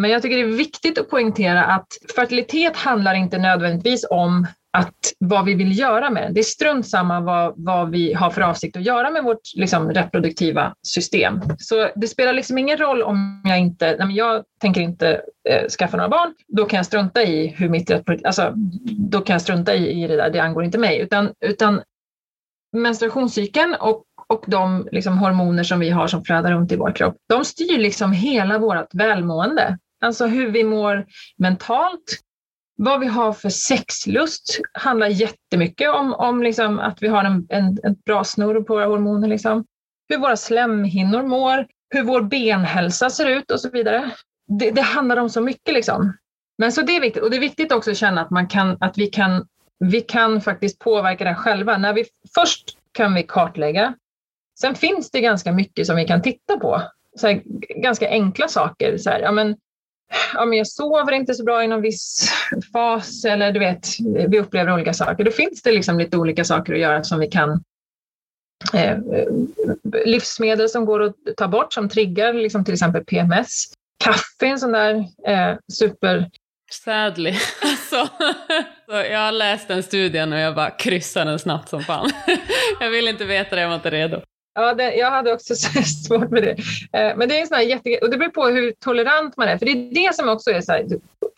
men 0.00 0.10
jag 0.10 0.22
tycker 0.22 0.36
det 0.36 0.42
är 0.42 0.56
viktigt 0.56 0.98
att 0.98 1.10
poängtera 1.10 1.64
att 1.64 1.86
fertilitet 2.16 2.76
handlar 2.76 3.14
inte 3.14 3.38
nödvändigtvis 3.38 4.06
om 4.10 4.46
att 4.72 4.94
vad 5.18 5.44
vi 5.44 5.54
vill 5.54 5.78
göra 5.78 6.10
med 6.10 6.22
den. 6.22 6.34
Det 6.34 6.40
är 6.40 6.44
strunt 6.44 6.88
samma 6.88 7.20
vad, 7.20 7.54
vad 7.56 7.90
vi 7.90 8.12
har 8.12 8.30
för 8.30 8.40
avsikt 8.40 8.76
att 8.76 8.82
göra 8.82 9.10
med 9.10 9.24
vårt 9.24 9.40
liksom, 9.56 9.90
reproduktiva 9.90 10.74
system. 10.86 11.40
Så 11.58 11.90
det 11.96 12.08
spelar 12.08 12.32
liksom 12.32 12.58
ingen 12.58 12.76
roll 12.78 13.02
om 13.02 13.42
jag 13.44 13.58
inte, 13.58 13.96
nej, 13.98 14.16
jag 14.16 14.44
tänker 14.60 14.80
inte 14.80 15.20
eh, 15.48 15.68
skaffa 15.68 15.96
några 15.96 16.08
barn, 16.08 16.34
då 16.48 16.64
kan 16.64 16.76
jag 16.76 16.86
strunta 16.86 17.22
i 17.22 17.46
hur 17.46 17.68
mitt 17.68 17.90
alltså, 18.24 18.52
då 19.10 19.20
kan 19.20 19.34
jag 19.34 19.42
strunta 19.42 19.74
i, 19.74 20.04
i 20.04 20.06
det 20.06 20.16
där, 20.16 20.30
det 20.30 20.40
angår 20.40 20.64
inte 20.64 20.78
mig. 20.78 20.98
Utan, 20.98 21.32
utan 21.40 21.82
menstruationscykeln 22.76 23.74
och 23.74 24.04
och 24.30 24.44
de 24.46 24.88
liksom, 24.92 25.18
hormoner 25.18 25.62
som 25.62 25.80
vi 25.80 25.90
har 25.90 26.06
som 26.06 26.24
flödar 26.24 26.52
runt 26.52 26.72
i 26.72 26.76
vår 26.76 26.92
kropp, 26.92 27.16
de 27.28 27.44
styr 27.44 27.78
liksom 27.78 28.12
hela 28.12 28.58
vårt 28.58 28.94
välmående. 28.94 29.78
Alltså 30.00 30.26
hur 30.26 30.50
vi 30.50 30.64
mår 30.64 31.06
mentalt, 31.38 32.20
vad 32.82 33.00
vi 33.00 33.06
har 33.06 33.32
för 33.32 33.48
sexlust 33.48 34.60
handlar 34.72 35.06
jättemycket 35.06 35.90
om, 35.90 36.14
om 36.14 36.42
liksom 36.42 36.78
att 36.78 37.02
vi 37.02 37.08
har 37.08 37.24
en, 37.24 37.46
en, 37.48 37.78
en 37.82 37.96
bra 38.06 38.24
snurr 38.24 38.62
på 38.62 38.74
våra 38.74 38.86
hormoner. 38.86 39.28
Liksom. 39.28 39.64
Hur 40.08 40.18
våra 40.18 40.36
slemhinnor 40.36 41.22
mår, 41.22 41.66
hur 41.90 42.02
vår 42.02 42.22
benhälsa 42.22 43.10
ser 43.10 43.26
ut 43.26 43.50
och 43.50 43.60
så 43.60 43.70
vidare. 43.70 44.10
Det, 44.58 44.70
det 44.70 44.80
handlar 44.80 45.16
om 45.16 45.30
så 45.30 45.40
mycket. 45.40 45.74
Liksom. 45.74 46.12
Men 46.58 46.72
så 46.72 46.82
det 46.82 46.96
är 46.96 47.00
viktigt. 47.00 47.22
Och 47.22 47.30
det 47.30 47.36
är 47.36 47.40
viktigt 47.40 47.72
också 47.72 47.90
att 47.90 47.96
känna 47.96 48.20
att, 48.20 48.30
man 48.30 48.48
kan, 48.48 48.76
att 48.80 48.98
vi, 48.98 49.06
kan, 49.06 49.46
vi 49.78 50.00
kan 50.00 50.40
faktiskt 50.40 50.78
påverka 50.78 51.24
det 51.24 51.34
själva. 51.34 51.78
När 51.78 51.92
vi, 51.92 52.04
först 52.34 52.78
kan 52.92 53.14
vi 53.14 53.22
kartlägga. 53.22 53.94
Sen 54.60 54.74
finns 54.74 55.10
det 55.10 55.20
ganska 55.20 55.52
mycket 55.52 55.86
som 55.86 55.96
vi 55.96 56.04
kan 56.06 56.22
titta 56.22 56.58
på. 56.58 56.82
Så 57.16 57.26
här, 57.26 57.42
ganska 57.82 58.08
enkla 58.08 58.48
saker. 58.48 58.98
Så 58.98 59.10
här, 59.10 59.20
ja, 59.20 59.32
men, 59.32 59.56
ja, 60.34 60.44
men 60.44 60.58
jag 60.58 60.66
sover 60.66 61.12
inte 61.12 61.34
så 61.34 61.44
bra 61.44 61.64
i 61.64 61.68
någon 61.68 61.82
viss 61.82 62.32
fas 62.72 63.24
eller 63.24 63.52
du 63.52 63.58
vet, 63.58 63.86
vi 64.28 64.38
upplever 64.38 64.74
olika 64.74 64.94
saker. 64.94 65.24
Då 65.24 65.30
finns 65.30 65.62
det 65.62 65.72
liksom 65.72 65.98
lite 65.98 66.16
olika 66.16 66.44
saker 66.44 66.72
att 66.72 66.78
göra 66.80 67.04
som 67.04 67.20
vi 67.20 67.26
kan 67.26 67.64
eh, 68.72 68.98
livsmedel 70.04 70.68
som 70.68 70.84
går 70.84 71.02
att 71.02 71.14
ta 71.36 71.48
bort 71.48 71.72
som 71.72 71.88
triggar 71.88 72.32
liksom 72.32 72.64
till 72.64 72.74
exempel 72.74 73.04
PMS. 73.04 73.64
Kaffe 74.04 74.46
är 74.46 74.50
en 74.50 74.58
sån 74.58 74.72
där 74.72 74.94
eh, 75.26 75.56
super... 75.72 76.30
Sadly. 76.72 77.34
Alltså, 77.62 78.08
jag 79.10 79.18
har 79.18 79.32
läst 79.32 79.68
den 79.68 79.82
studien 79.82 80.32
och 80.32 80.38
jag 80.38 80.54
bara 80.54 80.70
kryssar 80.70 81.24
den 81.24 81.38
snabbt 81.38 81.68
som 81.68 81.82
fan. 81.82 82.10
Jag 82.80 82.90
vill 82.90 83.08
inte 83.08 83.24
veta 83.24 83.56
det, 83.56 83.62
jag 83.62 83.68
var 83.68 83.76
inte 83.76 83.90
redo. 83.90 84.20
Ja, 84.54 84.74
det, 84.74 84.94
jag 84.94 85.10
hade 85.10 85.32
också 85.32 85.54
svårt 86.06 86.30
med 86.30 86.42
det. 86.42 86.50
Eh, 86.98 87.16
men 87.16 87.28
det 87.28 87.36
är 87.36 87.40
en 87.40 87.46
sån 87.46 87.56
här 87.56 87.64
jätte... 87.64 87.98
Och 88.02 88.10
det 88.10 88.16
beror 88.16 88.30
på 88.30 88.46
hur 88.46 88.72
tolerant 88.84 89.36
man 89.36 89.48
är. 89.48 89.58
För 89.58 89.66
det 89.66 89.72
är 89.72 89.94
det 89.94 90.14
som 90.14 90.28
också 90.28 90.50
är 90.50 90.60
så 90.60 90.72
här, 90.72 90.86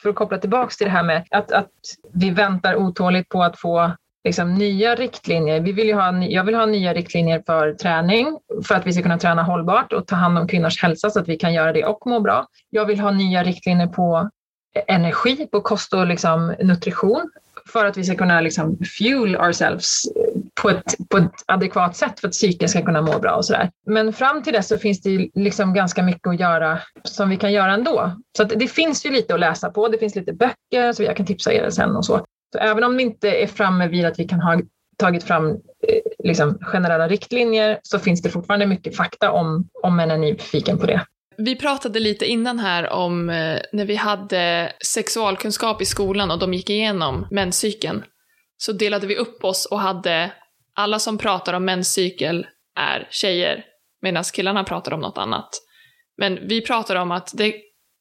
för 0.03 0.11
att 0.11 0.14
koppla 0.14 0.38
tillbaka 0.38 0.70
till 0.70 0.87
det 0.87 0.90
här 0.90 1.03
med 1.03 1.27
att, 1.31 1.53
att 1.53 1.70
vi 2.12 2.31
väntar 2.31 2.77
otåligt 2.77 3.29
på 3.29 3.42
att 3.42 3.59
få 3.59 3.92
liksom, 4.25 4.55
nya 4.55 4.94
riktlinjer. 4.94 5.61
Vi 5.61 5.72
vill 5.72 5.94
ha, 5.94 6.22
jag 6.22 6.44
vill 6.44 6.55
ha 6.55 6.66
nya 6.66 6.94
riktlinjer 6.94 7.42
för 7.46 7.72
träning 7.72 8.38
för 8.66 8.75
att 8.75 8.87
vi 8.87 8.92
ska 8.92 9.03
kunna 9.03 9.18
träna 9.18 9.42
hållbart 9.42 9.92
och 9.92 10.07
ta 10.07 10.16
hand 10.16 10.38
om 10.38 10.48
kvinnors 10.48 10.83
hälsa 10.83 11.11
så 11.11 11.20
att 11.20 11.29
vi 11.29 11.37
kan 11.37 11.55
göra 11.55 11.72
det 11.72 11.85
och 11.85 12.07
må 12.07 12.20
bra. 12.20 12.46
Jag 12.70 12.87
vill 12.87 13.01
ha 13.01 13.11
nya 13.11 13.42
riktlinjer 13.42 13.87
på 13.87 14.31
energi, 14.87 15.48
på 15.53 15.61
kost 15.61 15.94
och 15.94 16.07
liksom, 16.07 16.55
nutrition 16.61 17.31
för 17.72 17.87
att 17.87 17.96
vi 17.96 18.05
ska 18.05 18.14
kunna 18.14 18.40
liksom 18.40 18.79
fuel 18.98 19.37
ourselves 19.37 20.03
på 20.61 20.71
ett, 20.71 20.95
på 21.11 21.19
ett 21.19 21.33
adekvat 21.47 21.97
sätt 21.97 22.21
för 22.21 22.29
att 22.29 22.33
psyket 22.33 22.71
ska 22.71 22.83
kunna 22.83 23.03
må 23.03 23.19
bra 23.19 23.35
och 23.35 23.45
sådär. 23.45 23.71
Men 23.87 24.12
fram 24.12 24.43
till 24.43 24.53
dess 24.53 24.69
så 24.69 24.79
finns 24.79 25.03
det 25.03 25.31
liksom 25.35 25.75
ganska 25.75 26.03
mycket 26.03 26.27
att 26.27 26.41
göra 26.41 26.79
som 27.05 27.31
vi 27.31 27.37
kan 27.37 27.53
göra 27.53 27.73
ändå. 27.73 28.12
Så 28.37 28.45
det 28.45 28.69
finns 28.69 29.07
ju 29.07 29.11
lite 29.11 29.35
att 29.35 29.41
läsa 29.41 29.71
på. 29.71 29.88
Det 29.88 29.99
finns 29.99 30.15
lite 30.15 30.33
böcker 30.33 30.93
så 30.93 31.03
jag 31.03 31.17
kan 31.17 31.27
tipsa 31.27 31.53
er 31.53 31.71
sen 31.71 31.97
och 31.97 32.05
så. 32.05 32.27
så 32.53 32.59
även 32.59 32.85
om 32.85 32.97
vi 32.97 33.03
inte 33.03 33.31
är 33.31 33.47
framme 33.47 33.88
vid 33.88 34.05
att 34.05 34.19
vi 34.19 34.29
kan 34.29 34.41
ha 34.41 34.61
tagit 34.99 35.25
fram 35.25 35.51
eh, 35.51 35.55
liksom, 36.25 36.59
generella 36.62 37.09
riktlinjer 37.09 37.79
så 37.83 37.99
finns 37.99 38.23
det 38.23 38.31
fortfarande 38.31 38.67
mycket 38.67 38.97
fakta 38.97 39.31
om, 39.31 39.69
om 39.83 39.97
man 39.97 40.11
är 40.11 40.19
nyfiken 40.19 40.79
på 40.79 40.87
det. 40.87 41.07
Vi 41.37 41.57
pratade 41.57 42.01
lite 42.01 42.27
innan 42.27 42.59
här 42.59 42.93
om 42.93 43.31
eh, 43.31 43.59
när 43.73 43.85
vi 43.85 43.97
hade 43.97 44.73
sexualkunskap 44.95 45.83
i 45.83 45.85
skolan 45.85 46.31
och 46.31 46.38
de 46.38 46.55
gick 46.55 46.71
igenom 46.71 47.27
menscykeln. 47.31 48.05
Så 48.57 48.73
delade 48.73 49.07
vi 49.07 49.17
upp 49.17 49.45
oss 49.45 49.67
och 49.67 49.81
hade 49.81 50.33
alla 50.77 50.99
som 50.99 51.19
pratar 51.19 51.53
om 51.53 51.65
menscykel 51.65 52.47
är 52.79 53.09
tjejer, 53.11 53.65
medan 54.03 54.25
killarna 54.25 54.65
pratar 54.65 54.93
om 54.93 55.01
något 55.01 55.19
annat. 55.19 55.49
Men 56.19 56.49
vi 56.49 56.61
pratar 56.61 56.97
om 56.97 57.11
att 57.11 57.33
det 57.35 57.55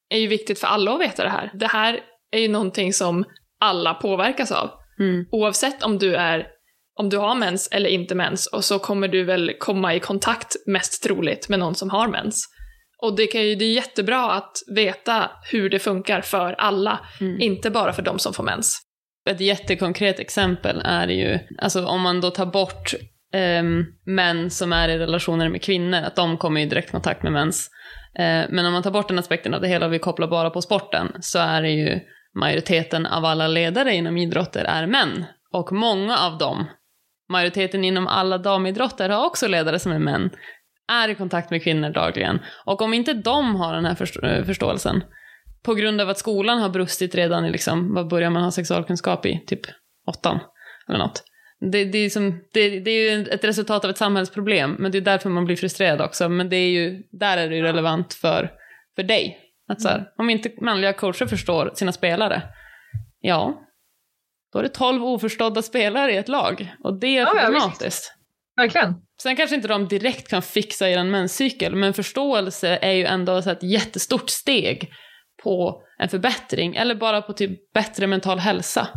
är 0.10 0.18
ju 0.18 0.28
viktigt 0.28 0.60
för 0.60 0.68
alla 0.68 0.94
att 0.94 1.02
veta 1.02 1.24
det 1.24 1.30
här. 1.30 1.52
Det 1.54 1.68
här 1.68 2.00
är 2.32 2.40
ju 2.40 2.48
någonting 2.48 2.94
som 2.94 3.26
alla 3.60 3.94
påverkas 3.94 4.52
av. 4.52 4.72
Mm. 5.00 5.26
Oavsett 5.32 5.84
om 5.84 5.98
du 5.98 6.16
är 6.16 6.48
om 7.00 7.10
du 7.10 7.18
har 7.18 7.36
mens 7.36 7.70
eller 7.72 7.90
inte 7.90 8.16
mens 8.16 8.48
och 8.48 8.66
så 8.66 8.80
kommer 8.80 9.08
du 9.08 9.24
väl 9.24 9.54
komma 9.60 9.96
i 9.96 10.00
kontakt 10.00 10.56
mest 10.66 11.04
troligt 11.04 11.50
med 11.50 11.60
någon 11.60 11.76
som 11.76 11.90
har 11.90 12.08
mens. 12.08 12.48
Och 13.02 13.16
det, 13.16 13.28
kan 13.28 13.42
ju, 13.42 13.56
det 13.56 13.66
är 13.66 13.74
jättebra 13.74 14.32
att 14.32 14.58
veta 14.76 15.32
hur 15.52 15.70
det 15.70 15.80
funkar 15.80 16.22
för 16.22 16.54
alla, 16.54 17.00
mm. 17.22 17.42
inte 17.42 17.70
bara 17.70 17.94
för 17.94 18.02
de 18.02 18.20
som 18.20 18.34
får 18.34 18.44
mens. 18.44 18.82
Ett 19.30 19.42
jättekonkret 19.42 20.20
exempel 20.20 20.82
är 20.86 21.08
ju, 21.08 21.40
alltså 21.58 21.86
om 21.86 22.02
man 22.02 22.22
då 22.22 22.30
tar 22.30 22.46
bort 22.46 22.94
um, 23.60 23.86
män 24.06 24.50
som 24.50 24.74
är 24.74 24.90
i 24.90 24.98
relationer 24.98 25.50
med 25.50 25.64
kvinnor, 25.64 25.98
att 25.98 26.16
de 26.16 26.38
kommer 26.38 26.62
i 26.62 26.66
direktkontakt 26.66 27.24
med 27.24 27.32
mäns. 27.32 27.70
Uh, 28.20 28.46
men 28.50 28.66
om 28.66 28.74
man 28.74 28.84
tar 28.84 28.92
bort 28.92 29.08
den 29.08 29.20
aspekten 29.20 29.54
av 29.54 29.62
det 29.62 29.68
hela 29.68 29.86
och 29.86 29.94
vi 29.94 30.00
kopplar 30.00 30.28
bara 30.28 30.50
på 30.50 30.62
sporten, 30.62 31.12
så 31.20 31.40
är 31.40 31.62
det 31.62 31.70
ju 31.70 32.00
majoriteten 32.36 33.06
av 33.06 33.26
alla 33.26 33.48
ledare 33.48 33.96
inom 33.96 34.18
idrotter 34.18 34.64
är 34.64 34.88
män. 34.88 35.26
Och 35.54 35.72
många 35.72 36.18
av 36.18 36.38
dem, 36.38 36.66
majoriteten 37.30 37.84
inom 37.84 38.08
alla 38.08 38.38
damidrotter 38.38 39.10
har 39.10 39.26
också 39.26 39.48
ledare 39.48 39.80
som 39.80 39.92
är 39.92 40.00
män 40.00 40.30
är 40.92 41.10
i 41.10 41.16
kontakt 41.16 41.52
med 41.52 41.64
kvinnor 41.64 41.90
dagligen. 41.90 42.40
Och 42.66 42.82
om 42.82 42.94
inte 42.94 43.14
de 43.14 43.56
har 43.56 43.74
den 43.74 43.86
här 43.86 43.96
förstå 43.96 44.26
eh, 44.26 44.44
förståelsen, 44.44 45.04
på 45.64 45.74
grund 45.74 46.02
av 46.02 46.10
att 46.10 46.18
skolan 46.18 46.60
har 46.60 46.70
brustit 46.70 47.16
redan 47.16 47.46
i, 47.46 47.52
liksom, 47.52 47.94
vad 47.94 48.08
börjar 48.08 48.30
man 48.30 48.44
ha 48.44 48.52
sexualkunskap 48.52 49.26
i? 49.26 49.44
Typ 49.48 49.62
åttan 50.08 50.40
eller 50.90 51.00
något. 51.00 51.24
Det, 51.72 51.86
det, 51.86 51.98
är 51.98 52.10
som, 52.10 52.44
det, 52.54 52.80
det, 52.80 52.92
är 52.92 53.18
ju 53.18 53.28
ett 53.28 53.44
resultat 53.44 53.86
av 53.86 53.92
ett 53.92 53.98
samhällsproblem, 53.98 54.76
men 54.80 54.92
det 54.92 54.98
är 54.98 55.02
därför 55.02 55.30
man 55.30 55.46
blir 55.46 55.56
frustrerad 55.56 56.02
också. 56.02 56.30
Men 56.30 56.50
det 56.50 56.56
är 56.56 56.70
ju, 56.70 57.04
där 57.12 57.38
är 57.38 57.50
det 57.50 57.56
ju 57.56 57.62
relevant 57.62 58.14
för, 58.14 58.52
för 58.96 59.04
dig. 59.04 59.38
Att 59.68 59.82
så 59.82 59.88
här, 59.88 60.08
om 60.18 60.30
inte 60.30 60.52
manliga 60.62 60.94
coacher 60.94 61.26
förstår 61.26 61.72
sina 61.74 61.92
spelare, 61.92 62.42
ja, 63.20 63.62
då 64.54 64.60
är 64.60 64.64
det 64.64 64.70
tolv 64.70 65.06
oförstådda 65.06 65.62
spelare 65.62 66.14
i 66.14 66.18
ett 66.18 66.30
lag. 66.30 66.76
Och 66.84 67.00
det 67.00 67.18
är 67.18 67.26
problematiskt. 67.26 68.14
Ja, 68.16 68.22
Verkligen. 68.64 68.96
Sen 69.22 69.36
kanske 69.36 69.56
inte 69.56 69.68
de 69.68 69.88
direkt 69.88 70.28
kan 70.28 70.42
fixa 70.42 70.90
er 70.90 71.04
menscykel, 71.04 71.76
men 71.76 71.94
förståelse 71.94 72.80
är 72.82 72.92
ju 72.92 73.06
ändå 73.06 73.38
ett 73.38 73.64
jättestort 73.64 74.30
steg 74.30 74.92
på 75.44 75.84
en 75.98 76.10
förbättring, 76.10 76.76
eller 76.76 76.96
bara 76.96 77.22
på 77.22 77.34
typ 77.34 77.74
bättre 77.74 78.08
mental 78.08 78.40
hälsa. 78.40 78.88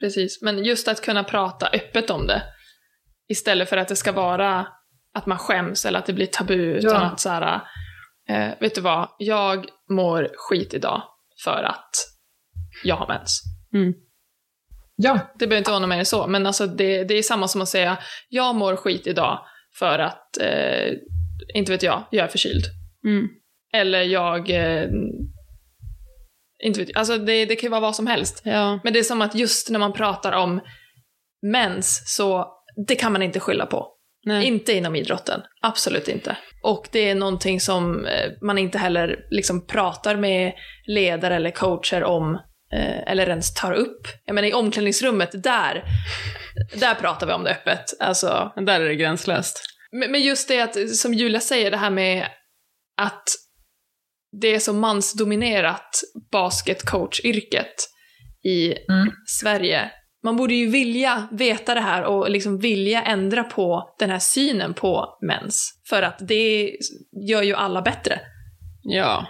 Precis, 0.00 0.42
men 0.42 0.64
just 0.64 0.88
att 0.88 1.02
kunna 1.02 1.24
prata 1.24 1.68
öppet 1.68 2.10
om 2.10 2.26
det, 2.26 2.42
istället 3.28 3.68
för 3.68 3.76
att 3.76 3.88
det 3.88 3.96
ska 3.96 4.12
vara 4.12 4.66
att 5.14 5.26
man 5.26 5.38
skäms 5.38 5.84
eller 5.84 5.98
att 5.98 6.06
det 6.06 6.12
blir 6.12 6.26
tabu, 6.26 6.54
utan 6.54 6.90
ja. 6.90 7.00
att 7.00 7.20
så 7.20 7.28
här, 7.28 7.60
eh, 8.28 8.50
vet 8.60 8.74
du 8.74 8.80
vad, 8.80 9.08
jag 9.18 9.66
mår 9.90 10.30
skit 10.36 10.74
idag 10.74 11.02
för 11.44 11.62
att 11.62 11.90
jag 12.84 12.96
har 12.96 13.08
mens. 13.08 13.42
Mm. 13.74 13.94
Ja. 14.96 15.18
Det 15.38 15.46
behöver 15.46 15.58
inte 15.58 15.70
vara 15.70 15.80
något 15.80 15.88
mer 15.88 15.98
än 15.98 16.06
så, 16.06 16.26
men 16.26 16.46
alltså 16.46 16.66
det, 16.66 17.04
det 17.04 17.14
är 17.14 17.22
samma 17.22 17.48
som 17.48 17.62
att 17.62 17.68
säga 17.68 17.98
jag 18.28 18.54
mår 18.54 18.76
skit 18.76 19.06
idag 19.06 19.46
för 19.78 19.98
att, 19.98 20.38
eh, 20.40 20.92
inte 21.54 21.72
vet 21.72 21.82
jag, 21.82 22.04
jag 22.10 22.24
är 22.24 22.28
förkyld. 22.28 22.64
Mm. 23.04 23.28
Eller 23.74 24.02
jag, 24.02 24.50
eh, 24.50 24.88
inte 26.64 26.80
vet 26.80 26.96
alltså 26.96 27.18
det, 27.18 27.44
det 27.44 27.56
kan 27.56 27.66
ju 27.66 27.70
vara 27.70 27.80
vad 27.80 27.96
som 27.96 28.06
helst. 28.06 28.42
Ja. 28.44 28.80
Men 28.84 28.92
det 28.92 28.98
är 28.98 29.02
som 29.02 29.22
att 29.22 29.34
just 29.34 29.70
när 29.70 29.78
man 29.78 29.92
pratar 29.92 30.32
om 30.32 30.60
mens, 31.42 32.02
så 32.16 32.46
det 32.86 32.96
kan 32.96 33.12
man 33.12 33.22
inte 33.22 33.40
skylla 33.40 33.66
på. 33.66 33.90
Nej. 34.26 34.46
Inte 34.46 34.72
inom 34.72 34.96
idrotten, 34.96 35.40
absolut 35.62 36.08
inte. 36.08 36.36
Och 36.62 36.88
det 36.92 37.10
är 37.10 37.14
någonting 37.14 37.60
som 37.60 38.06
eh, 38.06 38.30
man 38.42 38.58
inte 38.58 38.78
heller 38.78 39.18
liksom 39.30 39.66
pratar 39.66 40.16
med 40.16 40.52
ledare 40.86 41.36
eller 41.36 41.50
coacher 41.50 42.04
om 42.04 42.38
Eh, 42.74 43.12
eller 43.12 43.28
ens 43.28 43.54
tar 43.54 43.72
upp. 43.72 44.08
Jag 44.24 44.34
menar 44.34 44.48
i 44.48 44.52
omklädningsrummet, 44.52 45.42
där, 45.42 45.84
där 46.74 46.94
pratar 46.94 47.26
vi 47.26 47.32
om 47.32 47.44
det 47.44 47.50
öppet. 47.50 47.84
Alltså, 48.00 48.52
där 48.56 48.80
är 48.80 48.88
det 48.88 48.94
gränslöst. 48.94 49.62
Men 49.92 50.22
just 50.22 50.48
det 50.48 50.60
att, 50.60 50.90
som 50.90 51.14
Julia 51.14 51.40
säger, 51.40 51.70
det 51.70 51.76
här 51.76 51.90
med 51.90 52.26
att 53.02 53.24
det 54.40 54.54
är 54.54 54.58
så 54.58 54.72
mansdominerat 54.72 55.90
basketcoachyrket 56.32 57.74
i 58.44 58.66
mm. 58.66 59.10
Sverige. 59.26 59.90
Man 60.24 60.36
borde 60.36 60.54
ju 60.54 60.70
vilja 60.70 61.28
veta 61.32 61.74
det 61.74 61.80
här 61.80 62.04
och 62.04 62.30
liksom 62.30 62.58
vilja 62.58 63.02
ändra 63.02 63.44
på 63.44 63.94
den 63.98 64.10
här 64.10 64.18
synen 64.18 64.74
på 64.74 65.18
mens. 65.22 65.82
För 65.88 66.02
att 66.02 66.18
det 66.28 66.76
gör 67.28 67.42
ju 67.42 67.54
alla 67.54 67.82
bättre. 67.82 68.20
Ja, 68.82 69.26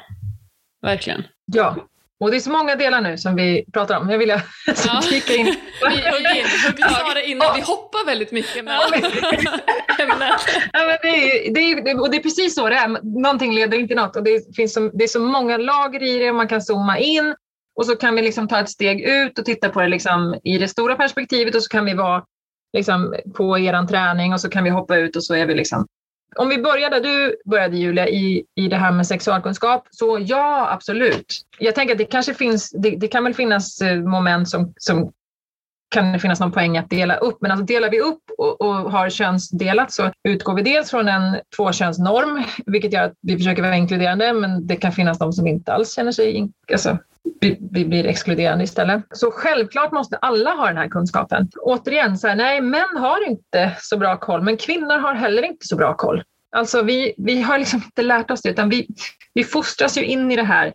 verkligen. 0.83 1.23
Ja, 1.47 1.89
och 2.25 2.31
det 2.31 2.37
är 2.37 2.41
så 2.41 2.51
många 2.51 2.77
delar 2.77 3.01
nu 3.01 3.19
som 3.19 3.35
vi 3.37 3.65
pratar 3.73 3.99
om. 3.99 4.11
Jag 4.11 4.19
vill 4.19 4.29
ja. 4.29 4.41
dyka 5.11 5.35
in. 5.35 5.47
Vi, 5.89 5.95
in. 6.39 6.47
vi 6.77 6.83
sa 6.83 7.15
det 7.15 7.25
innan, 7.27 7.55
vi 7.55 7.61
hoppar 7.61 8.07
väldigt 8.07 8.33
mycket 8.33 8.65
med 8.65 8.75
ämnet. 8.75 9.13
ja, 10.73 10.87
men 10.87 10.99
det, 11.03 11.09
är, 11.09 11.55
det, 11.55 11.61
är, 11.61 12.01
och 12.01 12.11
det 12.11 12.17
är 12.17 12.23
precis 12.23 12.55
så 12.55 12.69
det 12.69 12.77
är. 12.77 13.21
Någonting 13.23 13.55
leder 13.55 13.79
inte 13.79 13.95
något. 13.95 14.17
Och 14.17 14.25
det, 14.25 14.57
finns 14.57 14.75
så, 14.75 14.81
det 14.81 15.05
är 15.05 15.09
så 15.09 15.21
många 15.21 15.57
lager 15.57 16.03
i 16.03 16.19
det 16.19 16.31
och 16.31 16.37
man 16.37 16.49
kan 16.49 16.63
zooma 16.63 16.99
in. 16.99 17.35
Och 17.77 17.87
så 17.87 17.97
kan 17.97 18.15
vi 18.15 18.23
liksom 18.23 18.49
ta 18.49 18.61
ett 18.61 18.71
steg 18.71 19.01
ut 19.01 19.39
och 19.39 19.45
titta 19.45 19.69
på 19.69 19.81
det 19.81 19.89
liksom 19.89 20.41
i 20.45 20.59
det 20.59 20.69
stora 20.69 20.97
perspektivet 20.97 21.55
och 21.55 21.63
så 21.63 21.69
kan 21.69 21.85
vi 21.85 21.95
vara 21.95 22.25
liksom 22.77 23.15
på 23.35 23.59
er 23.59 23.87
träning 23.87 24.33
och 24.33 24.41
så 24.41 24.51
kan 24.51 24.65
vi 24.65 24.71
hoppa 24.71 24.97
ut 24.97 25.17
och 25.17 25.25
så 25.25 25.35
är 25.35 25.47
vi 25.47 25.55
liksom 25.55 25.87
om 26.37 26.49
vi 26.49 26.59
börjar 26.59 26.91
där 26.91 27.01
du 27.01 27.37
började 27.45 27.77
Julia 27.77 28.09
i, 28.09 28.45
i 28.55 28.69
det 28.69 28.77
här 28.77 28.93
med 28.93 29.07
sexualkunskap, 29.07 29.87
så 29.91 30.19
ja 30.21 30.69
absolut. 30.73 31.43
Jag 31.59 31.75
tänker 31.75 31.95
att 31.95 31.99
det 31.99 32.05
kanske 32.05 32.35
finns, 32.35 32.71
det, 32.71 32.91
det 32.91 33.09
kan 33.09 33.25
väl 33.25 33.35
finnas 33.35 33.81
eh, 33.81 33.97
moment 33.97 34.49
som, 34.49 34.73
som 34.77 35.13
kan 35.95 36.13
det 36.13 36.19
finnas 36.19 36.41
någon 36.41 36.53
poäng 36.53 36.79
att 36.79 36.91
dela 36.91 37.17
upp. 37.17 37.39
Men 37.41 37.51
alltså 37.51 37.67
delar 37.67 37.91
vi 37.91 38.01
upp 38.01 38.23
och, 38.39 38.61
och 38.61 38.75
har 38.75 39.11
könsdelat 39.11 39.93
så 39.93 40.11
utgår 40.29 40.55
vi 40.55 40.63
dels 40.63 40.91
från 40.91 41.09
en 41.09 41.37
tvåkönsnorm, 41.57 42.45
vilket 42.67 42.93
gör 42.93 43.03
att 43.03 43.15
vi 43.21 43.37
försöker 43.37 43.63
vara 43.63 43.77
inkluderande, 43.77 44.33
men 44.33 44.67
det 44.67 44.77
kan 44.77 44.93
finnas 44.93 45.19
de 45.19 45.33
som 45.33 45.47
inte 45.47 45.73
alls 45.73 45.95
känner 45.95 46.13
sig 46.13 46.51
alltså, 46.73 46.99
vi 47.71 47.85
blir 47.85 48.07
exkluderande 48.07 48.65
istället. 48.65 49.05
Så 49.11 49.31
självklart 49.31 49.93
måste 49.93 50.17
alla 50.17 50.51
ha 50.51 50.67
den 50.67 50.77
här 50.77 50.89
kunskapen. 50.89 51.49
Återigen, 51.61 52.19
så 52.19 52.29
här, 52.29 52.37
nej, 52.37 52.61
män 52.61 52.97
har 52.97 53.29
inte 53.29 53.77
så 53.81 53.97
bra 53.97 54.17
koll, 54.17 54.43
men 54.43 54.57
kvinnor 54.57 54.99
har 54.99 55.15
heller 55.15 55.43
inte 55.43 55.67
så 55.67 55.77
bra 55.77 55.95
koll. 55.95 56.23
Alltså 56.57 56.83
vi, 56.83 57.15
vi 57.19 57.43
har 57.43 57.59
liksom 57.59 57.83
inte 57.85 58.03
lärt 58.03 58.31
oss 58.31 58.43
det, 58.43 58.51
utan 58.51 58.69
vi, 58.69 58.89
vi 59.35 59.45
fostras 59.45 59.99
ju 59.99 60.05
in 60.05 60.33
i 60.33 60.37
det 60.37 60.43
här. 60.43 60.73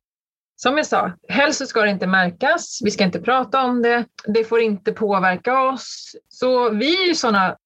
Som 0.55 0.77
jag 0.77 0.85
sa, 0.85 1.11
helst 1.29 1.67
ska 1.67 1.81
det 1.81 1.89
inte 1.89 2.07
märkas, 2.07 2.79
vi 2.83 2.91
ska 2.91 3.03
inte 3.03 3.21
prata 3.21 3.63
om 3.63 3.81
det, 3.81 4.05
det 4.27 4.43
får 4.43 4.61
inte 4.61 4.91
påverka 4.91 5.61
oss. 5.61 6.15
Så 6.29 6.69
vi 6.69 7.03
är 7.03 7.07
ju 7.07 7.15
sådana, 7.15 7.57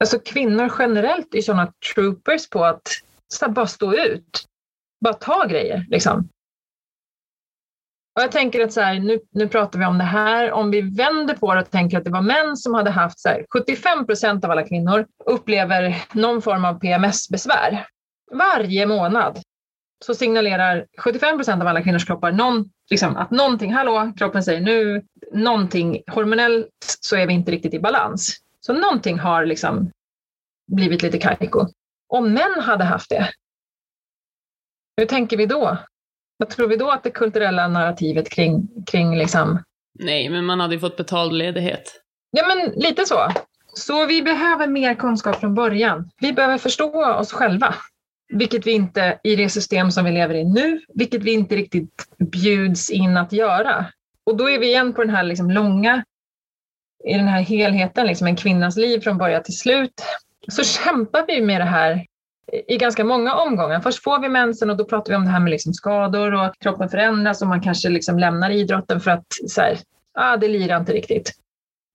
alltså 0.00 0.18
kvinnor 0.18 0.72
generellt 0.78 1.34
är 1.34 1.42
sådana 1.42 1.72
troopers 1.94 2.48
på 2.48 2.64
att 2.64 2.82
så 3.28 3.50
bara 3.50 3.66
stå 3.66 3.94
ut. 3.94 4.46
Bara 5.00 5.14
ta 5.14 5.46
grejer 5.46 5.86
liksom. 5.88 6.28
Och 8.16 8.22
jag 8.22 8.32
tänker 8.32 8.64
att 8.64 8.72
så 8.72 8.80
här, 8.80 9.00
nu, 9.00 9.20
nu 9.30 9.48
pratar 9.48 9.78
vi 9.78 9.84
om 9.84 9.98
det 9.98 10.04
här, 10.04 10.52
om 10.52 10.70
vi 10.70 10.80
vänder 10.80 11.34
på 11.34 11.54
det 11.54 11.60
och 11.60 11.70
tänker 11.70 11.98
att 11.98 12.04
det 12.04 12.10
var 12.10 12.22
män 12.22 12.56
som 12.56 12.74
hade 12.74 12.90
haft 12.90 13.20
så 13.20 13.28
här, 13.28 13.46
75 13.52 14.06
procent 14.06 14.44
av 14.44 14.50
alla 14.50 14.66
kvinnor 14.66 15.06
upplever 15.26 16.04
någon 16.12 16.42
form 16.42 16.64
av 16.64 16.78
PMS-besvär. 16.78 17.86
Varje 18.32 18.86
månad 18.86 19.38
så 20.04 20.14
signalerar 20.14 20.86
75 20.98 21.38
procent 21.38 21.62
av 21.62 21.68
alla 21.68 21.82
kvinnors 21.82 22.06
kroppar 22.06 22.32
någon, 22.32 22.70
liksom, 22.90 23.16
att 23.16 23.30
någonting, 23.30 23.72
hallå, 23.72 24.12
kroppen 24.16 24.42
säger 24.42 24.60
nu, 24.60 25.04
någonting, 25.32 26.02
hormonellt 26.06 26.98
så 27.00 27.16
är 27.16 27.26
vi 27.26 27.32
inte 27.32 27.52
riktigt 27.52 27.74
i 27.74 27.80
balans. 27.80 28.36
Så 28.60 28.72
någonting 28.72 29.18
har 29.18 29.46
liksom 29.46 29.90
blivit 30.72 31.02
lite 31.02 31.18
kajko. 31.18 31.66
Om 32.08 32.32
män 32.32 32.60
hade 32.60 32.84
haft 32.84 33.10
det, 33.10 33.30
hur 34.96 35.06
tänker 35.06 35.36
vi 35.36 35.46
då? 35.46 35.78
Vad 36.40 36.48
tror 36.48 36.68
vi 36.68 36.76
då 36.76 36.90
att 36.90 37.02
det 37.02 37.10
kulturella 37.10 37.68
narrativet 37.68 38.30
kring, 38.30 38.68
kring 38.86 39.18
liksom... 39.18 39.62
Nej, 39.98 40.28
men 40.28 40.44
man 40.44 40.60
hade 40.60 40.74
ju 40.74 40.80
fått 40.80 40.96
betald 40.96 41.32
ledighet. 41.32 42.00
Ja, 42.30 42.44
men 42.48 42.82
lite 42.82 43.06
så. 43.06 43.28
Så 43.74 44.06
vi 44.06 44.22
behöver 44.22 44.66
mer 44.66 44.94
kunskap 44.94 45.40
från 45.40 45.54
början. 45.54 46.10
Vi 46.20 46.32
behöver 46.32 46.58
förstå 46.58 47.04
oss 47.04 47.32
själva, 47.32 47.74
vilket 48.32 48.66
vi 48.66 48.72
inte 48.72 49.20
i 49.24 49.36
det 49.36 49.48
system 49.48 49.90
som 49.90 50.04
vi 50.04 50.10
lever 50.10 50.34
i 50.34 50.44
nu, 50.44 50.80
vilket 50.94 51.22
vi 51.22 51.32
inte 51.32 51.56
riktigt 51.56 52.08
bjuds 52.18 52.90
in 52.90 53.16
att 53.16 53.32
göra. 53.32 53.86
Och 54.26 54.36
då 54.36 54.50
är 54.50 54.58
vi 54.58 54.66
igen 54.66 54.92
på 54.92 55.00
den 55.04 55.14
här 55.14 55.22
liksom 55.22 55.50
långa, 55.50 56.04
i 57.04 57.14
den 57.14 57.28
här 57.28 57.42
helheten, 57.42 58.06
liksom 58.06 58.26
en 58.26 58.36
kvinnas 58.36 58.76
liv 58.76 59.00
från 59.00 59.18
början 59.18 59.42
till 59.42 59.58
slut. 59.58 60.02
Så 60.48 60.64
kämpar 60.64 61.26
vi 61.26 61.40
med 61.40 61.60
det 61.60 61.64
här 61.64 62.06
i 62.68 62.76
ganska 62.76 63.04
många 63.04 63.34
omgångar. 63.34 63.80
Först 63.80 64.02
får 64.02 64.20
vi 64.20 64.28
mensen 64.28 64.70
och 64.70 64.76
då 64.76 64.84
pratar 64.84 65.12
vi 65.12 65.16
om 65.16 65.24
det 65.24 65.30
här 65.30 65.40
med 65.40 65.50
liksom 65.50 65.74
skador 65.74 66.34
och 66.34 66.54
kroppen 66.60 66.88
förändras 66.88 67.42
och 67.42 67.48
man 67.48 67.60
kanske 67.60 67.88
liksom 67.88 68.18
lämnar 68.18 68.50
idrotten 68.50 69.00
för 69.00 69.10
att 69.10 69.26
så 69.48 69.60
här, 69.60 69.78
ah, 70.14 70.36
det 70.36 70.48
lirar 70.48 70.76
inte 70.76 70.92
riktigt. 70.92 71.32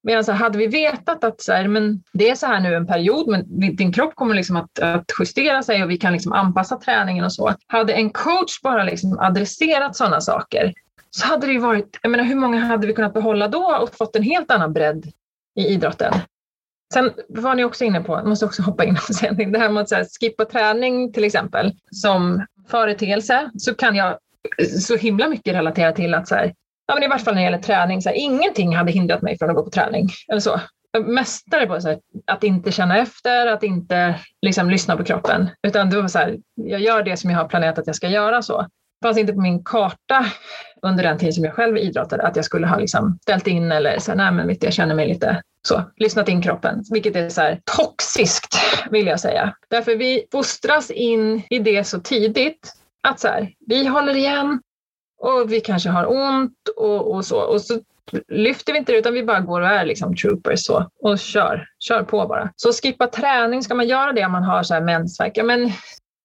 Medan 0.03 0.23
så 0.23 0.31
hade 0.31 0.57
vi 0.57 0.67
vetat 0.67 1.23
att 1.23 1.41
så 1.41 1.53
här, 1.53 1.67
men 1.67 2.03
det 2.13 2.29
är 2.29 2.35
så 2.35 2.45
här 2.45 2.59
nu 2.59 2.75
en 2.75 2.87
period, 2.87 3.27
men 3.27 3.75
din 3.75 3.93
kropp 3.93 4.15
kommer 4.15 4.35
liksom 4.35 4.55
att, 4.55 4.79
att 4.79 5.05
justera 5.19 5.63
sig 5.63 5.83
och 5.83 5.89
vi 5.89 5.97
kan 5.97 6.13
liksom 6.13 6.33
anpassa 6.33 6.77
träningen 6.77 7.25
och 7.25 7.33
så. 7.33 7.53
Hade 7.67 7.93
en 7.93 8.09
coach 8.09 8.61
bara 8.63 8.83
liksom 8.83 9.19
adresserat 9.19 9.95
sådana 9.95 10.21
saker 10.21 10.73
så 11.09 11.27
hade 11.27 11.47
det 11.47 11.53
ju 11.53 11.59
varit, 11.59 11.99
jag 12.01 12.11
menar 12.11 12.23
hur 12.23 12.35
många 12.35 12.59
hade 12.59 12.87
vi 12.87 12.93
kunnat 12.93 13.13
behålla 13.13 13.47
då 13.47 13.77
och 13.81 13.95
fått 13.95 14.15
en 14.15 14.23
helt 14.23 14.51
annan 14.51 14.73
bredd 14.73 15.05
i 15.55 15.67
idrotten? 15.67 16.13
Sen 16.93 17.11
var 17.29 17.55
ni 17.55 17.63
också 17.63 17.83
inne 17.83 18.01
på, 18.01 18.13
jag 18.13 18.27
måste 18.27 18.45
också 18.45 18.61
hoppa 18.61 18.85
in 18.85 18.97
och 19.09 19.15
säga 19.15 19.33
det 19.33 19.59
här 19.59 19.69
med 19.69 19.83
att 19.83 19.91
här, 19.91 20.05
skippa 20.19 20.45
träning 20.45 21.13
till 21.13 21.23
exempel 21.23 21.73
som 21.91 22.45
företeelse 22.67 23.49
så 23.57 23.75
kan 23.75 23.95
jag 23.95 24.17
så 24.79 24.95
himla 24.95 25.27
mycket 25.27 25.55
relatera 25.55 25.91
till 25.91 26.13
att 26.13 26.27
så 26.27 26.35
här, 26.35 26.53
ja, 26.87 26.93
men 26.93 27.03
i 27.03 27.07
vart 27.07 27.21
fall 27.21 27.33
när 27.33 27.41
det 27.41 27.45
gäller 27.45 27.63
träning, 27.63 28.01
så 28.01 28.09
här, 28.09 28.15
ingenting 28.15 28.75
hade 28.75 28.91
hindrat 28.91 29.21
mig 29.21 29.37
från 29.37 29.49
att 29.49 29.55
gå 29.55 29.63
på 29.63 29.69
träning. 29.69 30.09
Eller 30.27 30.39
så. 30.39 30.59
Mästare 31.05 31.67
på 31.67 31.81
så 31.81 31.87
här, 31.87 31.99
att 32.25 32.43
inte 32.43 32.71
känna 32.71 32.97
efter, 32.97 33.47
att 33.47 33.63
inte 33.63 34.19
liksom, 34.41 34.69
lyssna 34.69 34.97
på 34.97 35.03
kroppen. 35.03 35.49
Utan 35.67 35.89
det 35.89 36.01
var 36.01 36.07
så 36.07 36.19
här, 36.19 36.37
jag 36.55 36.81
gör 36.81 37.03
det 37.03 37.17
som 37.17 37.29
jag 37.29 37.37
har 37.37 37.47
planerat 37.47 37.79
att 37.79 37.87
jag 37.87 37.95
ska 37.95 38.07
göra. 38.07 38.41
så. 38.41 38.61
Det 39.01 39.07
fanns 39.07 39.17
inte 39.17 39.33
på 39.33 39.41
min 39.41 39.63
karta 39.63 40.25
under 40.81 41.03
den 41.03 41.17
tid 41.17 41.35
som 41.35 41.43
jag 41.43 41.53
själv 41.53 41.77
idrottade 41.77 42.23
att 42.23 42.35
jag 42.35 42.45
skulle 42.45 42.67
ha 42.67 42.77
liksom, 42.77 43.19
ställt 43.21 43.47
in 43.47 43.71
eller 43.71 43.99
så 43.99 44.11
här, 44.11 44.17
nej 44.17 44.31
men 44.31 44.47
vet 44.47 44.63
jag 44.63 44.73
känner 44.73 44.95
mig 44.95 45.07
lite 45.07 45.41
så, 45.67 45.83
lyssnat 45.95 46.29
in 46.29 46.41
kroppen, 46.41 46.83
vilket 46.91 47.15
är 47.15 47.29
så 47.29 47.41
här 47.41 47.61
toxiskt 47.77 48.55
vill 48.91 49.07
jag 49.07 49.19
säga. 49.19 49.55
Därför 49.69 49.95
vi 49.95 50.25
fostras 50.31 50.91
in 50.91 51.41
i 51.49 51.59
det 51.59 51.83
så 51.83 51.99
tidigt 51.99 52.73
att 53.03 53.19
så 53.19 53.27
här, 53.27 53.53
vi 53.67 53.87
håller 53.87 54.15
igen 54.15 54.61
och 55.21 55.51
vi 55.51 55.61
kanske 55.61 55.89
har 55.89 56.05
ont 56.11 56.69
och, 56.77 57.15
och 57.15 57.25
så. 57.25 57.39
Och 57.39 57.61
så 57.61 57.79
lyfter 58.27 58.73
vi 58.73 58.79
inte 58.79 58.91
det 58.91 58.97
utan 58.97 59.13
vi 59.13 59.23
bara 59.23 59.39
går 59.39 59.61
och 59.61 59.67
är 59.67 59.85
liksom 59.85 60.15
troopers 60.15 60.65
så, 60.65 60.89
och 61.01 61.19
kör, 61.19 61.67
kör 61.79 62.03
på 62.03 62.27
bara. 62.27 62.49
Så 62.55 62.73
skippa 62.73 63.07
träning, 63.07 63.63
ska 63.63 63.75
man 63.75 63.87
göra 63.87 64.11
det 64.11 64.25
om 64.25 64.31
man 64.31 64.43
har 64.43 64.63
så 64.63 64.73
här 64.73 64.81
mensvärk? 64.81 65.31
Ja, 65.35 65.43
men, 65.43 65.71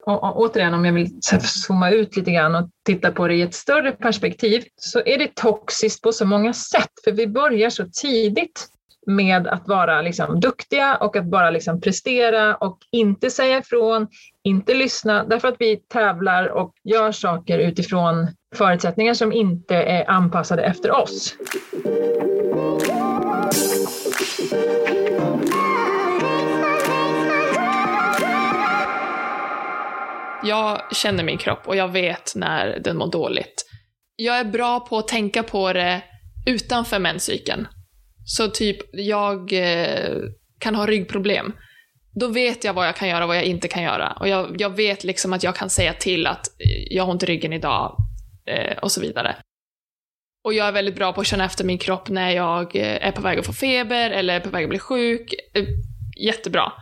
och, 0.07 0.25
och, 0.25 0.41
återigen, 0.41 0.75
om 0.75 0.85
jag 0.85 0.93
vill 0.93 1.21
zooma 1.43 1.91
ut 1.91 2.17
lite 2.17 2.31
grann 2.31 2.55
och 2.55 2.71
titta 2.87 3.13
på 3.13 3.29
det 3.29 3.35
i 3.35 3.43
ett 3.43 3.55
större 3.55 3.93
perspektiv 3.93 4.65
så 4.77 5.03
är 5.05 5.19
det 5.19 5.35
toxiskt 5.35 6.03
på 6.03 6.13
så 6.13 6.25
många 6.25 6.53
sätt. 6.53 6.93
För 7.05 7.13
vi 7.13 7.27
börjar 7.27 7.71
så 7.71 7.87
tidigt 7.93 8.69
med 9.07 9.47
att 9.47 9.69
vara 9.69 10.03
liksom 10.03 10.41
duktiga 10.41 10.97
och 10.97 11.17
att 11.17 11.25
bara 11.25 11.51
liksom 11.51 11.81
prestera 11.81 12.57
och 12.57 12.79
inte 12.93 13.31
säga 13.31 13.59
ifrån, 13.59 14.09
inte 14.45 14.75
lyssna, 14.75 15.25
därför 15.25 15.49
att 15.49 15.57
vi 15.59 15.77
tävlar 15.77 16.47
och 16.47 16.75
gör 16.85 17.13
saker 17.13 17.59
utifrån 17.59 18.29
förutsättningar 18.55 19.15
som 19.15 19.33
inte 19.33 19.77
är 19.77 20.11
anpassade 20.11 20.63
efter 20.63 20.91
oss. 20.91 21.37
Jag 30.43 30.81
känner 30.93 31.25
min 31.25 31.39
kropp 31.39 31.69
och 31.69 31.77
jag 31.77 31.89
vet 31.89 32.33
när 32.37 32.79
den 32.79 32.97
mår 32.97 33.11
dåligt. 33.11 33.67
Jag 34.17 34.39
är 34.39 34.45
bra 34.45 34.81
på 34.81 34.99
att 34.99 35.09
tänka 35.09 35.43
på 35.43 35.73
det 35.73 36.03
utanför 36.47 36.99
menscykeln. 36.99 37.67
Så 38.37 38.49
typ, 38.49 38.79
jag 38.93 39.53
eh, 39.53 40.17
kan 40.59 40.75
ha 40.75 40.87
ryggproblem. 40.87 41.53
Då 42.15 42.29
vet 42.29 42.65
jag 42.65 42.75
vad 42.75 42.87
jag 42.87 42.97
kan 42.97 43.09
göra 43.09 43.25
och 43.25 43.29
vad 43.29 43.37
jag 43.37 43.45
inte 43.45 43.69
kan 43.69 43.83
göra. 43.83 44.13
Och 44.21 44.29
jag, 44.29 44.61
jag 44.61 44.77
vet 44.77 45.05
liksom 45.05 45.33
att 45.33 45.43
jag 45.43 45.57
kan 45.57 45.71
säga 45.71 45.93
till 45.93 46.27
att 46.27 46.47
eh, 46.47 46.95
jag 46.97 47.05
har 47.05 47.13
ont 47.13 47.23
i 47.23 47.27
ryggen 47.27 47.53
idag 47.53 47.97
eh, 48.47 48.79
och 48.79 48.93
så 48.93 49.01
vidare. 49.01 49.37
Och 50.45 50.55
jag 50.55 50.69
är 50.69 50.73
väldigt 50.73 50.95
bra 50.95 51.13
på 51.13 51.21
att 51.21 51.27
känna 51.27 51.45
efter 51.45 51.65
min 51.65 51.79
kropp 51.79 52.09
när 52.09 52.31
jag 52.31 52.77
eh, 52.77 53.07
är 53.07 53.13
på 53.13 53.23
väg 53.23 53.39
att 53.39 53.47
få 53.47 53.53
feber 53.53 54.11
eller 54.11 54.35
är 54.35 54.41
på 54.41 54.51
väg 54.51 54.65
att 54.65 54.71
bli 54.71 54.79
sjuk. 54.79 55.35
Eh, 55.55 55.65
jättebra. 56.21 56.73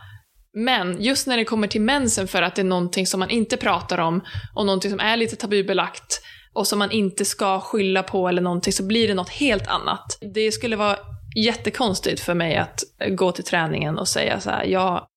Men 0.53 1.01
just 1.01 1.27
när 1.27 1.37
det 1.37 1.45
kommer 1.45 1.67
till 1.67 1.81
mensen 1.81 2.27
för 2.27 2.41
att 2.41 2.55
det 2.55 2.61
är 2.61 2.63
någonting 2.63 3.07
som 3.07 3.19
man 3.19 3.29
inte 3.29 3.57
pratar 3.57 3.97
om 3.97 4.21
och 4.55 4.65
någonting 4.65 4.91
som 4.91 4.99
är 4.99 5.17
lite 5.17 5.35
tabubelagt 5.35 6.21
och 6.53 6.67
som 6.67 6.79
man 6.79 6.91
inte 6.91 7.25
ska 7.25 7.59
skylla 7.59 8.03
på 8.03 8.27
eller 8.27 8.41
någonting 8.41 8.73
så 8.73 8.83
blir 8.83 9.07
det 9.07 9.13
något 9.13 9.29
helt 9.29 9.67
annat. 9.67 10.17
Det 10.33 10.51
skulle 10.51 10.75
vara 10.75 10.97
jättekonstigt 11.45 12.19
för 12.19 12.33
mig 12.33 12.55
att 12.55 12.83
gå 13.09 13.31
till 13.31 13.43
träningen 13.43 13.97
och 13.97 14.07
säga 14.07 14.39
så 14.39 14.49
här, 14.49 14.63
jag 14.63 15.07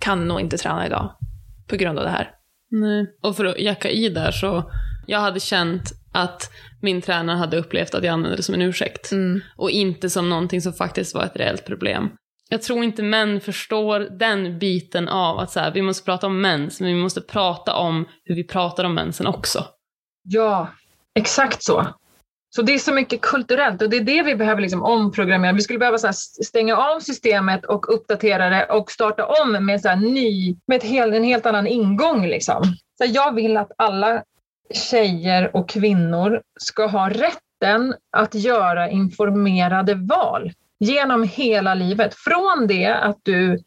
kan 0.00 0.28
nog 0.28 0.40
inte 0.40 0.58
träna 0.58 0.86
idag 0.86 1.16
på 1.68 1.76
grund 1.76 1.98
av 1.98 2.04
det 2.04 2.10
här. 2.10 2.30
Nej. 2.70 3.16
Och 3.22 3.36
för 3.36 3.44
att 3.44 3.58
jacka 3.58 3.90
i 3.90 4.08
där 4.08 4.30
så, 4.30 4.72
jag 5.06 5.20
hade 5.20 5.40
känt 5.40 5.92
att 6.12 6.50
min 6.82 7.02
tränare 7.02 7.36
hade 7.36 7.56
upplevt 7.56 7.94
att 7.94 8.04
jag 8.04 8.12
använde 8.12 8.36
det 8.36 8.42
som 8.42 8.54
en 8.54 8.62
ursäkt. 8.62 9.12
Mm. 9.12 9.40
Och 9.56 9.70
inte 9.70 10.10
som 10.10 10.28
någonting 10.28 10.62
som 10.62 10.72
faktiskt 10.72 11.14
var 11.14 11.24
ett 11.24 11.36
reellt 11.36 11.66
problem. 11.66 12.10
Jag 12.48 12.62
tror 12.62 12.84
inte 12.84 13.02
män 13.02 13.40
förstår 13.40 14.00
den 14.00 14.58
biten 14.58 15.08
av 15.08 15.38
att 15.38 15.50
så 15.50 15.60
här, 15.60 15.72
vi 15.72 15.82
måste 15.82 16.04
prata 16.04 16.26
om 16.26 16.40
mens, 16.40 16.80
men 16.80 16.88
vi 16.88 17.02
måste 17.02 17.20
prata 17.20 17.74
om 17.74 18.08
hur 18.24 18.34
vi 18.34 18.44
pratar 18.44 18.84
om 18.84 18.94
mensen 18.94 19.26
också. 19.26 19.64
Ja, 20.22 20.68
exakt 21.14 21.62
så. 21.62 21.86
Så 22.56 22.62
det 22.62 22.74
är 22.74 22.78
så 22.78 22.92
mycket 22.92 23.20
kulturellt 23.20 23.82
och 23.82 23.90
det 23.90 23.96
är 23.96 24.04
det 24.04 24.22
vi 24.22 24.34
behöver 24.34 24.62
liksom 24.62 24.82
omprogrammera. 24.82 25.52
Vi 25.52 25.60
skulle 25.60 25.78
behöva 25.78 25.98
så 25.98 26.12
stänga 26.44 26.76
av 26.76 27.00
systemet 27.00 27.64
och 27.64 27.94
uppdatera 27.94 28.50
det 28.50 28.64
och 28.64 28.90
starta 28.90 29.26
om 29.26 29.66
med, 29.66 29.80
så 29.80 29.94
ny, 29.94 30.56
med 30.66 30.76
ett 30.76 30.84
hel, 30.84 31.12
en 31.12 31.24
helt 31.24 31.46
annan 31.46 31.66
ingång. 31.66 32.26
Liksom. 32.26 32.62
Så 32.98 33.04
jag 33.06 33.34
vill 33.34 33.56
att 33.56 33.72
alla 33.78 34.22
tjejer 34.74 35.56
och 35.56 35.68
kvinnor 35.68 36.42
ska 36.60 36.86
ha 36.86 37.10
rätten 37.10 37.94
att 38.16 38.34
göra 38.34 38.90
informerade 38.90 39.94
val 39.94 40.52
genom 40.80 41.22
hela 41.22 41.74
livet. 41.74 42.14
Från 42.14 42.66
det 42.66 42.86
att 42.86 43.18
du 43.22 43.58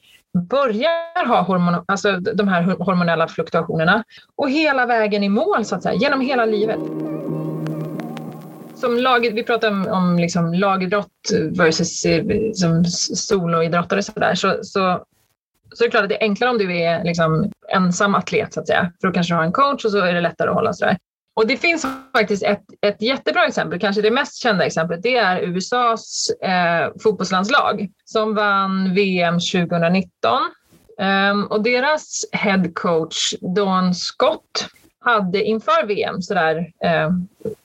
börjar 0.50 1.28
ha 1.28 1.42
hormon, 1.42 1.84
alltså 1.88 2.12
de 2.12 2.48
här 2.48 2.62
hormonella 2.62 3.28
fluktuationerna 3.28 4.04
och 4.36 4.50
hela 4.50 4.86
vägen 4.86 5.24
i 5.24 5.30
mål, 5.30 5.66
så 5.66 5.76
att 5.76 5.84
säga, 5.84 5.96
genom 5.96 6.22
hela 6.22 6.46
livet 6.46 6.80
som 8.76 8.98
lag, 8.98 9.34
vi 9.34 9.44
pratar 9.44 9.72
om, 9.72 9.88
om 9.88 10.20
liksom 10.20 10.54
lagidrott 10.54 11.32
versus 11.52 12.06
eh, 12.06 12.24
som 12.54 12.86
soloidrottare 13.16 14.04
så, 14.04 14.12
där, 14.16 14.36
så, 14.36 14.60
så, 14.62 15.06
så 15.74 15.84
är 15.84 15.88
det 15.88 15.92
klart 15.92 16.04
att 16.04 16.10
det 16.10 16.16
är 16.16 16.24
enklare 16.24 16.52
om 16.52 16.58
du 16.58 16.78
är 16.78 17.04
liksom 17.04 17.52
ensam 17.74 18.16
atlet 18.16 18.54
så 18.54 18.60
att 18.60 18.68
säga. 18.68 18.92
För 19.02 19.08
då 19.08 19.14
kanske 19.14 19.34
du 19.34 19.38
har 19.38 19.44
en 19.44 19.52
coach 19.52 19.86
och 19.86 19.92
så 19.92 19.98
är 19.98 20.14
det 20.14 20.22
lättare 20.22 20.50
att 20.50 20.56
hålla 20.56 20.74
sådär. 20.74 20.98
Och 21.34 21.48
det 21.48 21.58
finns 21.58 21.88
faktiskt 22.18 22.44
ett, 22.44 22.64
ett 22.82 23.02
jättebra 23.02 23.46
exempel, 23.46 23.80
kanske 23.80 24.02
det 24.02 24.12
mest 24.12 24.36
kända 24.36 24.66
exemplet, 24.66 25.04
det 25.04 25.18
är 25.18 25.42
USAs 25.42 26.30
eh, 26.42 26.92
fotbollslandslag 27.04 27.90
som 28.06 28.36
vann 28.36 28.94
VM 28.94 29.34
2019. 29.34 30.40
Um, 31.32 31.44
och 31.46 31.64
deras 31.64 32.26
head 32.32 32.64
coach 32.74 33.34
Dawn 33.56 33.96
Scott 33.96 34.68
hade 35.06 35.44
inför 35.44 35.86
VM, 35.86 36.22
sådär 36.22 36.72
eh, 36.84 37.10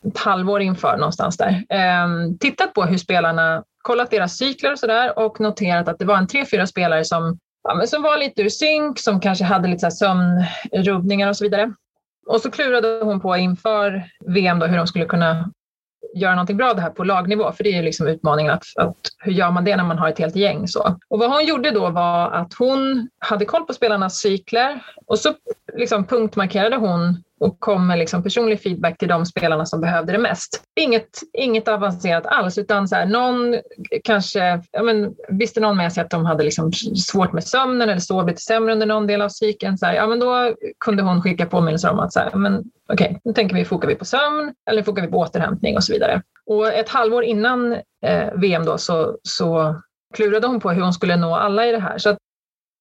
ett 0.09 0.18
halvår 0.18 0.61
inför 0.61 0.97
någonstans 0.97 1.36
där, 1.36 1.64
eh, 1.68 2.07
tittat 2.41 2.74
på 2.74 2.82
hur 2.82 2.99
spelarna, 2.99 3.64
kollat 3.82 4.11
deras 4.11 4.36
cykler 4.36 4.72
och 4.72 4.78
sådär 4.78 5.18
och 5.18 5.41
noterat 5.41 5.88
att 5.88 5.99
det 5.99 6.05
var 6.05 6.16
en 6.16 6.26
tre, 6.26 6.47
fyra 6.47 6.66
spelare 6.66 7.05
som, 7.05 7.38
ja, 7.62 7.74
men 7.74 7.88
som 7.88 8.03
var 8.03 8.18
lite 8.18 8.43
ur 8.43 8.49
synk, 8.49 8.99
som 8.99 9.20
kanske 9.20 9.45
hade 9.45 9.68
lite 9.68 9.91
sömnrubbningar 9.91 11.28
och 11.28 11.36
så 11.36 11.45
vidare. 11.45 11.72
Och 12.26 12.41
så 12.41 12.51
klurade 12.51 13.05
hon 13.05 13.20
på 13.20 13.36
inför 13.36 14.03
VM 14.26 14.59
då 14.59 14.66
hur 14.66 14.76
de 14.76 14.86
skulle 14.86 15.05
kunna 15.05 15.51
göra 16.14 16.34
någonting 16.34 16.57
bra 16.57 16.74
det 16.74 16.80
här 16.80 16.91
på 16.91 17.05
lagnivå, 17.05 17.53
för 17.53 17.64
det 17.64 17.70
är 17.70 17.76
ju 17.76 17.82
liksom 17.82 18.07
utmaningen 18.07 18.53
att, 18.53 18.64
att 18.76 18.97
hur 19.18 19.32
gör 19.32 19.51
man 19.51 19.64
det 19.64 19.76
när 19.76 19.84
man 19.84 19.99
har 19.99 20.09
ett 20.09 20.18
helt 20.18 20.36
gäng 20.36 20.68
så. 20.68 20.99
Och 21.09 21.18
vad 21.18 21.30
hon 21.30 21.45
gjorde 21.45 21.70
då 21.70 21.91
var 21.91 22.30
att 22.30 22.55
hon 22.55 23.09
hade 23.18 23.45
koll 23.45 23.66
på 23.66 23.72
spelarnas 23.72 24.20
cykler 24.20 24.84
och 25.07 25.18
så 25.18 25.34
liksom 25.76 26.05
punktmarkerade 26.05 26.76
hon 26.76 27.22
och 27.41 27.61
kom 27.61 27.86
med 27.86 27.99
liksom 27.99 28.22
personlig 28.22 28.62
feedback 28.62 28.99
till 28.99 29.09
de 29.09 29.26
spelarna 29.26 29.66
som 29.66 29.80
behövde 29.80 30.12
det 30.12 30.18
mest. 30.18 30.62
Inget, 30.80 31.20
inget 31.32 31.68
avancerat 31.68 32.26
alls, 32.26 32.59
utan 32.59 32.88
så 32.88 32.97
här, 32.97 33.07
någon 33.07 33.57
kanske, 34.05 34.62
ja 34.70 34.82
men, 34.82 35.14
visste 35.28 35.61
någon 35.61 35.76
med 35.76 35.93
sig 35.93 36.05
att 36.05 36.11
de 36.11 36.26
hade 36.26 36.45
liksom 36.45 36.72
svårt 36.72 37.32
med 37.32 37.45
sömnen 37.45 37.88
eller 37.88 38.01
sov 38.01 38.28
lite 38.28 38.41
sämre 38.41 38.72
under 38.72 38.86
någon 38.86 39.07
del 39.07 39.22
av 39.22 39.28
cykeln, 39.28 39.78
så 39.78 39.86
här, 39.86 39.95
ja 39.95 40.07
men 40.07 40.20
då 40.20 40.55
kunde 40.84 41.03
hon 41.03 41.22
skicka 41.22 41.47
påminnelser 41.47 41.91
om 41.91 41.99
att 41.99 42.12
så 42.12 42.20
här, 42.20 42.34
men, 42.34 42.64
okej, 42.93 43.07
okay, 43.07 43.18
nu 43.24 43.32
tänker 43.32 43.55
vi, 43.55 43.64
fokar 43.64 43.88
vi 43.88 43.95
på 43.95 44.05
sömn 44.05 44.55
eller 44.70 44.82
fokar 44.82 45.03
vi 45.03 45.09
på 45.09 45.18
återhämtning 45.18 45.76
och 45.76 45.84
så 45.84 45.93
vidare. 45.93 46.22
Och 46.47 46.68
ett 46.68 46.88
halvår 46.88 47.24
innan 47.24 47.72
eh, 48.07 48.32
VM 48.34 48.64
då 48.64 48.78
så, 48.78 49.18
så 49.22 49.80
klurade 50.14 50.47
hon 50.47 50.61
på 50.61 50.70
hur 50.70 50.82
hon 50.82 50.93
skulle 50.93 51.16
nå 51.16 51.34
alla 51.34 51.66
i 51.66 51.72
det 51.72 51.80
här. 51.80 51.99
Så 51.99 52.11
att 52.11 52.18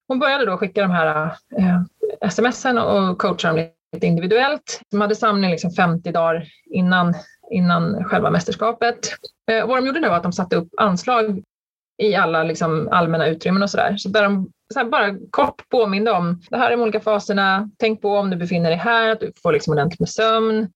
hon 0.08 0.20
började 0.20 0.46
då 0.46 0.58
skicka 0.58 0.82
de 0.82 0.92
här 0.92 1.36
eh, 1.58 2.30
smsen 2.30 2.78
och 2.78 3.18
coacha 3.18 3.48
dem 3.48 3.58
lite 3.58 3.79
individuellt. 3.98 4.82
De 4.92 5.02
hade 5.02 5.16
samling 5.16 5.52
liksom 5.52 5.72
50 5.72 6.12
dagar 6.12 6.48
innan, 6.70 7.14
innan 7.52 8.04
själva 8.04 8.30
mästerskapet. 8.30 9.00
Eh, 9.52 9.68
vad 9.68 9.78
de 9.78 9.88
gjorde 9.88 10.00
nu 10.00 10.10
var 10.10 10.16
att 10.16 10.24
de 10.24 10.34
satte 10.34 10.56
upp 10.56 10.70
anslag 10.78 11.44
i 12.02 12.16
alla 12.16 12.44
liksom, 12.44 12.90
allmänna 12.92 13.28
utrymmen 13.28 13.64
och 13.64 13.70
sådär. 13.70 13.98
Så 13.98 14.10
där 14.10 14.24
de 14.24 14.52
så 14.74 14.86
bara 14.86 15.16
kort 15.30 15.70
påminde 15.70 16.12
om 16.12 16.42
det 16.50 16.58
här 16.58 16.68
är 16.68 16.78
de 16.78 16.82
olika 16.82 17.00
faserna. 17.00 17.70
Tänk 17.78 18.02
på 18.02 18.18
om 18.18 18.30
du 18.30 18.38
befinner 18.38 18.70
dig 18.70 18.80
här, 18.80 19.10
att 19.10 19.20
du 19.20 19.32
får 19.42 19.54
liksom 19.54 19.74
ordentligt 19.74 20.00
med 20.00 20.10
sömn. 20.10 20.70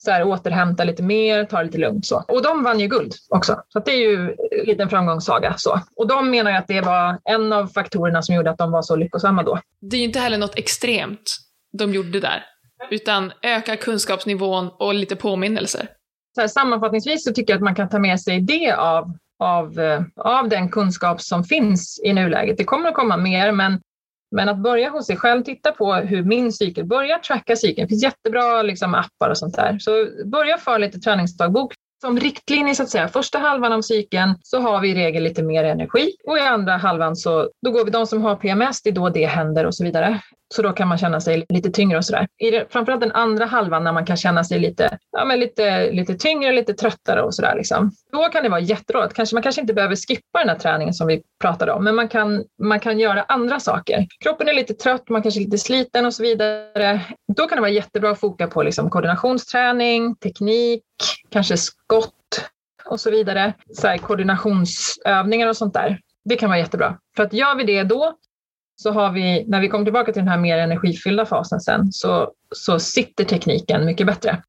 Så 0.00 0.10
här, 0.10 0.24
återhämta 0.24 0.84
lite 0.84 1.02
mer, 1.02 1.44
ta 1.44 1.58
det 1.58 1.64
lite 1.64 1.78
lugnt. 1.78 2.06
Så. 2.06 2.24
Och 2.28 2.42
de 2.42 2.62
vann 2.62 2.80
ju 2.80 2.86
guld 2.86 3.14
också. 3.28 3.62
Så 3.68 3.78
det 3.78 3.90
är 3.90 4.10
ju 4.10 4.36
en 4.60 4.66
liten 4.66 4.88
framgångssaga. 4.88 5.54
Så. 5.56 5.80
Och 5.96 6.08
de 6.08 6.30
menar 6.30 6.50
ju 6.50 6.56
att 6.56 6.66
det 6.66 6.80
var 6.80 7.18
en 7.24 7.52
av 7.52 7.66
faktorerna 7.66 8.22
som 8.22 8.34
gjorde 8.34 8.50
att 8.50 8.58
de 8.58 8.70
var 8.70 8.82
så 8.82 8.96
lyckosamma 8.96 9.42
då. 9.42 9.60
Det 9.80 9.96
är 9.96 10.00
ju 10.00 10.06
inte 10.06 10.18
heller 10.18 10.38
något 10.38 10.58
extremt 10.58 11.36
de 11.72 11.92
gjorde 11.94 12.20
där 12.20 12.44
utan 12.90 13.32
öka 13.42 13.76
kunskapsnivån 13.76 14.70
och 14.78 14.94
lite 14.94 15.16
påminnelser. 15.16 15.88
Så 16.34 16.40
här, 16.40 16.48
sammanfattningsvis 16.48 17.24
så 17.24 17.32
tycker 17.32 17.52
jag 17.52 17.58
att 17.58 17.64
man 17.64 17.74
kan 17.74 17.88
ta 17.88 17.98
med 17.98 18.20
sig 18.20 18.40
det 18.40 18.72
av, 18.72 19.12
av, 19.38 19.80
eh, 19.80 20.02
av 20.16 20.48
den 20.48 20.68
kunskap 20.68 21.20
som 21.20 21.44
finns 21.44 22.00
i 22.04 22.12
nuläget. 22.12 22.56
Det 22.56 22.64
kommer 22.64 22.88
att 22.88 22.94
komma 22.94 23.16
mer, 23.16 23.52
men, 23.52 23.80
men 24.30 24.48
att 24.48 24.58
börja 24.58 24.90
hos 24.90 25.06
sig 25.06 25.16
själv, 25.16 25.42
titta 25.42 25.72
på 25.72 25.94
hur 25.94 26.22
min 26.24 26.52
cykel 26.52 26.84
börjar, 26.84 27.18
tracka 27.18 27.56
cykeln. 27.56 27.86
Det 27.86 27.88
finns 27.88 28.02
jättebra 28.02 28.62
liksom, 28.62 28.94
appar 28.94 29.30
och 29.30 29.38
sånt 29.38 29.56
där. 29.56 29.78
Så 29.78 29.90
börja 30.24 30.58
för 30.58 30.78
lite 30.78 30.98
träningsdagbok. 30.98 31.74
Som 32.00 32.20
riktlinje 32.20 32.74
så 32.74 32.82
att 32.82 32.90
säga, 32.90 33.08
första 33.08 33.38
halvan 33.38 33.72
av 33.72 33.82
cykeln 33.82 34.34
så 34.42 34.60
har 34.60 34.80
vi 34.80 34.90
i 34.90 34.94
regel 34.94 35.22
lite 35.22 35.42
mer 35.42 35.64
energi 35.64 36.12
och 36.26 36.38
i 36.38 36.40
andra 36.40 36.76
halvan 36.76 37.16
så 37.16 37.50
då 37.62 37.70
går 37.70 37.84
vi 37.84 37.90
de 37.90 38.06
som 38.06 38.22
har 38.22 38.36
PMS, 38.36 38.82
det 38.82 38.90
är 38.90 38.94
då 38.94 39.08
det 39.08 39.26
händer 39.26 39.66
och 39.66 39.74
så 39.74 39.84
vidare. 39.84 40.20
Så 40.54 40.62
då 40.62 40.72
kan 40.72 40.88
man 40.88 40.98
känna 40.98 41.20
sig 41.20 41.46
lite 41.48 41.70
tyngre 41.70 41.98
och 41.98 42.04
sådär. 42.04 42.28
I 42.38 42.50
det, 42.50 42.66
framförallt 42.70 43.00
den 43.00 43.12
andra 43.12 43.44
halvan 43.44 43.84
när 43.84 43.92
man 43.92 44.06
kan 44.06 44.16
känna 44.16 44.44
sig 44.44 44.58
lite, 44.58 44.98
ja, 45.12 45.24
men 45.24 45.40
lite, 45.40 45.92
lite 45.92 46.14
tyngre, 46.14 46.52
lite 46.52 46.74
tröttare 46.74 47.22
och 47.22 47.34
sådär. 47.34 47.54
Liksom. 47.56 47.90
Då 48.12 48.22
kan 48.22 48.42
det 48.42 48.48
vara 48.48 48.60
jätteroligt. 48.60 49.14
Kanske, 49.14 49.36
man 49.36 49.42
kanske 49.42 49.60
inte 49.60 49.74
behöver 49.74 49.96
skippa 49.96 50.38
den 50.38 50.48
här 50.48 50.58
träningen 50.58 50.94
som 50.94 51.06
vi 51.06 51.22
pratade 51.40 51.72
om, 51.72 51.84
men 51.84 51.94
man 51.94 52.08
kan, 52.08 52.44
man 52.62 52.80
kan 52.80 52.98
göra 52.98 53.22
andra 53.22 53.60
saker. 53.60 54.06
Kroppen 54.20 54.48
är 54.48 54.52
lite 54.52 54.74
trött, 54.74 55.08
man 55.08 55.22
kanske 55.22 55.40
är 55.40 55.44
lite 55.44 55.58
sliten 55.58 56.06
och 56.06 56.14
så 56.14 56.22
vidare. 56.22 57.00
Då 57.36 57.46
kan 57.46 57.56
det 57.56 57.60
vara 57.60 57.70
jättebra 57.70 58.10
att 58.10 58.20
foka 58.20 58.46
på 58.46 58.62
liksom 58.62 58.90
koordinationsträning, 58.90 60.16
teknik, 60.16 60.84
kanske 61.30 61.56
skott 61.56 62.14
och 62.84 63.00
så 63.00 63.10
vidare. 63.10 63.52
Så 63.74 63.86
här, 63.86 63.98
koordinationsövningar 63.98 65.48
och 65.48 65.56
sånt 65.56 65.74
där. 65.74 66.00
Det 66.24 66.36
kan 66.36 66.48
vara 66.48 66.58
jättebra. 66.58 66.98
För 67.16 67.22
att 67.22 67.32
gör 67.32 67.54
vi 67.54 67.64
det 67.64 67.82
då 67.82 68.14
så 68.82 68.90
har 68.90 69.12
vi, 69.12 69.44
när 69.48 69.60
vi 69.60 69.68
kommer 69.68 69.84
tillbaka 69.84 70.12
till 70.12 70.20
den 70.20 70.28
här 70.28 70.38
mer 70.38 70.58
energifyllda 70.58 71.26
fasen 71.26 71.60
sen, 71.60 71.92
så, 71.92 72.32
så 72.54 72.78
sitter 72.78 73.24
tekniken 73.24 73.86
mycket 73.86 74.06
bättre. 74.06 74.42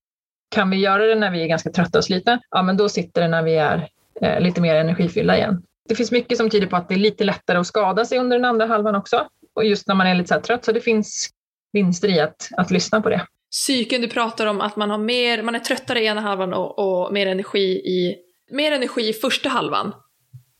Kan 0.55 0.69
vi 0.69 0.77
göra 0.77 1.05
det 1.05 1.15
när 1.15 1.32
vi 1.32 1.43
är 1.43 1.47
ganska 1.47 1.71
trötta 1.71 1.97
och 1.97 2.05
slitna, 2.05 2.41
ja 2.49 2.63
men 2.63 2.77
då 2.77 2.89
sitter 2.89 3.21
det 3.21 3.27
när 3.27 3.43
vi 3.43 3.55
är 3.55 3.89
eh, 4.21 4.39
lite 4.39 4.61
mer 4.61 4.75
energifyllda 4.75 5.38
igen. 5.38 5.63
Det 5.89 5.95
finns 5.95 6.11
mycket 6.11 6.38
som 6.38 6.49
tyder 6.49 6.67
på 6.67 6.75
att 6.75 6.89
det 6.89 6.95
är 6.95 6.99
lite 6.99 7.23
lättare 7.23 7.57
att 7.57 7.67
skada 7.67 8.05
sig 8.05 8.17
under 8.19 8.38
den 8.38 8.45
andra 8.45 8.65
halvan 8.65 8.95
också. 8.95 9.27
Och 9.55 9.65
just 9.65 9.88
när 9.88 9.95
man 9.95 10.07
är 10.07 10.15
lite 10.15 10.34
så 10.34 10.41
trött, 10.41 10.65
så 10.65 10.71
det 10.71 10.82
finns 10.82 11.30
vinster 11.73 12.07
i 12.07 12.19
att, 12.19 12.49
att 12.57 12.71
lyssna 12.71 13.01
på 13.01 13.09
det. 13.09 13.25
Psyken, 13.51 14.01
du 14.01 14.07
pratar 14.07 14.45
om 14.45 14.61
att 14.61 14.75
man 14.75 14.89
har 14.89 14.97
mer, 14.97 15.43
man 15.43 15.55
är 15.55 15.59
tröttare 15.59 16.01
i 16.01 16.05
ena 16.05 16.21
halvan 16.21 16.53
och, 16.53 16.80
och 16.80 17.13
mer 17.13 17.27
energi 17.27 17.71
i, 17.71 18.15
mer 18.51 18.71
energi 18.71 19.09
i 19.09 19.13
första 19.13 19.49
halvan. 19.49 19.93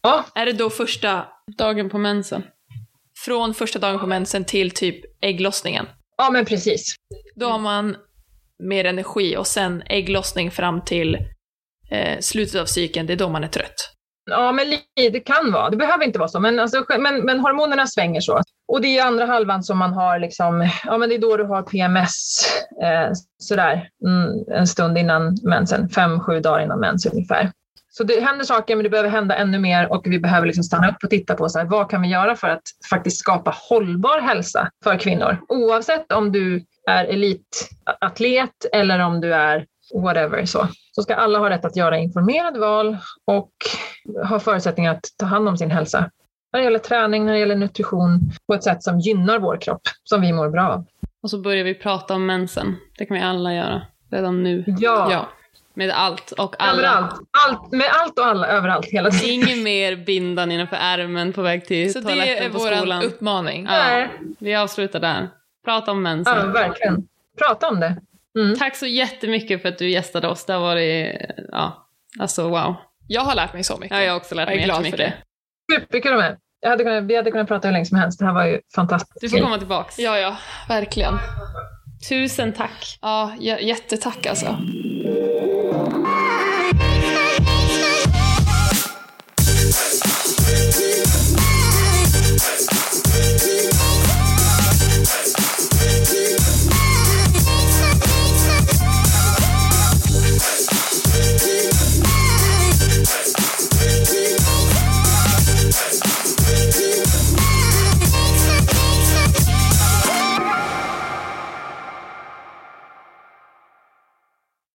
Ja. 0.02 0.26
Är 0.36 0.46
det 0.46 0.54
då 0.54 0.70
första 0.70 1.26
dagen 1.58 1.90
på 1.90 1.98
mensen? 1.98 2.44
Från 3.26 3.54
första 3.54 3.80
dagen 3.80 4.00
på 4.00 4.08
mensen 4.08 4.46
till 4.46 4.72
typ 4.72 5.02
ägglossningen. 5.22 5.86
Ja, 6.18 6.30
men 6.30 6.46
precis. 6.46 6.96
Då 7.36 7.46
har 7.50 7.60
man 7.60 7.96
mer 8.64 8.86
energi 8.86 9.38
och 9.38 9.48
sen 9.48 9.84
ägglossning 9.86 10.52
fram 10.52 10.82
till 10.86 11.18
eh, 11.92 12.20
slutet 12.20 12.62
av 12.62 12.66
cykeln, 12.66 13.08
det 13.08 13.14
är 13.14 13.18
då 13.18 13.30
man 13.30 13.44
är 13.44 13.48
trött. 13.48 13.94
Ja, 14.32 14.52
men 14.52 14.66
det 14.96 15.20
kan 15.20 15.52
vara. 15.52 15.70
Det 15.70 15.78
behöver 15.78 16.06
inte 16.06 16.20
vara 16.20 16.30
så, 16.30 16.40
men, 16.40 16.60
alltså, 16.60 16.86
men, 17.00 17.26
men 17.26 17.40
hormonerna 17.40 17.88
svänger 17.88 18.22
så. 18.22 18.42
Och 18.68 18.82
det 18.82 18.98
är 18.98 19.06
andra 19.06 19.26
halvan 19.26 19.64
som 19.64 19.78
man 19.78 19.94
har, 19.94 20.20
liksom, 20.20 20.70
ja 20.86 20.98
men 20.98 21.10
det 21.10 21.16
är 21.16 21.20
då 21.20 21.38
du 21.38 21.44
har 21.44 21.62
PMS 21.62 22.44
eh, 22.84 23.12
sådär 23.38 23.90
mm, 24.06 24.60
en 24.60 24.68
stund 24.68 24.98
innan 24.98 25.38
mensen, 25.44 25.90
fem, 25.90 26.20
sju 26.20 26.40
dagar 26.40 26.64
innan 26.64 26.80
mens 26.80 27.06
ungefär. 27.06 27.52
Så 28.00 28.04
det 28.04 28.20
händer 28.20 28.46
saker, 28.46 28.76
men 28.76 28.84
det 28.84 28.90
behöver 28.90 29.10
hända 29.10 29.36
ännu 29.36 29.60
mer 29.60 29.92
och 29.92 30.02
vi 30.06 30.20
behöver 30.20 30.48
liksom 30.48 30.64
stanna 30.64 30.90
upp 30.90 31.04
och 31.04 31.10
titta 31.10 31.36
på 31.36 31.50
så 31.50 31.60
här, 31.60 31.66
vad 31.66 31.90
kan 31.90 32.02
vi 32.02 32.08
göra 32.08 32.36
för 32.36 32.48
att 32.48 32.62
faktiskt 32.90 33.20
skapa 33.20 33.56
hållbar 33.70 34.22
hälsa 34.22 34.70
för 34.84 35.00
kvinnor. 35.00 35.38
Oavsett 35.48 36.12
om 36.12 36.32
du 36.32 36.66
är 36.90 37.06
elitatlet 37.06 38.66
eller 38.74 39.00
om 39.00 39.22
du 39.22 39.34
är 39.34 39.66
whatever. 39.94 40.46
Så. 40.46 40.68
så 40.92 41.02
ska 41.02 41.16
alla 41.16 41.40
ha 41.40 41.50
rätt 41.50 41.66
att 41.66 41.76
göra 41.76 41.98
informerade 41.98 42.60
val 42.60 42.98
och 43.26 43.52
ha 44.30 44.40
förutsättningar 44.40 44.92
att 44.92 45.06
ta 45.18 45.26
hand 45.26 45.48
om 45.48 45.58
sin 45.58 45.72
hälsa. 45.72 46.10
När 46.54 46.60
det 46.60 46.64
gäller 46.64 46.80
träning, 46.80 47.26
när 47.26 47.34
det 47.34 47.40
gäller 47.40 47.56
nutrition 47.56 48.32
på 48.48 48.54
ett 48.54 48.64
sätt 48.64 48.84
som 48.84 49.00
gynnar 49.00 49.40
vår 49.40 49.58
kropp, 49.62 49.82
som 50.04 50.22
vi 50.22 50.34
mår 50.34 50.50
bra 50.50 50.70
av. 50.70 50.86
Och 51.24 51.30
så 51.30 51.42
börjar 51.42 51.64
vi 51.64 51.76
prata 51.76 52.14
om 52.14 52.26
mensen. 52.26 52.76
Det 52.98 53.06
kan 53.06 53.18
vi 53.18 53.24
alla 53.24 53.54
göra 53.54 53.82
redan 54.12 54.44
nu. 54.44 54.64
Ja. 54.68 55.08
ja. 55.12 55.30
Med 55.80 55.90
allt 55.92 56.32
och 56.32 56.56
alla. 56.60 56.72
Överallt. 56.74 57.16
Allt, 57.48 57.72
med 57.72 57.88
allt 57.94 58.20
och 58.20 58.26
alla, 58.26 58.48
överallt, 58.48 58.86
hela 58.86 59.12
tiden. 59.12 59.34
Inget 59.34 59.64
mer 59.64 59.96
bindan 59.96 60.52
innanför 60.52 60.76
ärmen 60.76 61.34
på 61.34 61.42
väg 61.42 61.66
till 61.66 61.94
Så 61.94 62.02
toaletten 62.02 62.52
på 62.52 62.60
skolan. 62.60 62.80
Så 62.80 62.86
det 62.86 62.96
är 62.96 63.00
vår 63.00 63.06
uppmaning? 63.06 63.68
Ja, 63.70 64.08
vi 64.40 64.56
avslutar 64.56 65.00
där. 65.00 65.30
Prata 65.66 65.92
om 65.92 66.04
mensen. 66.04 66.38
Ja, 66.38 66.46
verkligen. 66.46 67.08
Prata 67.38 67.68
om 67.68 67.80
det. 67.80 67.96
Mm. 68.40 68.58
Tack 68.58 68.76
så 68.76 68.86
jättemycket 68.86 69.62
för 69.62 69.70
att 69.70 69.78
du 69.78 69.90
gästade 69.90 70.28
oss. 70.28 70.46
Det 70.46 70.54
har 70.54 70.60
varit, 70.60 71.16
ja, 71.52 71.88
alltså 72.20 72.50
wow. 72.50 72.76
Jag 73.08 73.22
har 73.22 73.36
lärt 73.36 73.54
mig 73.54 73.64
så 73.64 73.78
mycket. 73.78 73.98
Ja, 73.98 74.04
jag 74.04 74.12
har 74.12 74.18
också 74.18 74.36
lärt 74.36 74.48
mig 74.50 74.58
jättemycket. 74.58 75.00
Jag 75.00 75.08
är 75.08 75.08
glad 75.08 75.16
för 75.70 75.76
det. 75.76 75.82
Superkul 75.82 76.18
med. 76.18 76.38
Jag 76.60 76.70
hade 76.70 76.84
kunnat, 76.84 77.04
vi 77.04 77.16
hade 77.16 77.32
kunnat 77.32 77.48
prata 77.48 77.68
hur 77.68 77.74
länge 77.74 77.86
som 77.86 77.98
helst. 77.98 78.20
Det 78.20 78.26
här 78.26 78.34
var 78.34 78.46
ju 78.46 78.60
fantastiskt. 78.76 79.22
Du 79.22 79.30
får 79.30 79.40
komma 79.40 79.58
tillbaks. 79.58 80.00
Ja, 80.00 80.18
ja, 80.18 80.38
verkligen. 80.70 81.14
Tusen 82.10 82.54
tack. 82.54 82.98
Ja, 83.02 83.34
jättetack 83.40 84.26
alltså. 84.26 84.58